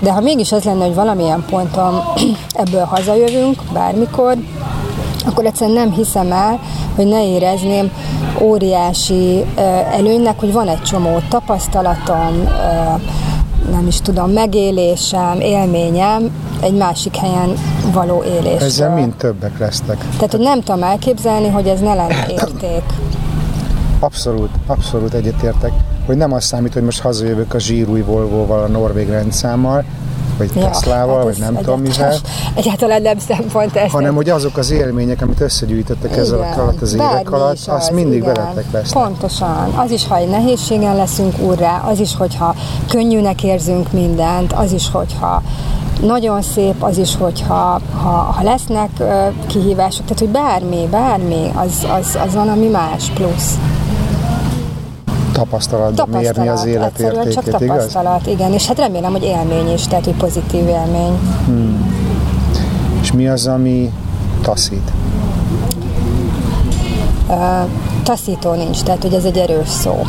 De 0.00 0.12
ha 0.12 0.20
mégis 0.20 0.52
az 0.52 0.64
lenne, 0.64 0.84
hogy 0.84 0.94
valamilyen 0.94 1.44
ponton 1.50 2.02
ebből 2.62 2.84
hazajövünk, 2.84 3.62
bármikor, 3.72 4.36
akkor 5.26 5.44
egyszerűen 5.44 5.76
nem 5.76 5.92
hiszem 5.92 6.32
el, 6.32 6.60
hogy 6.96 7.06
ne 7.06 7.26
érezném 7.26 7.90
óriási 8.40 9.44
előnynek, 9.92 10.40
hogy 10.40 10.52
van 10.52 10.68
egy 10.68 10.82
csomó 10.82 11.20
tapasztalatom, 11.28 12.48
nem 13.70 13.86
is 13.86 14.00
tudom, 14.00 14.30
megélésem, 14.30 15.40
élményem 15.40 16.30
egy 16.60 16.74
másik 16.74 17.16
helyen 17.16 17.52
való 17.92 18.24
élés. 18.24 18.60
Ezzel 18.60 18.94
mind 18.94 19.14
többek 19.14 19.58
lesznek. 19.58 19.98
Tehát, 19.98 20.30
hogy 20.30 20.40
nem 20.40 20.60
tudom 20.60 20.82
elképzelni, 20.82 21.48
hogy 21.48 21.66
ez 21.66 21.80
ne 21.80 21.94
lenne 21.94 22.26
érték. 22.28 22.82
Abszolút, 24.00 24.50
abszolút 24.66 25.14
egyetértek, 25.14 25.72
hogy 26.06 26.16
nem 26.16 26.32
az 26.32 26.44
számít, 26.44 26.72
hogy 26.72 26.82
most 26.82 27.00
hazajövök 27.00 27.54
a 27.54 27.58
zsírúj 27.58 28.00
Volvo-val, 28.00 28.62
a 28.62 28.68
Norvég 28.68 29.08
rendszámmal, 29.08 29.84
vagy 30.38 30.50
ja, 30.54 30.70
Teslával, 30.70 31.16
hát 31.16 31.24
vagy 31.24 31.38
nem 31.38 31.56
tudom 31.56 31.80
mivel. 31.80 32.14
Egyáltalán 32.54 33.02
nem 33.02 33.18
szempont 33.18 33.76
ez. 33.76 33.90
Hanem, 33.90 34.14
hogy 34.14 34.28
azok 34.28 34.56
az 34.56 34.70
élmények, 34.70 35.22
amit 35.22 35.40
összegyűjtöttek 35.40 36.16
ezzel 36.16 36.54
alatt 36.58 36.80
az 36.80 36.94
évek 36.94 37.30
alatt, 37.30 37.50
az, 37.50 37.68
az 37.68 37.88
mindig 37.88 38.18
igen. 38.18 38.34
veletek 38.34 38.64
lesz. 38.72 38.92
Pontosan. 38.92 39.72
Az 39.76 39.90
is, 39.90 40.06
ha 40.06 40.16
egy 40.16 40.28
nehézségen 40.28 40.96
leszünk 40.96 41.38
úrrá, 41.38 41.82
az 41.86 42.00
is, 42.00 42.16
hogyha 42.16 42.54
könnyűnek 42.88 43.42
érzünk 43.42 43.92
mindent, 43.92 44.52
az 44.52 44.72
is, 44.72 44.90
hogyha 44.90 45.42
nagyon 46.00 46.42
szép 46.42 46.82
az 46.82 46.98
is, 46.98 47.16
hogyha 47.16 47.80
ha, 48.02 48.08
ha 48.08 48.42
lesznek 48.42 48.90
uh, 48.98 49.06
kihívások, 49.46 50.04
tehát 50.04 50.18
hogy 50.18 50.28
bármi, 50.28 50.88
bármi, 50.90 51.50
az, 51.54 51.86
az, 51.98 52.18
az 52.26 52.34
van, 52.34 52.48
ami 52.48 52.66
más 52.66 53.10
plusz 53.14 53.54
tapasztalatban 55.38 55.94
tapasztalat, 55.94 56.36
mérni 56.36 56.48
az 56.48 56.64
élet 56.64 56.98
értékét, 56.98 57.32
csak 57.32 57.44
tapasztalat, 57.44 58.20
igaz? 58.20 58.34
igen, 58.34 58.52
és 58.52 58.66
hát 58.66 58.78
remélem, 58.78 59.12
hogy 59.12 59.22
élmény 59.22 59.72
is, 59.72 59.86
tehát 59.86 60.04
hogy 60.04 60.14
pozitív 60.14 60.68
élmény. 60.68 61.18
Hmm. 61.44 61.94
És 63.00 63.12
mi 63.12 63.28
az, 63.28 63.46
ami 63.46 63.92
taszít? 64.42 64.92
Uh, 67.28 67.36
taszító 68.02 68.54
nincs, 68.54 68.82
tehát 68.82 69.02
hogy 69.02 69.12
ez 69.12 69.24
egy 69.24 69.36
erős 69.36 69.68
szó. 69.68 70.06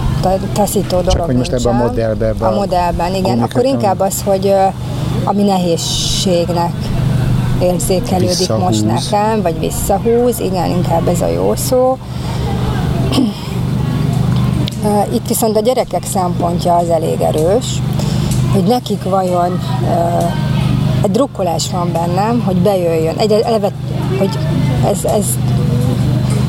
Taszító 0.54 0.98
dolog 0.98 1.12
Csak 1.12 1.26
hogy 1.26 1.36
most 1.36 1.52
ebben 1.52 1.76
a 1.76 1.78
modellben. 1.78 2.30
Ebben 2.30 2.54
a 2.54 2.56
modellben, 2.56 3.16
igen. 3.16 3.40
Akkor 3.40 3.66
inkább 3.66 4.00
az, 4.00 4.22
hogy 4.26 4.54
ami 5.24 5.44
nehézségnek 5.44 6.74
érzékelődik 7.62 8.50
most 8.50 8.86
nekem, 8.86 9.42
vagy 9.42 9.60
visszahúz, 9.60 10.40
igen, 10.40 10.70
inkább 10.70 11.08
ez 11.08 11.22
a 11.22 11.28
jó 11.28 11.56
szó. 11.56 11.98
Itt 15.14 15.28
viszont 15.28 15.58
a 15.58 15.60
gyerekek 15.60 16.04
szempontja 16.04 16.76
az 16.76 16.90
elég 16.90 17.22
erős, 17.22 17.82
hogy 18.54 18.64
nekik 18.64 19.04
vajon 19.04 19.60
egy 21.04 21.12
drukkolás 21.12 21.72
van 21.72 21.92
bennem, 21.92 22.42
hogy 22.46 22.56
bejöjjön. 22.56 23.16
Egy, 23.18 23.32
eleve, 23.32 23.72
hogy 24.18 24.38
ez, 24.86 25.06
ez 25.06 25.26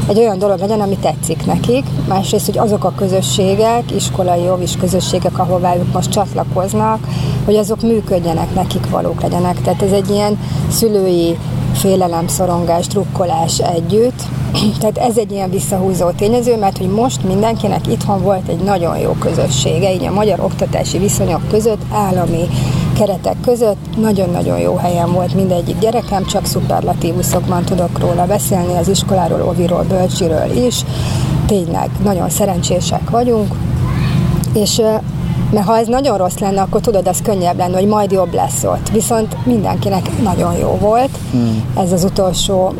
egy 0.08 0.18
olyan 0.18 0.38
dolog 0.38 0.58
legyen, 0.58 0.80
ami 0.80 0.96
tetszik 0.96 1.46
nekik. 1.46 1.84
Másrészt, 2.08 2.46
hogy 2.46 2.58
azok 2.58 2.84
a 2.84 2.92
közösségek, 2.96 3.90
iskolai 3.94 4.50
óvis 4.50 4.76
közösségek, 4.76 5.38
ahová 5.38 5.76
ők 5.76 5.92
most 5.92 6.10
csatlakoznak, 6.10 7.06
hogy 7.44 7.56
azok 7.56 7.82
működjenek, 7.82 8.54
nekik 8.54 8.90
valók 8.90 9.20
legyenek. 9.20 9.60
Tehát 9.60 9.82
ez 9.82 9.92
egy 9.92 10.10
ilyen 10.10 10.38
szülői 10.68 11.38
félelem, 11.72 12.26
szorongás, 12.26 12.86
drukkolás 12.86 13.58
együtt. 13.58 14.22
Tehát 14.80 14.98
ez 14.98 15.16
egy 15.16 15.32
ilyen 15.32 15.50
visszahúzó 15.50 16.10
tényező, 16.10 16.56
mert 16.56 16.78
hogy 16.78 16.88
most 16.88 17.24
mindenkinek 17.24 17.86
itthon 17.86 18.22
volt 18.22 18.48
egy 18.48 18.60
nagyon 18.60 18.98
jó 18.98 19.10
közössége, 19.10 19.92
így 19.94 20.04
a 20.04 20.12
magyar 20.12 20.40
oktatási 20.40 20.98
viszonyok 20.98 21.48
között, 21.48 21.82
állami 21.92 22.48
keretek 22.98 23.36
között 23.40 23.96
nagyon-nagyon 23.96 24.58
jó 24.58 24.76
helyen 24.76 25.12
volt 25.12 25.34
mindegyik 25.34 25.78
gyerekem, 25.78 26.26
csak 26.26 26.46
szuperlatívuszokban 26.46 27.64
tudok 27.64 27.98
róla 27.98 28.26
beszélni, 28.26 28.76
az 28.76 28.88
iskoláról, 28.88 29.42
oviról, 29.42 29.84
bölcsiről 29.88 30.50
is. 30.66 30.84
Tényleg 31.46 31.90
nagyon 32.02 32.30
szerencsések 32.30 33.10
vagyunk, 33.10 33.54
és 34.54 34.82
mert 35.50 35.66
ha 35.66 35.78
ez 35.78 35.86
nagyon 35.86 36.18
rossz 36.18 36.38
lenne, 36.38 36.60
akkor 36.60 36.80
tudod, 36.80 37.08
az 37.08 37.20
könnyebb 37.22 37.56
lenne, 37.56 37.76
hogy 37.76 37.86
majd 37.86 38.10
jobb 38.10 38.34
lesz 38.34 38.64
ott. 38.64 38.88
Viszont 38.88 39.46
mindenkinek 39.46 40.22
nagyon 40.22 40.56
jó 40.56 40.76
volt. 40.80 41.10
Hmm. 41.30 41.64
Ez 41.76 41.92
az 41.92 42.04
utolsó 42.04 42.74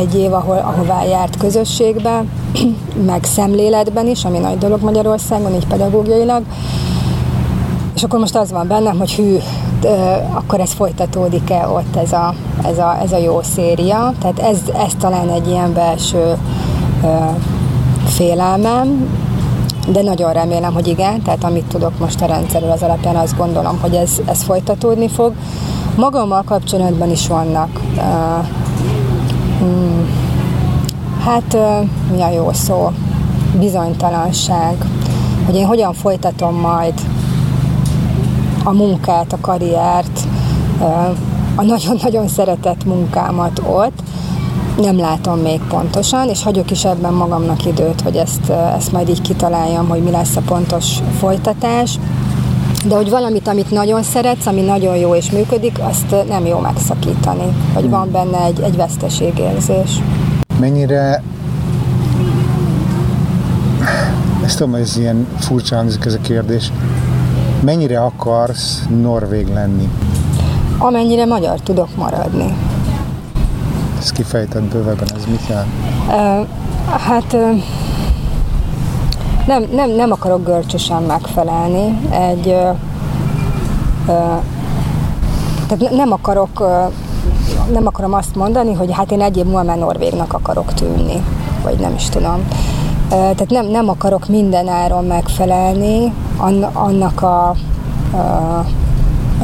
egy 0.00 0.14
év, 0.18 0.32
ahol, 0.32 0.56
ahová 0.56 1.04
járt 1.04 1.36
közösségbe, 1.36 2.24
meg 3.10 3.24
szemléletben 3.24 4.06
is, 4.06 4.24
ami 4.24 4.38
nagy 4.38 4.58
dolog 4.58 4.82
Magyarországon, 4.82 5.54
így 5.54 5.66
pedagógiailag. 5.66 6.42
És 7.94 8.02
akkor 8.02 8.18
most 8.18 8.36
az 8.36 8.52
van 8.52 8.66
bennem, 8.66 8.98
hogy 8.98 9.12
hű, 9.12 9.36
akkor 10.32 10.60
ez 10.60 10.72
folytatódik-e 10.72 11.68
ott 11.68 11.96
ez 11.96 12.12
a, 12.12 12.34
ez 12.64 12.78
a, 12.78 12.98
ez 13.02 13.12
a 13.12 13.16
jó 13.16 13.40
széria. 13.54 14.12
Tehát 14.20 14.38
ez, 14.38 14.58
ez 14.86 14.92
talán 14.98 15.28
egy 15.28 15.48
ilyen 15.48 15.72
belső 15.72 16.36
félelmem, 18.06 19.08
de 19.88 20.02
nagyon 20.02 20.32
remélem, 20.32 20.72
hogy 20.72 20.86
igen, 20.88 21.22
tehát 21.22 21.44
amit 21.44 21.64
tudok 21.64 21.98
most 21.98 22.20
a 22.20 22.26
rendszerről 22.26 22.70
az 22.70 22.82
alapján, 22.82 23.16
azt 23.16 23.36
gondolom, 23.36 23.78
hogy 23.80 23.94
ez, 23.94 24.20
ez 24.26 24.42
folytatódni 24.42 25.08
fog. 25.08 25.32
Magammal 25.96 26.42
kapcsolatban 26.42 27.10
is 27.10 27.26
vannak 27.26 27.80
uh, 27.96 28.02
hmm, 29.58 30.08
hát 31.24 31.54
uh, 31.54 31.88
mi 32.16 32.22
a 32.22 32.30
jó 32.30 32.52
szó? 32.52 32.90
Bizonytalanság, 33.58 34.74
hogy 35.46 35.54
én 35.54 35.66
hogyan 35.66 35.92
folytatom 35.92 36.54
majd 36.54 36.94
a 38.64 38.72
munkát, 38.72 39.32
a 39.32 39.38
karriert, 39.40 40.20
a 41.54 41.62
nagyon-nagyon 41.62 42.28
szeretett 42.28 42.84
munkámat 42.84 43.62
ott, 43.66 44.01
nem 44.76 44.96
látom 44.96 45.38
még 45.38 45.60
pontosan, 45.68 46.28
és 46.28 46.42
hagyok 46.42 46.70
is 46.70 46.84
ebben 46.84 47.12
magamnak 47.12 47.66
időt, 47.66 48.00
hogy 48.00 48.16
ezt, 48.16 48.50
ezt 48.50 48.92
majd 48.92 49.08
így 49.08 49.20
kitaláljam, 49.20 49.88
hogy 49.88 50.02
mi 50.02 50.10
lesz 50.10 50.36
a 50.36 50.40
pontos 50.40 50.98
folytatás. 51.18 51.98
De 52.86 52.94
hogy 52.94 53.10
valamit, 53.10 53.48
amit 53.48 53.70
nagyon 53.70 54.02
szeretsz, 54.02 54.46
ami 54.46 54.60
nagyon 54.60 54.96
jó 54.96 55.14
és 55.14 55.30
működik, 55.30 55.78
azt 55.80 56.28
nem 56.28 56.46
jó 56.46 56.58
megszakítani. 56.58 57.56
Hogy 57.74 57.90
van 57.90 58.10
benne 58.10 58.44
egy, 58.44 58.60
egy 58.60 58.76
veszteségérzés. 58.76 59.98
Mennyire 60.60 61.22
ezt 64.44 64.56
tudom, 64.56 64.72
hogy 64.72 64.80
ez 64.80 64.96
ilyen 64.96 65.26
furcsa 65.38 65.76
hangzik 65.76 66.04
ez 66.04 66.14
a 66.14 66.20
kérdés. 66.20 66.72
Mennyire 67.60 68.00
akarsz 68.00 68.82
norvég 69.00 69.48
lenni? 69.48 69.88
Amennyire 70.78 71.24
magyar 71.24 71.60
tudok 71.60 71.96
maradni. 71.96 72.54
Ezt 74.02 74.12
kifejtett 74.12 74.62
bővebben, 74.62 75.08
ez 75.16 75.24
mit 75.26 75.46
jelent? 75.48 75.68
Uh, 76.06 76.46
hát 76.98 77.32
uh, 77.32 77.62
nem, 79.46 79.64
nem, 79.74 79.90
nem 79.90 80.12
akarok 80.12 80.44
görcsösen 80.44 81.02
megfelelni. 81.02 81.98
Egy, 82.10 82.46
uh, 82.46 82.76
uh, 84.06 84.42
tehát 85.66 85.90
nem 85.90 86.12
akarok 86.12 86.60
uh, 86.60 86.92
nem 87.72 87.86
akarom 87.86 88.12
azt 88.12 88.34
mondani, 88.34 88.72
hogy 88.72 88.92
hát 88.92 89.12
én 89.12 89.20
egy 89.20 89.36
év 89.36 89.44
múlva 89.44 89.62
már 89.62 89.78
Norvégnak 89.78 90.32
akarok 90.32 90.74
tűnni, 90.74 91.22
vagy 91.62 91.78
nem 91.78 91.94
is 91.94 92.08
tudom. 92.08 92.48
Tehát 93.08 93.50
nem, 93.50 93.66
nem 93.66 93.88
akarok 93.88 94.28
minden 94.28 94.68
áron 94.68 95.04
megfelelni 95.04 96.12
annak 96.72 97.22
a, 97.22 97.54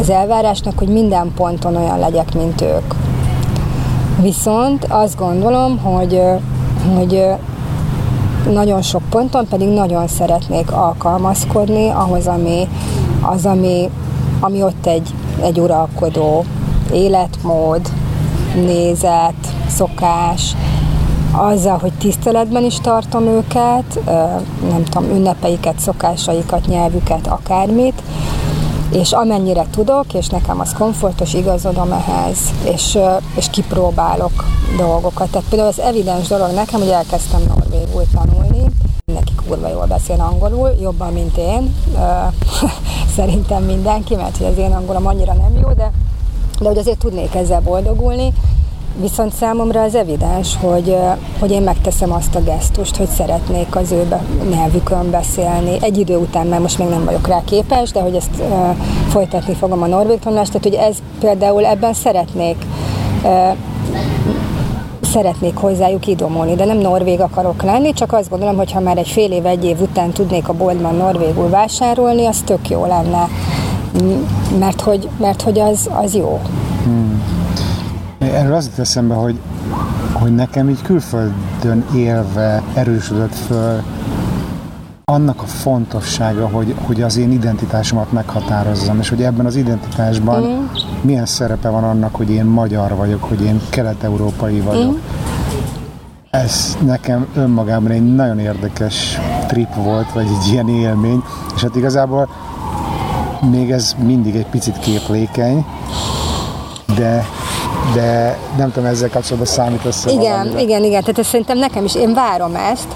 az 0.00 0.10
elvárásnak, 0.10 0.78
hogy 0.78 0.88
minden 0.88 1.32
ponton 1.34 1.76
olyan 1.76 1.98
legyek, 1.98 2.34
mint 2.34 2.60
ők. 2.60 2.94
Viszont 4.22 4.84
azt 4.88 5.16
gondolom, 5.16 5.78
hogy, 5.78 6.20
hogy 6.96 7.24
nagyon 8.52 8.82
sok 8.82 9.02
ponton 9.10 9.46
pedig 9.48 9.68
nagyon 9.68 10.08
szeretnék 10.08 10.72
alkalmazkodni 10.72 11.88
ahhoz, 11.88 12.26
ami, 12.26 12.68
az, 13.20 13.46
ami, 13.46 13.90
ami 14.40 14.62
ott 14.62 14.86
egy, 14.86 15.14
egy 15.42 15.60
uralkodó 15.60 16.44
életmód, 16.92 17.80
nézet, 18.54 19.54
szokás, 19.68 20.54
azzal, 21.32 21.78
hogy 21.78 21.92
tiszteletben 21.92 22.64
is 22.64 22.80
tartom 22.80 23.26
őket, 23.26 24.00
nem 24.70 24.84
tudom, 24.84 25.10
ünnepeiket, 25.10 25.78
szokásaikat, 25.78 26.66
nyelvüket, 26.66 27.26
akármit, 27.26 28.02
és 28.90 29.12
amennyire 29.12 29.66
tudok, 29.70 30.14
és 30.14 30.26
nekem 30.26 30.60
az 30.60 30.72
komfortos, 30.72 31.34
igazodom 31.34 31.92
ehhez, 31.92 32.38
és, 32.64 32.98
és 33.36 33.50
kipróbálok 33.50 34.44
dolgokat. 34.76 35.30
Tehát 35.30 35.48
például 35.48 35.70
az 35.70 35.80
evidens 35.80 36.28
dolog 36.28 36.50
nekem, 36.54 36.80
hogy 36.80 36.88
elkezdtem 36.88 37.40
norvégul 37.48 38.02
tanulni, 38.12 38.64
neki 39.04 39.32
kurva 39.46 39.68
jól 39.68 39.86
beszél 39.86 40.20
angolul, 40.20 40.70
jobban, 40.80 41.12
mint 41.12 41.36
én. 41.36 41.74
Szerintem 43.16 43.62
mindenki, 43.62 44.14
mert 44.14 44.40
az 44.40 44.58
én 44.58 44.72
angolom 44.72 45.06
annyira 45.06 45.32
nem 45.32 45.58
jó, 45.60 45.72
de 45.72 45.90
de 46.60 46.68
hogy 46.68 46.78
azért 46.78 46.98
tudnék 46.98 47.34
ezzel 47.34 47.60
boldogulni, 47.60 48.32
Viszont 49.00 49.32
számomra 49.32 49.82
az 49.82 49.94
evidens, 49.94 50.56
hogy, 50.60 50.96
hogy 51.38 51.50
én 51.50 51.62
megteszem 51.62 52.12
azt 52.12 52.34
a 52.34 52.42
gesztust, 52.42 52.96
hogy 52.96 53.08
szeretnék 53.08 53.76
az 53.76 53.92
ő 53.92 54.08
nyelvükön 54.50 55.10
beszélni. 55.10 55.76
Egy 55.80 55.98
idő 55.98 56.16
után, 56.16 56.46
mert 56.46 56.62
most 56.62 56.78
még 56.78 56.88
nem 56.88 57.04
vagyok 57.04 57.26
rá 57.26 57.42
képes, 57.44 57.90
de 57.90 58.00
hogy 58.00 58.14
ezt 58.14 58.42
folytatni 59.08 59.54
fogom 59.54 59.82
a 59.82 59.86
norvég 59.86 60.18
tanulást, 60.18 60.52
tehát 60.52 60.66
hogy 60.66 60.88
ez 60.88 60.96
például 61.20 61.64
ebben 61.64 61.92
szeretnék 61.92 62.56
szeretnék 65.12 65.56
hozzájuk 65.56 66.06
idomulni, 66.06 66.54
de 66.54 66.64
nem 66.64 66.78
norvég 66.78 67.20
akarok 67.20 67.62
lenni, 67.62 67.92
csak 67.92 68.12
azt 68.12 68.30
gondolom, 68.30 68.56
hogy 68.56 68.72
ha 68.72 68.80
már 68.80 68.98
egy 68.98 69.08
fél 69.08 69.32
év, 69.32 69.46
egy 69.46 69.64
év 69.64 69.80
után 69.80 70.10
tudnék 70.10 70.48
a 70.48 70.52
boltban 70.52 70.94
norvégul 70.94 71.48
vásárolni, 71.48 72.26
az 72.26 72.42
tök 72.44 72.68
jó 72.68 72.86
lenne, 72.86 73.28
mert 74.58 74.80
hogy, 74.80 75.08
mert 75.20 75.42
hogy 75.42 75.58
az, 75.58 75.88
az 76.02 76.14
jó. 76.14 76.40
Hmm. 76.84 77.22
Erről 78.18 78.54
az 78.54 78.66
jut 78.66 78.78
eszembe, 78.78 79.14
hogy, 79.14 79.38
hogy 80.12 80.34
nekem 80.34 80.68
így 80.68 80.82
külföldön 80.82 81.84
élve 81.94 82.62
erősödött 82.74 83.34
föl 83.34 83.82
annak 85.04 85.42
a 85.42 85.46
fontossága, 85.46 86.48
hogy, 86.48 86.74
hogy 86.86 87.02
az 87.02 87.16
én 87.16 87.32
identitásomat 87.32 88.12
meghatározzam, 88.12 88.98
és 88.98 89.08
hogy 89.08 89.22
ebben 89.22 89.46
az 89.46 89.56
identitásban 89.56 90.42
mm. 90.42 90.64
milyen 91.00 91.26
szerepe 91.26 91.68
van 91.68 91.84
annak, 91.84 92.14
hogy 92.14 92.30
én 92.30 92.44
magyar 92.44 92.94
vagyok, 92.94 93.22
hogy 93.22 93.42
én 93.42 93.60
kelet-európai 93.70 94.60
vagyok. 94.60 94.92
Mm. 94.92 94.98
Ez 96.30 96.76
nekem 96.84 97.26
önmagában 97.34 97.90
egy 97.90 98.14
nagyon 98.14 98.38
érdekes 98.38 99.20
trip 99.46 99.74
volt, 99.74 100.12
vagy 100.12 100.26
egy 100.26 100.52
ilyen 100.52 100.68
élmény, 100.68 101.22
és 101.54 101.62
hát 101.62 101.76
igazából 101.76 102.28
még 103.50 103.70
ez 103.70 103.96
mindig 104.04 104.34
egy 104.34 104.46
picit 104.46 104.78
képlékeny, 104.78 105.64
de 106.96 107.24
de 107.94 108.38
nem 108.56 108.72
tudom, 108.72 108.88
ezzel 108.88 109.08
kapcsolatban 109.10 109.46
számít 109.46 109.84
össze 109.84 110.10
Igen, 110.10 110.30
valamire. 110.30 110.60
igen, 110.60 110.84
igen, 110.84 111.00
tehát 111.00 111.18
ezt 111.18 111.28
szerintem 111.28 111.58
nekem 111.58 111.84
is, 111.84 111.94
én 111.94 112.14
várom 112.14 112.54
ezt, 112.54 112.86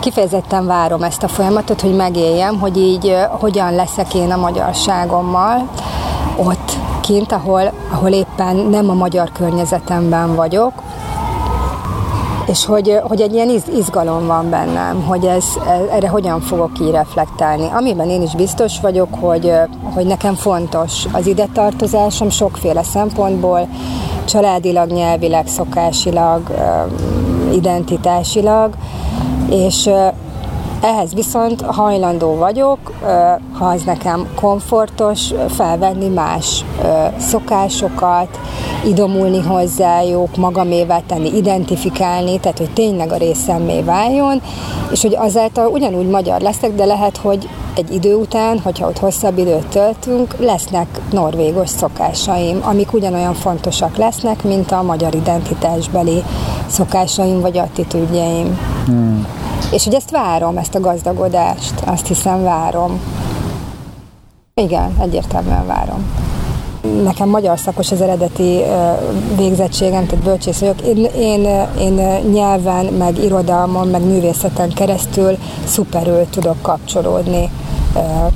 kifejezetten 0.00 0.66
várom 0.66 1.02
ezt 1.02 1.22
a 1.22 1.28
folyamatot, 1.28 1.80
hogy 1.80 1.96
megéljem, 1.96 2.58
hogy 2.58 2.76
így 2.76 3.16
hogyan 3.30 3.74
leszek 3.74 4.14
én 4.14 4.30
a 4.30 4.36
magyarságommal 4.36 5.68
ott 6.36 6.76
kint, 7.00 7.32
ahol, 7.32 7.72
ahol 7.90 8.10
éppen 8.10 8.56
nem 8.56 8.90
a 8.90 8.94
magyar 8.94 9.32
környezetemben 9.32 10.34
vagyok, 10.34 10.72
és 12.46 12.64
hogy, 12.64 12.98
hogy 13.02 13.20
egy 13.20 13.34
ilyen 13.34 13.62
izgalom 13.76 14.26
van 14.26 14.50
bennem, 14.50 15.02
hogy 15.02 15.24
ez, 15.24 15.44
erre 15.90 16.08
hogyan 16.08 16.40
fogok 16.40 16.70
így 16.80 16.90
reflektálni. 16.90 17.68
Amiben 17.72 18.08
én 18.08 18.22
is 18.22 18.34
biztos 18.34 18.80
vagyok, 18.80 19.08
hogy, 19.20 19.52
hogy 19.94 20.06
nekem 20.06 20.34
fontos 20.34 21.04
az 21.12 21.26
ide 21.26 21.46
tartozásom 21.52 22.30
sokféle 22.30 22.82
szempontból, 22.82 23.68
családilag, 24.28 24.90
nyelvileg, 24.90 25.46
szokásilag, 25.46 26.42
identitásilag, 27.52 28.74
és 29.50 29.90
ehhez 30.80 31.14
viszont 31.14 31.60
hajlandó 31.60 32.36
vagyok, 32.36 32.78
ha 33.52 33.66
az 33.66 33.82
nekem 33.82 34.26
komfortos, 34.34 35.30
felvenni 35.48 36.08
más 36.08 36.64
szokásokat, 37.18 38.40
idomulni 38.84 39.40
hozzájuk, 39.40 40.36
magamével 40.36 41.02
tenni, 41.06 41.36
identifikálni, 41.36 42.40
tehát 42.40 42.58
hogy 42.58 42.70
tényleg 42.70 43.12
a 43.12 43.16
részemmé 43.16 43.82
váljon, 43.82 44.42
és 44.90 45.02
hogy 45.02 45.16
azáltal 45.16 45.66
ugyanúgy 45.66 46.08
magyar 46.08 46.40
leszek, 46.40 46.74
de 46.74 46.84
lehet, 46.84 47.16
hogy 47.16 47.48
egy 47.74 47.94
idő 47.94 48.14
után, 48.14 48.58
hogyha 48.58 48.86
ott 48.86 48.98
hosszabb 48.98 49.38
időt 49.38 49.66
töltünk, 49.66 50.34
lesznek 50.38 51.00
norvégos 51.10 51.68
szokásaim, 51.68 52.60
amik 52.62 52.92
ugyanolyan 52.92 53.34
fontosak 53.34 53.96
lesznek, 53.96 54.44
mint 54.44 54.72
a 54.72 54.82
magyar 54.82 55.14
identitásbeli 55.14 56.22
szokásaim 56.66 57.40
vagy 57.40 57.58
attitűdjeim. 57.58 58.58
Hmm. 58.86 59.37
És 59.70 59.84
hogy 59.84 59.94
ezt 59.94 60.10
várom, 60.10 60.56
ezt 60.56 60.74
a 60.74 60.80
gazdagodást, 60.80 61.74
azt 61.86 62.06
hiszem 62.06 62.42
várom. 62.42 63.00
Igen, 64.54 64.96
egyértelműen 65.00 65.66
várom. 65.66 66.04
Nekem 67.02 67.28
magyar 67.28 67.58
szakos 67.58 67.90
az 67.90 68.00
eredeti 68.00 68.62
végzettségem, 69.36 70.06
tehát 70.06 70.24
bölcsész 70.24 70.58
vagyok. 70.58 70.80
Én, 70.80 71.04
én, 71.04 71.66
én 71.78 71.92
nyelven, 72.32 72.84
meg 72.84 73.18
irodalmon, 73.18 73.88
meg 73.88 74.04
művészeten 74.04 74.72
keresztül 74.72 75.38
szuperül 75.64 76.26
tudok 76.30 76.62
kapcsolódni 76.62 77.50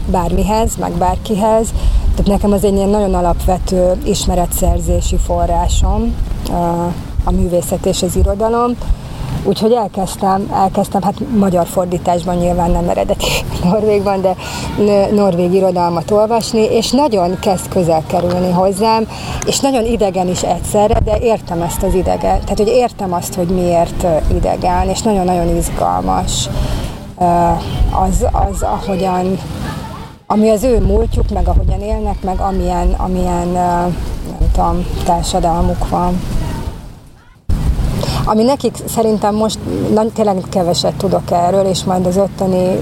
bármihez, 0.07 0.77
meg 0.77 0.93
bárkihez. 0.93 1.67
Tehát 2.11 2.27
nekem 2.27 2.53
az 2.53 2.65
egy 2.65 2.75
ilyen 2.75 2.89
nagyon 2.89 3.15
alapvető 3.15 4.01
ismeretszerzési 4.05 5.17
forrásom 5.17 6.15
a 7.25 7.31
művészet 7.31 7.87
és 7.87 8.03
az 8.03 8.17
irodalom. 8.17 8.77
Úgyhogy 9.45 9.73
elkezdtem, 9.73 10.51
elkezdtem, 10.55 11.03
hát 11.03 11.15
magyar 11.39 11.67
fordításban 11.67 12.37
nyilván 12.37 12.71
nem 12.71 12.89
eredeti 12.89 13.27
norvégban, 13.71 14.21
de 14.21 14.37
norvég 15.15 15.53
irodalmat 15.53 16.11
olvasni, 16.11 16.61
és 16.61 16.91
nagyon 16.91 17.39
kezd 17.41 17.69
közel 17.69 18.03
kerülni 18.07 18.51
hozzám, 18.51 19.07
és 19.47 19.61
nagyon 19.61 19.85
idegen 19.85 20.29
is 20.29 20.43
egyszerre, 20.43 21.01
de 21.05 21.19
értem 21.19 21.63
ezt 21.63 21.83
az 21.83 21.95
idegen, 21.95 22.41
tehát 22.41 22.59
hogy 22.59 22.69
értem 22.69 23.13
azt, 23.13 23.35
hogy 23.35 23.49
miért 23.49 24.07
idegen, 24.31 24.89
és 24.89 25.03
nagyon-nagyon 25.03 25.57
izgalmas 25.57 26.49
az, 27.91 28.27
az 28.33 28.63
ahogyan, 28.63 29.39
ami 30.27 30.49
az 30.49 30.63
ő 30.63 30.81
múltjuk, 30.81 31.31
meg 31.31 31.49
ahogyan 31.49 31.81
élnek, 31.81 32.23
meg 32.23 32.41
amilyen, 32.41 32.95
amilyen 32.97 33.49
nem 33.49 34.51
tudom, 34.53 34.87
társadalmuk 35.05 35.89
van. 35.89 36.21
Ami 38.25 38.43
nekik 38.43 38.77
szerintem 38.95 39.35
most 39.35 39.59
tényleg 40.15 40.43
keveset 40.49 40.95
tudok 40.95 41.31
erről, 41.31 41.65
és 41.65 41.85
majd 41.85 42.07
az 42.07 42.17
ottani 42.17 42.79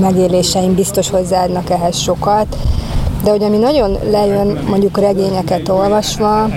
megéléseim 0.00 0.74
biztos 0.74 1.10
hozzáadnak 1.10 1.70
ehhez 1.70 1.96
sokat, 1.96 2.56
de 3.24 3.30
hogy 3.30 3.42
ami 3.42 3.56
nagyon 3.56 3.96
lejön 4.10 4.58
mondjuk 4.68 4.98
regényeket 4.98 5.68
olvasva, 5.68 6.48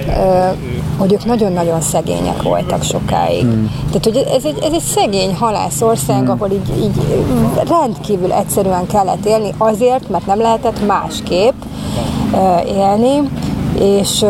hogy 0.98 1.14
ők 1.14 1.26
nagyon-nagyon 1.26 1.82
szegények 1.82 2.42
voltak 2.42 2.84
sokáig. 2.84 3.42
Hmm. 3.42 3.72
Tehát, 3.88 4.04
hogy 4.04 4.18
ez 4.36 4.46
egy, 4.46 4.60
ez 4.64 4.74
egy 4.74 4.82
szegény 4.82 5.36
halászország, 5.36 6.18
hmm. 6.18 6.30
ahol 6.30 6.52
így, 6.52 6.84
így 6.84 7.24
rendkívül 7.68 8.32
egyszerűen 8.32 8.88
kellett 8.88 9.26
élni 9.26 9.54
azért, 9.58 10.10
mert 10.10 10.26
nem 10.26 10.40
lehetett 10.40 10.88
másképp 10.88 11.62
élni, 12.66 13.30
és 13.80 14.26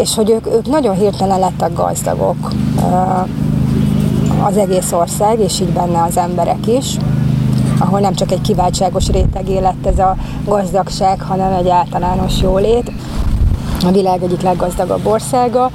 és 0.00 0.14
hogy 0.14 0.30
ők, 0.30 0.46
ők 0.46 0.66
nagyon 0.66 0.94
hirtelen 0.94 1.38
lettek 1.38 1.74
gazdagok 1.74 2.52
az 4.42 4.56
egész 4.56 4.92
ország, 4.92 5.40
és 5.40 5.60
így 5.60 5.72
benne 5.72 6.02
az 6.02 6.16
emberek 6.16 6.66
is, 6.66 6.96
ahol 7.78 8.00
nem 8.00 8.14
csak 8.14 8.32
egy 8.32 8.40
kiváltságos 8.40 9.08
réteg 9.08 9.48
élet 9.48 9.86
ez 9.86 9.98
a 9.98 10.16
gazdagság, 10.44 11.20
hanem 11.20 11.52
egy 11.52 11.68
általános 11.68 12.40
jólét, 12.40 12.92
a 13.86 13.90
világ 13.90 14.22
egyik 14.22 14.40
leggazdagabb 14.40 15.06
országa, 15.06 15.70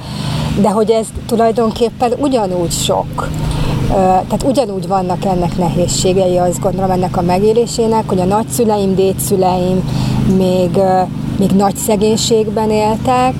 de 0.60 0.70
hogy 0.70 0.90
ez 0.90 1.06
tulajdonképpen 1.26 2.12
ugyanúgy 2.18 2.72
sok. 2.72 3.28
Tehát 3.88 4.44
ugyanúgy 4.46 4.88
vannak 4.88 5.24
ennek 5.24 5.56
nehézségei, 5.56 6.38
azt 6.38 6.60
gondolom 6.60 6.90
ennek 6.90 7.16
a 7.16 7.22
megélésének, 7.22 8.08
hogy 8.08 8.20
a 8.20 8.24
nagyszüleim, 8.24 8.94
dédszüleim 8.94 9.88
még, 10.36 10.78
még 11.38 11.50
nagy 11.50 11.76
szegénységben 11.76 12.70
éltek, 12.70 13.34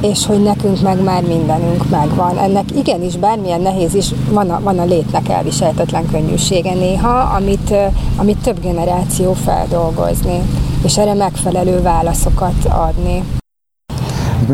és 0.00 0.26
hogy 0.26 0.42
nekünk 0.42 0.80
meg 0.80 1.02
már 1.02 1.22
mindenünk 1.22 1.90
megvan. 1.90 2.38
Ennek 2.38 2.64
igenis 2.76 3.16
bármilyen 3.16 3.60
nehéz 3.60 3.94
is, 3.94 4.10
van 4.30 4.50
a, 4.50 4.60
van 4.60 4.78
a 4.78 4.84
létnek 4.84 5.28
elviselhetetlen 5.28 6.06
könnyűsége 6.10 6.74
néha, 6.74 7.18
amit, 7.18 7.74
amit 8.16 8.38
több 8.42 8.60
generáció 8.60 9.32
feldolgozni, 9.32 10.42
és 10.84 10.98
erre 10.98 11.14
megfelelő 11.14 11.82
válaszokat 11.82 12.64
adni. 12.68 13.37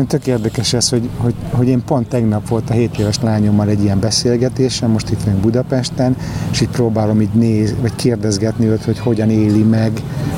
Tök 0.03 0.27
érdekes 0.27 0.73
ez, 0.73 0.89
hogy, 0.89 1.09
hogy, 1.17 1.33
hogy 1.51 1.67
én 1.67 1.83
pont 1.83 2.07
tegnap 2.07 2.47
volt 2.47 2.69
a 2.69 2.73
7 2.73 2.97
éves 2.97 3.19
lányommal 3.21 3.69
egy 3.69 3.83
ilyen 3.83 3.99
beszélgetésem, 3.99 4.91
most 4.91 5.09
itt 5.09 5.23
vagyunk 5.23 5.41
Budapesten, 5.41 6.17
és 6.51 6.61
itt 6.61 6.69
próbálom 6.69 7.21
így 7.21 7.33
néz, 7.33 7.75
vagy 7.81 7.95
kérdezgetni 7.95 8.65
őt, 8.65 8.83
hogy 8.83 8.99
hogyan 8.99 9.29
éli 9.29 9.63
meg, 9.63 9.91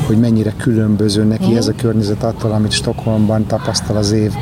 hogy 0.06 0.20
mennyire 0.20 0.54
különböző 0.58 1.24
neki 1.24 1.52
mm. 1.52 1.56
ez 1.56 1.68
a 1.68 1.74
környezet 1.78 2.24
attól, 2.24 2.52
amit 2.52 2.72
Stockholmban 2.72 3.46
tapasztal 3.46 3.98
az 3.98 4.12
év 4.12 4.34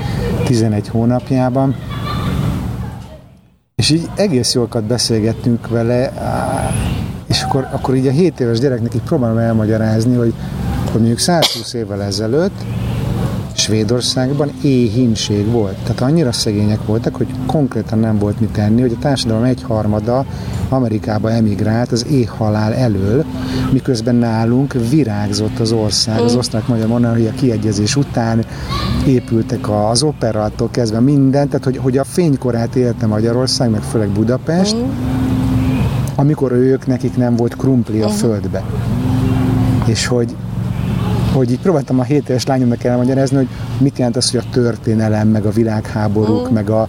11 0.45 0.87
hónapjában. 0.87 1.75
És 3.75 3.89
így 3.89 4.09
egész 4.15 4.53
jókat 4.53 4.83
beszélgettünk 4.83 5.67
vele, 5.67 6.13
és 7.27 7.41
akkor, 7.41 7.67
akkor 7.71 7.95
így 7.95 8.07
a 8.07 8.11
7 8.11 8.39
éves 8.39 8.59
gyereknek 8.59 8.93
így 8.93 9.01
próbálom 9.01 9.37
elmagyarázni, 9.37 10.15
hogy, 10.15 10.33
hogy 10.91 10.99
mondjuk 10.99 11.19
120 11.19 11.73
évvel 11.73 12.03
ezelőtt 12.03 12.63
Svédországban 13.65 14.51
éhínség 14.61 15.51
volt. 15.51 15.75
Tehát 15.75 16.01
annyira 16.01 16.31
szegények 16.31 16.85
voltak, 16.85 17.15
hogy 17.15 17.27
konkrétan 17.45 17.99
nem 17.99 18.17
volt 18.17 18.39
mit 18.39 18.49
tenni, 18.49 18.81
hogy 18.81 18.91
a 18.95 18.99
társadalom 18.99 19.43
egyharmada 19.43 20.25
Amerikába 20.69 21.31
emigrált 21.31 21.91
az 21.91 22.05
éhhalál 22.05 22.73
elől, 22.73 23.25
miközben 23.71 24.15
nálunk 24.15 24.75
virágzott 24.89 25.59
az 25.59 25.71
ország, 25.71 26.19
az 26.19 26.33
mm. 26.33 26.37
osztrák-magyar 26.37 26.87
monarchia 26.87 27.31
kiegyezés 27.31 27.95
után 27.95 28.45
épültek 29.07 29.69
az 29.69 30.03
operától 30.03 30.69
kezdve 30.71 30.99
minden, 30.99 31.47
tehát 31.47 31.63
hogy, 31.63 31.77
hogy 31.77 31.97
a 31.97 32.03
fénykorát 32.03 32.75
élte 32.75 33.05
Magyarország, 33.05 33.69
meg 33.69 33.81
főleg 33.81 34.09
Budapest, 34.09 34.75
mm. 34.75 34.89
amikor 36.15 36.51
ők, 36.51 36.87
nekik 36.87 37.17
nem 37.17 37.35
volt 37.35 37.55
krumpli 37.55 38.01
a 38.01 38.07
mm. 38.07 38.11
földbe. 38.11 38.63
És 39.85 40.05
hogy, 40.05 40.35
hogy 41.37 41.51
így 41.51 41.59
próbáltam 41.59 41.99
a 41.99 42.03
7 42.03 42.29
éves 42.29 42.45
lányomnak 42.45 42.83
elmagyarázni, 42.83 43.35
hogy 43.35 43.47
mit 43.77 43.97
jelent 43.97 44.15
az, 44.15 44.31
hogy 44.31 44.39
a 44.39 44.49
történelem, 44.51 45.27
meg 45.27 45.45
a 45.45 45.49
világháborúk, 45.51 46.49
mm. 46.49 46.53
meg 46.53 46.69
a, 46.69 46.87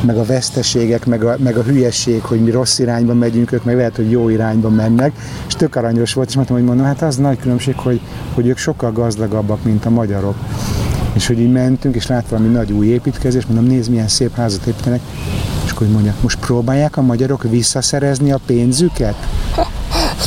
meg 0.00 0.16
a 0.16 0.24
veszteségek, 0.24 1.06
meg 1.06 1.24
a, 1.24 1.36
meg 1.38 1.56
a 1.56 1.62
hülyeség, 1.62 2.22
hogy 2.22 2.42
mi 2.42 2.50
rossz 2.50 2.78
irányba 2.78 3.14
megyünk, 3.14 3.52
ők 3.52 3.64
meg 3.64 3.76
lehet, 3.76 3.96
hogy 3.96 4.10
jó 4.10 4.28
irányba 4.28 4.68
mennek, 4.68 5.12
és 5.46 5.54
tök 5.54 5.76
aranyos 5.76 6.12
volt, 6.12 6.28
és 6.28 6.34
mondtam, 6.34 6.56
hogy 6.56 6.64
mondom, 6.64 6.86
hát 6.86 7.02
az 7.02 7.16
nagy 7.16 7.38
különbség, 7.38 7.76
hogy, 7.76 8.00
hogy 8.34 8.46
ők 8.46 8.58
sokkal 8.58 8.92
gazdagabbak, 8.92 9.64
mint 9.64 9.84
a 9.84 9.90
magyarok. 9.90 10.36
És 11.12 11.26
hogy 11.26 11.40
így 11.40 11.52
mentünk, 11.52 11.94
és 11.94 12.06
lát 12.06 12.28
valami 12.28 12.48
nagy 12.48 12.72
új 12.72 12.86
építkezés, 12.86 13.46
mondom, 13.46 13.64
nézd, 13.64 13.90
milyen 13.90 14.08
szép 14.08 14.34
házat 14.34 14.66
építenek, 14.66 15.00
és 15.64 15.70
akkor 15.70 15.88
mondja, 15.88 16.14
most 16.20 16.38
próbálják 16.38 16.96
a 16.96 17.02
magyarok 17.02 17.42
visszaszerezni 17.42 18.32
a 18.32 18.40
pénzüket? 18.46 19.14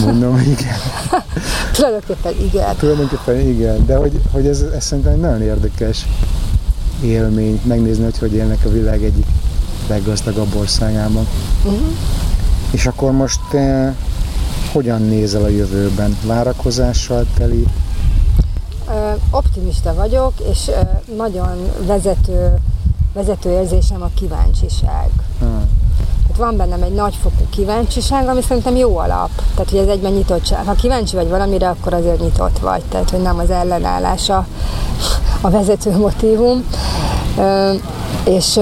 Mondom, 0.06 0.38
igen. 0.38 1.24
Tulajdonképpen 1.76 2.34
igen. 2.42 2.76
Tulajdonképpen 2.76 3.40
igen, 3.40 3.86
de 3.86 3.96
hogy, 3.96 4.22
hogy 4.32 4.48
ez, 4.48 4.62
ez 4.62 4.84
szerintem 4.86 5.14
egy 5.14 5.20
nagyon 5.20 5.42
érdekes 5.42 6.06
élmény, 7.04 7.62
megnézni, 7.64 8.04
hogy 8.04 8.18
hogy 8.18 8.34
élnek 8.34 8.66
a 8.66 8.70
világ 8.70 9.04
egyik 9.04 9.26
leggazdagabb 9.88 10.56
országában. 10.56 11.28
Uh-huh. 11.64 11.88
És 12.72 12.86
akkor 12.86 13.12
most 13.12 13.54
eh, 13.54 13.94
hogyan 14.72 15.02
nézel 15.02 15.44
a 15.44 15.48
jövőben? 15.48 16.18
Várakozással 16.26 17.26
teli? 17.38 17.66
Optimista 19.32 19.94
vagyok, 19.94 20.34
és 20.52 20.72
nagyon 21.18 21.70
vezető, 21.86 22.54
vezető 23.14 23.50
érzésem 23.50 24.02
a 24.02 24.10
kíváncsiság. 24.16 25.10
Hmm. 25.40 25.85
Tehát 26.28 26.38
van 26.38 26.58
bennem 26.58 26.82
egy 26.82 26.94
nagyfokú 26.94 27.44
kíváncsiság, 27.50 28.28
ami 28.28 28.42
szerintem 28.42 28.76
jó 28.76 28.98
alap. 28.98 29.30
Tehát, 29.54 29.70
hogy 29.70 29.80
ez 29.80 29.88
egyben 29.88 30.12
nyitottság. 30.12 30.66
Ha 30.66 30.74
kíváncsi 30.74 31.16
vagy 31.16 31.30
valamire, 31.30 31.70
akkor 31.70 31.94
azért 31.94 32.20
nyitott 32.20 32.60
vagy. 32.60 32.82
Tehát, 32.90 33.10
hogy 33.10 33.22
nem 33.22 33.40
az 33.40 33.50
ellenállása 33.50 34.48
a 35.42 35.50
vezető 35.50 35.98
motivum. 35.98 36.66
És 38.24 38.60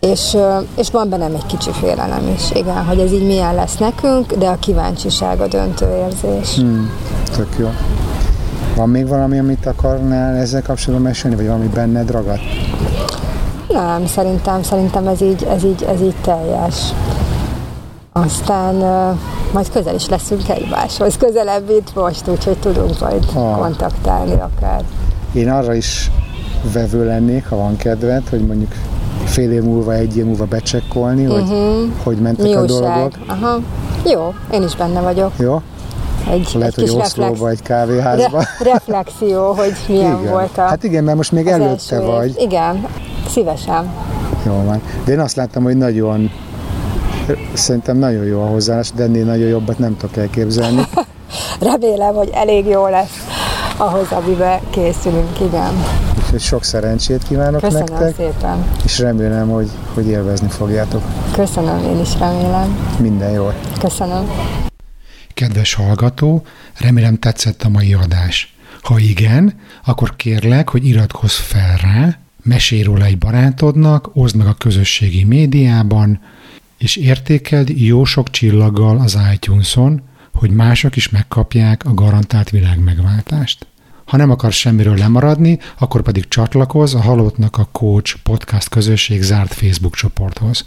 és, 0.00 0.36
és 0.76 0.90
van 0.90 1.08
bennem 1.08 1.34
egy 1.34 1.46
kicsi 1.46 1.70
félelem 1.70 2.32
is, 2.36 2.50
igen, 2.50 2.84
hogy 2.84 2.98
ez 2.98 3.12
így 3.12 3.26
milyen 3.26 3.54
lesz 3.54 3.76
nekünk, 3.76 4.32
de 4.32 4.48
a 4.48 4.58
kíváncsiság 4.58 5.40
a 5.40 5.46
döntő 5.46 5.86
érzés. 5.96 6.54
Hmm, 6.54 6.90
tök 7.36 7.48
jó. 7.58 7.68
Van 8.76 8.88
még 8.88 9.08
valami, 9.08 9.38
amit 9.38 9.66
akarnál 9.66 10.34
ezzel 10.34 10.62
kapcsolatban 10.62 11.08
mesélni, 11.08 11.36
vagy 11.36 11.46
valami 11.46 11.66
benned 11.66 12.10
ragadt? 12.10 12.40
Nem, 13.76 14.06
szerintem, 14.06 14.62
szerintem 14.62 15.06
ez 15.06 15.20
így, 15.20 15.46
ez 15.50 15.64
így, 15.64 15.82
ez 15.88 16.00
így 16.00 16.14
teljes. 16.22 16.74
Aztán 18.12 18.74
majd 19.52 19.70
közel 19.70 19.94
is 19.94 20.08
leszünk 20.08 20.48
egymáshoz, 20.48 21.16
közelebb 21.16 21.70
itt 21.70 21.94
most, 21.94 22.28
úgyhogy 22.28 22.58
tudunk 22.58 23.00
majd 23.00 23.24
ah. 23.34 23.58
kontaktálni 23.58 24.32
akár. 24.32 24.82
Én 25.32 25.50
arra 25.50 25.74
is 25.74 26.10
vevő 26.72 27.04
lennék, 27.04 27.48
ha 27.48 27.56
van 27.56 27.76
kedved, 27.76 28.28
hogy 28.28 28.46
mondjuk 28.46 28.72
fél 29.24 29.52
év 29.52 29.62
múlva, 29.62 29.92
egy 29.92 30.16
év 30.16 30.24
múlva 30.24 30.44
becsekkolni, 30.44 31.24
hogy 31.24 31.42
uh-huh. 31.42 31.88
hogy 32.02 32.16
mentek 32.16 32.46
Mi 32.46 32.54
a 32.54 32.64
dolgok. 32.64 33.12
Aha. 33.26 33.58
Jó, 34.04 34.34
én 34.52 34.62
is 34.62 34.76
benne 34.76 35.00
vagyok. 35.00 35.32
Jó? 35.38 35.62
Egy, 36.30 36.48
Lehet, 36.54 36.78
egy 36.78 36.88
hogy 36.88 37.00
Oszlóba, 37.00 37.48
egy 37.48 37.62
kávéházba. 37.62 38.38
Re- 38.38 38.72
reflexió, 38.72 39.52
hogy 39.52 39.72
milyen 39.88 40.18
igen. 40.20 40.32
volt 40.32 40.58
a 40.58 40.60
Hát 40.60 40.84
igen, 40.84 41.04
mert 41.04 41.16
most 41.16 41.32
még 41.32 41.46
előtte 41.46 42.00
vagy. 42.00 42.28
Év. 42.28 42.34
Igen, 42.38 42.86
szívesen. 43.28 43.90
Jó 44.46 44.62
van. 44.64 44.82
De 45.04 45.12
én 45.12 45.20
azt 45.20 45.36
láttam, 45.36 45.62
hogy 45.62 45.76
nagyon 45.76 46.30
szerintem 47.52 47.96
nagyon 47.96 48.24
jó 48.24 48.42
a 48.42 48.46
hozzáállás, 48.46 48.90
de 48.92 49.02
ennél 49.02 49.24
nagyon 49.24 49.48
jobbat 49.48 49.78
nem 49.78 49.96
tudok 49.96 50.16
elképzelni. 50.16 50.82
Remélem, 51.60 52.14
hogy 52.14 52.30
elég 52.34 52.66
jó 52.66 52.88
lesz 52.88 53.26
ahhoz, 53.76 54.10
amiben 54.10 54.60
készülünk, 54.70 55.40
igen. 55.40 55.84
Úgyhogy 56.18 56.40
sok 56.40 56.64
szerencsét 56.64 57.22
kívánok 57.22 57.60
Köszönöm 57.60 57.86
nektek. 57.90 58.14
szépen. 58.14 58.66
És 58.84 58.98
remélem, 58.98 59.48
hogy, 59.48 59.68
hogy 59.94 60.06
élvezni 60.06 60.48
fogjátok. 60.48 61.02
Köszönöm, 61.32 61.84
én 61.84 62.00
is 62.00 62.18
remélem. 62.18 62.96
Minden 62.98 63.30
jó. 63.30 63.52
Köszönöm. 63.80 64.30
Kedves 65.34 65.74
hallgató, 65.74 66.42
remélem 66.78 67.18
tetszett 67.18 67.62
a 67.62 67.68
mai 67.68 67.94
adás. 67.94 68.54
Ha 68.82 68.98
igen, 68.98 69.60
akkor 69.84 70.16
kérlek, 70.16 70.70
hogy 70.70 70.86
iratkozz 70.86 71.34
fel 71.34 71.76
rá, 71.82 72.18
mesélj 72.46 72.82
róla 72.82 73.04
egy 73.04 73.18
barátodnak, 73.18 74.10
oszd 74.12 74.36
meg 74.36 74.46
a 74.46 74.54
közösségi 74.54 75.24
médiában, 75.24 76.20
és 76.78 76.96
értékeld 76.96 77.68
jó 77.68 78.04
sok 78.04 78.30
csillaggal 78.30 78.98
az 78.98 79.18
iTunes-on, 79.34 80.02
hogy 80.34 80.50
mások 80.50 80.96
is 80.96 81.08
megkapják 81.08 81.84
a 81.84 81.94
garantált 81.94 82.50
világmegváltást. 82.50 83.66
Ha 84.04 84.16
nem 84.16 84.30
akarsz 84.30 84.56
semmiről 84.56 84.96
lemaradni, 84.96 85.58
akkor 85.78 86.02
pedig 86.02 86.28
csatlakozz 86.28 86.94
a 86.94 87.00
Halottnak 87.00 87.58
a 87.58 87.68
Coach 87.72 88.16
podcast 88.22 88.68
közösség 88.68 89.22
zárt 89.22 89.54
Facebook 89.54 89.94
csoporthoz. 89.94 90.64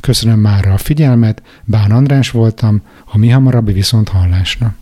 Köszönöm 0.00 0.38
már 0.38 0.66
a 0.66 0.78
figyelmet, 0.78 1.42
Bán 1.64 1.90
András 1.90 2.30
voltam, 2.30 2.82
a 3.04 3.18
mi 3.18 3.28
hamarabbi 3.28 3.72
viszont 3.72 4.08
hallásra. 4.08 4.74